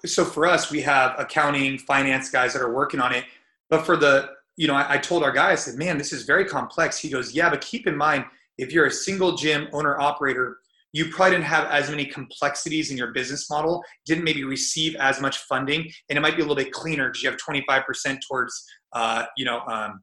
so 0.06 0.26
for 0.26 0.46
us, 0.46 0.72
we 0.72 0.82
have 0.82 1.16
accounting, 1.18 1.78
finance 1.78 2.30
guys 2.30 2.54
that 2.54 2.62
are 2.62 2.74
working 2.74 3.00
on 3.00 3.14
it. 3.14 3.26
But 3.70 3.86
for 3.86 3.98
the, 3.98 4.30
you 4.58 4.68
know, 4.68 4.76
I, 4.76 4.96
I 4.96 4.98
told 4.98 5.24
our 5.24 5.32
guy, 5.32 5.52
I 5.52 5.56
said, 5.56 5.76
man, 5.76 5.98
this 5.98 6.14
is 6.14 6.24
very 6.24 6.46
complex. 6.46 6.98
He 7.00 7.10
goes, 7.10 7.34
yeah, 7.34 7.50
but 7.50 7.62
keep 7.62 7.88
in 7.88 7.96
mind, 7.96 8.26
if 8.58 8.72
you're 8.72 8.86
a 8.86 8.92
single 8.92 9.36
gym 9.36 9.68
owner 9.74 10.00
operator, 10.00 10.58
you 10.96 11.10
probably 11.10 11.32
didn't 11.32 11.48
have 11.48 11.70
as 11.72 11.90
many 11.90 12.06
complexities 12.06 12.90
in 12.90 12.96
your 12.96 13.12
business 13.12 13.50
model, 13.50 13.84
didn't 14.06 14.24
maybe 14.24 14.46
receive 14.46 14.96
as 14.96 15.20
much 15.20 15.40
funding, 15.40 15.82
and 16.10 16.18
it 16.18 16.22
might 16.22 16.38
be 16.38 16.42
a 16.42 16.46
little 16.46 16.56
bit 16.56 16.72
cleaner 16.72 17.10
because 17.10 17.22
you 17.22 17.30
have 17.30 17.38
25% 17.38 18.18
towards, 18.26 18.66
uh, 18.94 19.26
you 19.36 19.44
know, 19.44 19.60
um, 19.68 20.00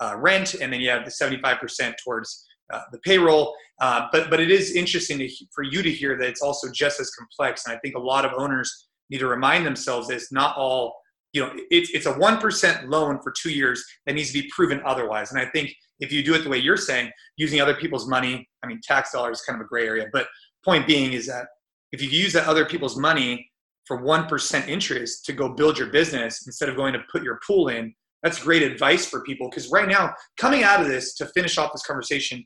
uh, 0.00 0.14
rent, 0.18 0.52
and 0.52 0.70
then 0.70 0.82
you 0.82 0.90
have 0.90 1.06
the 1.06 1.10
75% 1.10 1.94
towards 2.04 2.44
uh, 2.70 2.82
the 2.92 2.98
payroll. 2.98 3.54
Uh, 3.80 4.06
but 4.12 4.28
but 4.28 4.38
it 4.38 4.50
is 4.50 4.76
interesting 4.76 5.16
to, 5.16 5.30
for 5.54 5.62
you 5.64 5.82
to 5.82 5.90
hear 5.90 6.18
that 6.18 6.28
it's 6.28 6.42
also 6.42 6.70
just 6.70 7.00
as 7.00 7.10
complex, 7.12 7.64
and 7.66 7.74
I 7.74 7.78
think 7.78 7.94
a 7.94 8.00
lot 8.00 8.26
of 8.26 8.32
owners 8.36 8.88
need 9.08 9.20
to 9.20 9.26
remind 9.26 9.64
themselves 9.64 10.08
that 10.08 10.16
it's 10.16 10.30
not 10.30 10.58
all 10.58 10.94
you 11.34 11.42
know 11.42 11.52
it's, 11.70 11.90
it's 11.90 12.06
a 12.06 12.14
1% 12.14 12.88
loan 12.88 13.20
for 13.22 13.32
two 13.32 13.50
years 13.50 13.84
that 14.06 14.14
needs 14.14 14.32
to 14.32 14.40
be 14.40 14.48
proven 14.54 14.80
otherwise. 14.86 15.32
And 15.32 15.40
i 15.40 15.46
think 15.46 15.74
if 16.00 16.10
you 16.10 16.22
do 16.22 16.34
it 16.34 16.42
the 16.42 16.48
way 16.48 16.58
you're 16.58 16.76
saying 16.76 17.10
using 17.36 17.60
other 17.60 17.74
people's 17.74 18.08
money 18.08 18.48
i 18.62 18.66
mean 18.66 18.80
tax 18.82 19.12
dollars 19.12 19.38
is 19.38 19.44
kind 19.44 19.60
of 19.60 19.64
a 19.64 19.68
gray 19.68 19.86
area 19.86 20.06
but 20.12 20.26
point 20.64 20.86
being 20.86 21.12
is 21.12 21.26
that 21.26 21.46
if 21.92 22.00
you 22.02 22.08
use 22.08 22.32
that 22.32 22.46
other 22.46 22.64
people's 22.64 22.96
money 22.96 23.48
for 23.86 24.02
1% 24.02 24.66
interest 24.66 25.26
to 25.26 25.32
go 25.34 25.46
build 25.50 25.78
your 25.78 25.88
business 25.88 26.46
instead 26.46 26.70
of 26.70 26.74
going 26.76 26.94
to 26.94 27.00
put 27.12 27.22
your 27.22 27.38
pool 27.46 27.68
in 27.68 27.94
that's 28.22 28.42
great 28.42 28.62
advice 28.62 29.06
for 29.06 29.22
people 29.22 29.48
because 29.50 29.70
right 29.70 29.88
now 29.88 30.12
coming 30.38 30.62
out 30.62 30.80
of 30.80 30.88
this 30.88 31.14
to 31.14 31.26
finish 31.26 31.58
off 31.58 31.72
this 31.72 31.84
conversation 31.84 32.42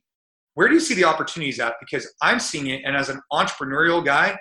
where 0.55 0.66
do 0.66 0.74
you 0.74 0.80
see 0.80 0.95
the 0.95 1.05
opportunities 1.05 1.61
at? 1.61 1.74
Because 1.80 2.12
i'm 2.22 2.41
seeing 2.41 2.66
it 2.68 2.82
and 2.84 2.97
as 2.97 3.09
an 3.09 3.20
entrepreneurial 3.32 4.05
guy 4.05 4.36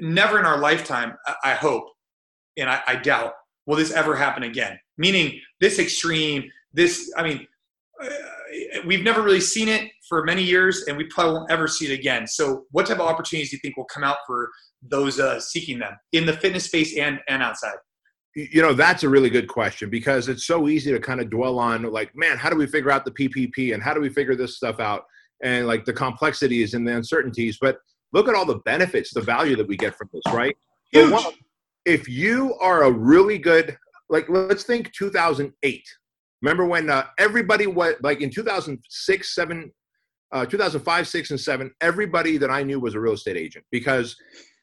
never 0.00 0.38
in 0.38 0.44
our 0.44 0.58
lifetime, 0.58 1.14
I 1.42 1.54
hope, 1.54 1.84
and 2.56 2.70
I, 2.70 2.80
I 2.86 2.96
doubt, 2.96 3.32
will 3.66 3.76
this 3.76 3.92
ever 3.92 4.14
happen 4.14 4.42
again. 4.42 4.78
Meaning 4.98 5.40
this 5.60 5.78
extreme, 5.78 6.50
this, 6.72 7.12
I 7.16 7.22
mean, 7.22 7.46
uh, 8.02 8.08
we've 8.84 9.02
never 9.02 9.22
really 9.22 9.40
seen 9.40 9.68
it 9.68 9.90
for 10.08 10.24
many 10.24 10.42
years, 10.42 10.84
and 10.88 10.96
we 10.96 11.04
probably 11.04 11.34
won't 11.34 11.50
ever 11.50 11.66
see 11.66 11.90
it 11.90 11.98
again. 11.98 12.26
So, 12.26 12.64
what 12.70 12.86
type 12.86 12.98
of 12.98 13.06
opportunities 13.06 13.50
do 13.50 13.56
you 13.56 13.60
think 13.60 13.76
will 13.76 13.84
come 13.84 14.04
out 14.04 14.18
for 14.26 14.50
those 14.82 15.18
uh, 15.18 15.40
seeking 15.40 15.78
them 15.78 15.94
in 16.12 16.26
the 16.26 16.32
fitness 16.32 16.64
space 16.64 16.96
and 16.96 17.20
and 17.28 17.42
outside? 17.42 17.76
You 18.34 18.60
know, 18.60 18.74
that's 18.74 19.02
a 19.02 19.08
really 19.08 19.30
good 19.30 19.48
question 19.48 19.88
because 19.88 20.28
it's 20.28 20.46
so 20.46 20.68
easy 20.68 20.92
to 20.92 21.00
kind 21.00 21.20
of 21.20 21.30
dwell 21.30 21.58
on, 21.58 21.84
like, 21.84 22.14
man, 22.14 22.36
how 22.36 22.50
do 22.50 22.56
we 22.56 22.66
figure 22.66 22.90
out 22.90 23.06
the 23.06 23.10
PPP 23.10 23.72
and 23.72 23.82
how 23.82 23.94
do 23.94 24.00
we 24.00 24.10
figure 24.10 24.36
this 24.36 24.56
stuff 24.56 24.78
out? 24.78 25.04
And 25.42 25.66
like 25.66 25.86
the 25.86 25.92
complexities 25.92 26.74
and 26.74 26.86
the 26.86 26.94
uncertainties. 26.94 27.56
But 27.60 27.78
look 28.12 28.28
at 28.28 28.34
all 28.34 28.44
the 28.44 28.58
benefits, 28.66 29.12
the 29.14 29.22
value 29.22 29.56
that 29.56 29.66
we 29.66 29.76
get 29.76 29.94
from 29.94 30.10
this, 30.12 30.22
right? 30.34 30.54
Huge. 30.92 31.12
One, 31.12 31.32
if 31.86 32.08
you 32.08 32.54
are 32.56 32.82
a 32.82 32.90
really 32.90 33.38
good, 33.38 33.78
like, 34.10 34.28
let's 34.28 34.64
think 34.64 34.92
2008. 34.92 35.84
Remember 36.42 36.66
when 36.66 36.90
uh, 36.90 37.06
everybody 37.18 37.66
went, 37.66 38.02
like 38.02 38.20
in 38.20 38.28
2006, 38.28 39.34
7, 39.34 39.72
uh, 40.32 40.44
2005, 40.44 41.08
6, 41.08 41.30
and 41.30 41.40
7, 41.40 41.70
everybody 41.80 42.36
that 42.36 42.50
I 42.50 42.62
knew 42.64 42.80
was 42.80 42.94
a 42.94 43.00
real 43.00 43.14
estate 43.14 43.36
agent 43.36 43.64
because 43.70 44.16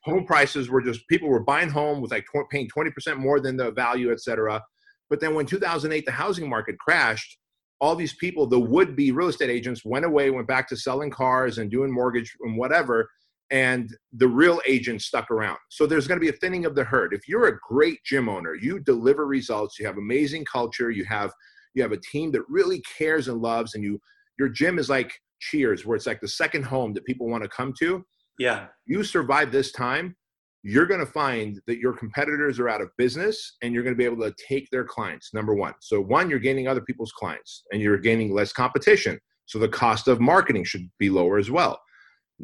home 0.03 0.26
prices 0.26 0.69
were 0.69 0.82
just, 0.82 1.07
people 1.07 1.30
were 1.30 1.43
buying 1.43 1.69
home 1.69 2.01
with 2.01 2.11
like 2.11 2.26
tw- 2.26 2.49
paying 2.51 2.69
20% 2.69 3.17
more 3.17 3.39
than 3.39 3.57
the 3.57 3.71
value, 3.71 4.11
et 4.11 4.19
cetera. 4.19 4.61
But 5.09 5.21
then 5.21 5.34
when 5.34 5.45
2008, 5.45 6.05
the 6.05 6.11
housing 6.11 6.49
market 6.49 6.78
crashed, 6.78 7.38
all 7.80 7.95
these 7.95 8.15
people, 8.15 8.47
the 8.47 8.59
would 8.59 8.95
be 8.95 9.11
real 9.11 9.30
estate 9.30 9.49
agents, 9.49 9.84
went 9.86 10.05
away, 10.05 10.30
went 10.30 10.47
back 10.47 10.67
to 10.69 10.78
selling 10.78 11.09
cars 11.09 11.57
and 11.57 11.71
doing 11.71 11.91
mortgage 11.91 12.34
and 12.41 12.57
whatever 12.57 13.09
and 13.51 13.95
the 14.13 14.27
real 14.27 14.59
agents 14.67 15.05
stuck 15.05 15.29
around. 15.29 15.57
So 15.69 15.85
there's 15.85 16.07
going 16.07 16.19
to 16.19 16.23
be 16.23 16.29
a 16.29 16.39
thinning 16.39 16.65
of 16.65 16.75
the 16.75 16.83
herd. 16.83 17.13
If 17.13 17.27
you're 17.27 17.47
a 17.47 17.59
great 17.67 17.99
gym 18.03 18.29
owner, 18.29 18.55
you 18.55 18.79
deliver 18.79 19.25
results, 19.25 19.77
you 19.79 19.85
have 19.85 19.97
amazing 19.97 20.45
culture, 20.51 20.91
you 20.91 21.05
have 21.05 21.31
you 21.75 21.81
have 21.81 21.91
a 21.91 21.99
team 22.11 22.31
that 22.31 22.43
really 22.47 22.83
cares 22.97 23.27
and 23.27 23.41
loves 23.41 23.75
and 23.75 23.83
you 23.83 23.99
your 24.37 24.49
gym 24.49 24.79
is 24.79 24.89
like 24.89 25.13
Cheers 25.39 25.85
where 25.85 25.97
it's 25.97 26.07
like 26.07 26.21
the 26.21 26.27
second 26.27 26.63
home 26.63 26.93
that 26.93 27.03
people 27.03 27.27
want 27.27 27.43
to 27.43 27.49
come 27.49 27.73
to. 27.79 28.05
Yeah. 28.39 28.67
You 28.85 29.03
survive 29.03 29.51
this 29.51 29.73
time, 29.73 30.15
you're 30.63 30.85
going 30.85 31.01
to 31.01 31.05
find 31.05 31.59
that 31.67 31.79
your 31.79 31.91
competitors 31.91 32.59
are 32.59 32.69
out 32.69 32.79
of 32.79 32.89
business 32.97 33.57
and 33.61 33.73
you're 33.73 33.83
going 33.83 33.93
to 33.93 33.97
be 33.97 34.05
able 34.05 34.23
to 34.23 34.33
take 34.47 34.69
their 34.71 34.85
clients. 34.85 35.33
Number 35.33 35.53
1. 35.53 35.73
So 35.81 35.99
one, 35.99 36.29
you're 36.29 36.39
gaining 36.39 36.69
other 36.69 36.79
people's 36.79 37.11
clients 37.11 37.63
and 37.73 37.81
you're 37.81 37.97
gaining 37.97 38.33
less 38.33 38.53
competition. 38.53 39.19
So 39.45 39.59
the 39.59 39.67
cost 39.67 40.07
of 40.07 40.21
marketing 40.21 40.63
should 40.63 40.89
be 40.97 41.09
lower 41.09 41.37
as 41.37 41.51
well 41.51 41.77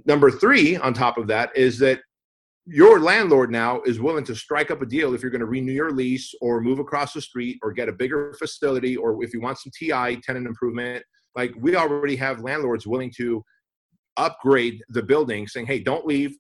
Number 0.06 0.32
three, 0.32 0.78
on 0.78 0.94
top 0.94 1.18
of 1.18 1.28
that, 1.28 1.56
is 1.56 1.80
that 1.80 2.02
your 2.66 3.00
landlord 3.00 3.52
now 3.52 3.82
is 3.82 4.00
willing 4.00 4.24
to 4.26 4.36
strike 4.36 4.70
up 4.70 4.82
a 4.82 4.86
deal 4.86 5.14
if 5.14 5.22
you're 5.22 5.32
going 5.32 5.40
to 5.40 5.48
renew 5.48 5.72
your 5.72 5.92
lease 5.92 6.34
or 6.40 6.62
move 6.62 6.80
across 6.80 7.14
the 7.14 7.22
street 7.22 7.58
or 7.64 7.72
get 7.72 7.90
a 7.90 7.94
bigger 7.94 8.34
facility 8.38 8.96
or 8.96 9.24
if 9.24 9.34
you 9.34 9.42
want 9.42 9.58
some 9.58 9.72
TI, 9.78 10.22
tenant 10.22 10.46
improvement. 10.46 11.04
Like 11.36 11.54
we 11.58 11.76
already 11.76 12.16
have 12.18 12.42
landlords 12.42 12.86
willing 12.86 13.12
to 13.18 13.44
upgrade 14.18 14.84
the 14.90 15.02
building, 15.02 15.48
saying, 15.48 15.66
hey, 15.66 15.80
don't 15.80 16.06
leave, 16.06 16.36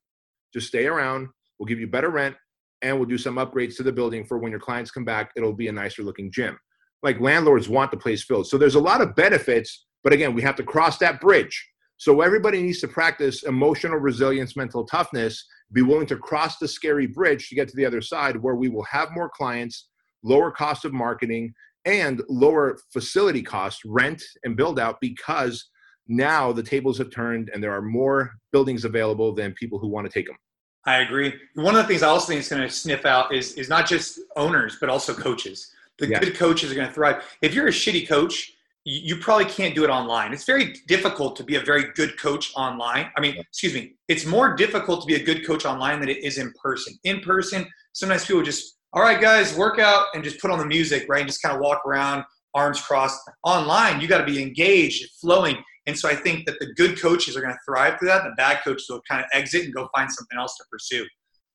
just 0.53 0.67
stay 0.67 0.85
around. 0.85 1.29
We'll 1.57 1.67
give 1.67 1.79
you 1.79 1.87
better 1.87 2.09
rent 2.09 2.35
and 2.81 2.97
we'll 2.97 3.09
do 3.09 3.17
some 3.17 3.35
upgrades 3.35 3.75
to 3.77 3.83
the 3.83 3.91
building 3.91 4.23
for 4.23 4.37
when 4.37 4.51
your 4.51 4.59
clients 4.59 4.91
come 4.91 5.05
back, 5.05 5.31
it'll 5.35 5.53
be 5.53 5.67
a 5.67 5.71
nicer 5.71 6.03
looking 6.03 6.31
gym. 6.31 6.57
Like 7.03 7.19
landlords 7.19 7.69
want 7.69 7.91
the 7.91 7.97
place 7.97 8.23
filled. 8.23 8.47
So 8.47 8.57
there's 8.57 8.75
a 8.75 8.79
lot 8.79 9.01
of 9.01 9.15
benefits, 9.15 9.87
but 10.03 10.13
again, 10.13 10.33
we 10.33 10.41
have 10.41 10.55
to 10.57 10.63
cross 10.63 10.97
that 10.99 11.19
bridge. 11.21 11.65
So 11.99 12.21
everybody 12.21 12.63
needs 12.63 12.79
to 12.79 12.87
practice 12.87 13.43
emotional 13.43 13.97
resilience, 13.97 14.55
mental 14.55 14.85
toughness, 14.85 15.45
be 15.73 15.81
willing 15.81 16.07
to 16.07 16.15
cross 16.15 16.57
the 16.57 16.67
scary 16.67 17.07
bridge 17.07 17.49
to 17.49 17.55
get 17.55 17.67
to 17.67 17.75
the 17.75 17.85
other 17.85 17.99
side 17.99 18.37
where 18.37 18.55
we 18.55 18.69
will 18.69 18.85
have 18.85 19.11
more 19.11 19.29
clients, 19.29 19.89
lower 20.23 20.49
cost 20.49 20.85
of 20.85 20.93
marketing, 20.93 21.53
and 21.83 22.21
lower 22.29 22.79
facility 22.93 23.41
costs, 23.41 23.81
rent 23.85 24.23
and 24.45 24.55
build 24.55 24.79
out 24.79 24.95
because 25.01 25.69
now 26.07 26.53
the 26.53 26.63
tables 26.63 26.97
have 26.97 27.11
turned 27.11 27.51
and 27.53 27.61
there 27.61 27.73
are 27.73 27.81
more 27.81 28.31
buildings 28.53 28.85
available 28.85 29.35
than 29.35 29.51
people 29.55 29.77
who 29.77 29.89
want 29.89 30.09
to 30.09 30.11
take 30.11 30.25
them. 30.25 30.37
I 30.85 30.99
agree. 30.99 31.33
One 31.55 31.75
of 31.75 31.81
the 31.81 31.87
things 31.87 32.01
I 32.01 32.07
also 32.07 32.27
think 32.27 32.39
is 32.39 32.47
going 32.47 32.61
to 32.61 32.69
sniff 32.69 33.05
out 33.05 33.33
is 33.33 33.55
is 33.55 33.67
not 33.67 33.85
just 33.85 34.21
owners 34.37 34.77
but 34.79 34.89
also 34.89 35.13
coaches. 35.13 35.69
The 35.97 36.07
yeah. 36.07 36.19
good 36.19 36.35
coaches 36.35 36.71
are 36.71 36.75
going 36.75 36.87
to 36.87 36.93
thrive. 36.93 37.23
If 37.41 37.53
you're 37.53 37.67
a 37.67 37.71
shitty 37.71 38.07
coach, 38.07 38.53
you, 38.85 39.17
probably 39.17 39.45
can't 39.45 39.75
do 39.75 39.83
it 39.83 39.89
online. 39.89 40.33
It's 40.33 40.45
very 40.45 40.73
difficult 40.87 41.35
to 41.37 41.43
be 41.43 41.55
a 41.55 41.61
very 41.61 41.91
good 41.93 42.17
coach 42.19 42.51
online. 42.55 43.11
I 43.15 43.21
mean, 43.21 43.37
excuse 43.37 43.73
me, 43.73 43.95
it's 44.07 44.25
more 44.25 44.55
difficult 44.55 45.01
to 45.01 45.07
be 45.07 45.15
a 45.15 45.23
good 45.23 45.45
coach 45.45 45.65
online 45.65 45.99
than 45.99 46.09
it 46.09 46.23
is 46.23 46.37
in 46.37 46.53
person. 46.61 46.97
In 47.03 47.19
person, 47.19 47.67
sometimes 47.93 48.25
people 48.25 48.41
just, 48.41 48.77
all 48.93 49.01
right, 49.01 49.19
guys, 49.19 49.55
work 49.55 49.79
out 49.79 50.07
and 50.13 50.23
just 50.23 50.39
put 50.39 50.49
on 50.49 50.59
the 50.59 50.65
music, 50.65 51.05
right? 51.09 51.19
And 51.19 51.29
just 51.29 51.41
kind 51.41 51.53
of 51.53 51.61
walk 51.61 51.81
around, 51.85 52.23
arms 52.55 52.81
crossed. 52.81 53.19
Online, 53.43 54.01
you 54.01 54.07
got 54.07 54.19
to 54.19 54.25
be 54.25 54.41
engaged, 54.41 55.09
flowing. 55.21 55.57
And 55.85 55.97
so 55.97 56.09
I 56.09 56.15
think 56.15 56.45
that 56.45 56.59
the 56.59 56.73
good 56.73 56.99
coaches 56.99 57.35
are 57.35 57.41
going 57.41 57.53
to 57.53 57.59
thrive 57.65 57.99
through 57.99 58.09
that. 58.09 58.23
The 58.23 58.33
bad 58.37 58.63
coaches 58.63 58.85
will 58.89 59.01
kind 59.09 59.21
of 59.21 59.27
exit 59.33 59.65
and 59.65 59.73
go 59.73 59.89
find 59.95 60.11
something 60.11 60.37
else 60.37 60.55
to 60.57 60.63
pursue. 60.71 61.05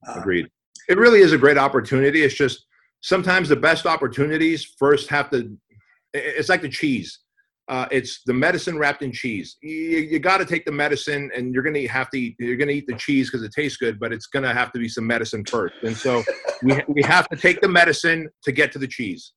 Uh, 0.07 0.21
Agreed. 0.21 0.49
It 0.89 0.99
really 0.99 1.21
is 1.21 1.33
a 1.33 1.39
great 1.39 1.57
opportunity. 1.57 2.23
It's 2.23 2.35
just 2.35 2.67
sometimes 3.01 3.49
the 3.49 3.57
best 3.57 3.87
opportunities 3.87 4.75
first 4.79 5.09
have 5.09 5.31
to. 5.31 5.57
It's 6.15 6.49
like 6.49 6.63
the 6.63 6.69
cheese. 6.69 7.19
Uh, 7.67 7.87
it's 7.91 8.23
the 8.27 8.35
medicine 8.35 8.77
wrapped 8.77 9.03
in 9.03 9.11
cheese. 9.11 9.57
You, 9.63 9.71
you 9.71 10.19
got 10.19 10.37
to 10.39 10.45
take 10.45 10.67
the 10.67 10.73
medicine, 10.73 11.31
and 11.35 11.55
you're 11.55 11.63
gonna 11.63 11.89
have 11.89 12.11
to 12.11 12.21
eat. 12.21 12.37
You're 12.39 12.57
gonna 12.57 12.73
eat 12.73 12.87
the 12.87 12.97
cheese 12.97 13.31
because 13.31 13.43
it 13.43 13.53
tastes 13.53 13.79
good, 13.79 13.99
but 13.99 14.13
it's 14.13 14.27
gonna 14.27 14.53
have 14.53 14.71
to 14.73 14.79
be 14.79 14.89
some 14.89 15.07
medicine 15.07 15.45
first. 15.45 15.75
And 15.83 15.97
so 15.97 16.23
we 16.63 16.81
we 16.89 17.03
have 17.03 17.29
to 17.31 17.37
take 17.37 17.61
the 17.61 17.69
medicine 17.69 18.29
to 18.43 18.53
get 18.53 18.71
to 18.73 18.79
the 18.79 18.87
cheese. 18.87 19.33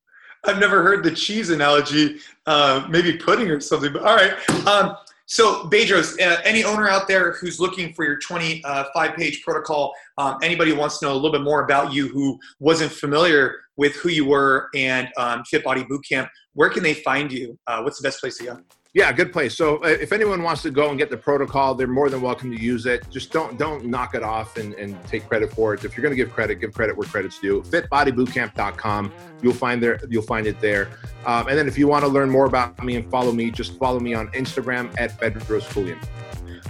I've 0.46 0.60
never 0.60 0.84
heard 0.84 1.04
the 1.04 1.12
cheese 1.12 1.50
analogy. 1.50 2.18
Uh, 2.46 2.86
maybe 2.90 3.18
pudding 3.18 3.50
or 3.50 3.60
something. 3.60 3.92
But 3.94 4.04
all 4.04 4.16
right. 4.16 4.68
Um, 4.68 4.96
so 5.28 5.66
Bedros, 5.66 6.20
uh, 6.22 6.42
any 6.46 6.64
owner 6.64 6.88
out 6.88 7.08
there 7.10 7.34
who's 7.34 7.60
looking 7.60 7.94
for 7.94 8.06
your 8.06 8.18
25-page 8.20 8.64
uh, 8.64 9.44
protocol, 9.44 9.94
um, 10.18 10.38
anybody 10.42 10.72
wants 10.72 11.00
to 11.00 11.06
know 11.06 11.12
a 11.12 11.16
little 11.16 11.34
bit 11.34 11.42
more 11.42 11.66
about 11.66 11.92
you 11.92 12.08
who 12.08 12.40
wasn't 12.60 12.92
familiar 12.92 13.58
with 13.76 13.94
who 13.98 14.08
you 14.08 14.26
were 14.26 14.70
and 14.74 15.10
um, 15.18 15.44
Fit 15.44 15.66
Body 15.66 15.84
Bootcamp, 15.84 16.30
where 16.54 16.70
can 16.70 16.82
they 16.82 16.94
find 16.94 17.30
you? 17.30 17.60
Uh, 17.68 17.82
what's 17.82 18.00
the 18.00 18.08
best 18.08 18.22
place 18.22 18.38
to 18.38 18.46
go? 18.46 18.60
Yeah, 18.98 19.14
good 19.14 19.32
place. 19.32 19.56
So 19.56 19.78
uh, 19.84 19.90
if 19.90 20.12
anyone 20.12 20.42
wants 20.42 20.64
to 20.64 20.72
go 20.72 20.90
and 20.90 20.98
get 20.98 21.12
the 21.12 21.18
protocol, 21.18 21.76
they're 21.76 21.86
more 21.86 22.10
than 22.10 22.20
welcome 22.20 22.50
to 22.50 22.60
use 22.60 22.88
it. 22.88 23.08
Just 23.12 23.32
don't 23.32 23.56
don't 23.56 23.86
knock 23.86 24.16
it 24.16 24.24
off 24.24 24.58
and, 24.58 24.74
and 24.74 24.98
take 25.06 25.28
credit 25.28 25.54
for 25.54 25.76
it. 25.76 25.86
If 25.86 25.96
you're 25.96 26.02
going 26.02 26.14
to 26.14 26.16
give 26.16 26.34
credit, 26.34 26.56
give 26.56 26.74
credit 26.74 26.98
where 26.98 27.08
credit's 27.08 27.38
due. 27.38 27.62
Fitbodybootcamp.com. 27.62 29.14
You'll 29.44 29.54
find 29.54 29.84
there. 29.84 30.00
You'll 30.10 30.24
find 30.24 30.48
it 30.48 30.60
there. 30.62 30.90
Um, 31.28 31.48
and 31.48 31.56
then 31.56 31.68
if 31.68 31.78
you 31.78 31.88
want 31.88 32.06
to 32.06 32.08
learn 32.10 32.32
more 32.32 32.48
about 32.48 32.84
me 32.84 32.96
and 32.96 33.08
follow 33.12 33.32
me, 33.32 33.52
just 33.52 33.78
follow 33.78 34.00
me 34.00 34.16
on 34.16 34.30
Instagram 34.30 34.92
at 35.00 35.16
Bedros 35.20 35.62
Keuilian. 35.68 36.04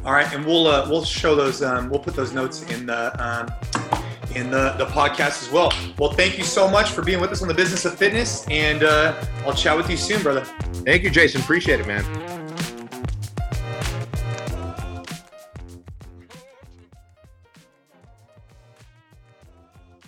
All 0.04 0.12
right, 0.12 0.30
and 0.34 0.46
we'll 0.46 0.68
uh, 0.68 0.86
we'll 0.90 1.06
show 1.06 1.34
those. 1.34 1.64
Um, 1.64 1.90
we'll 1.90 2.02
put 2.02 2.14
those 2.14 2.34
notes 2.34 2.62
in 2.64 2.88
the. 2.88 3.24
Um, 3.26 4.07
in 4.36 4.52
the, 4.52 4.74
the 4.78 4.86
podcast 4.86 5.44
as 5.44 5.52
well. 5.52 5.72
Well, 5.98 6.12
thank 6.12 6.38
you 6.38 6.44
so 6.44 6.70
much 6.70 6.92
for 6.92 7.02
being 7.02 7.22
with 7.22 7.32
us 7.32 7.42
on 7.42 7.48
the 7.48 7.54
business 7.54 7.86
of 7.86 7.98
fitness, 7.98 8.46
and 8.50 8.84
uh, 8.84 9.24
I'll 9.46 9.54
chat 9.54 9.76
with 9.78 9.90
you 9.90 9.98
soon, 9.98 10.22
brother. 10.22 10.46
Thank 10.86 11.04
you, 11.04 11.10
Jason. 11.10 11.42
Appreciate 11.42 11.80
it, 11.80 11.88
man. 11.88 12.37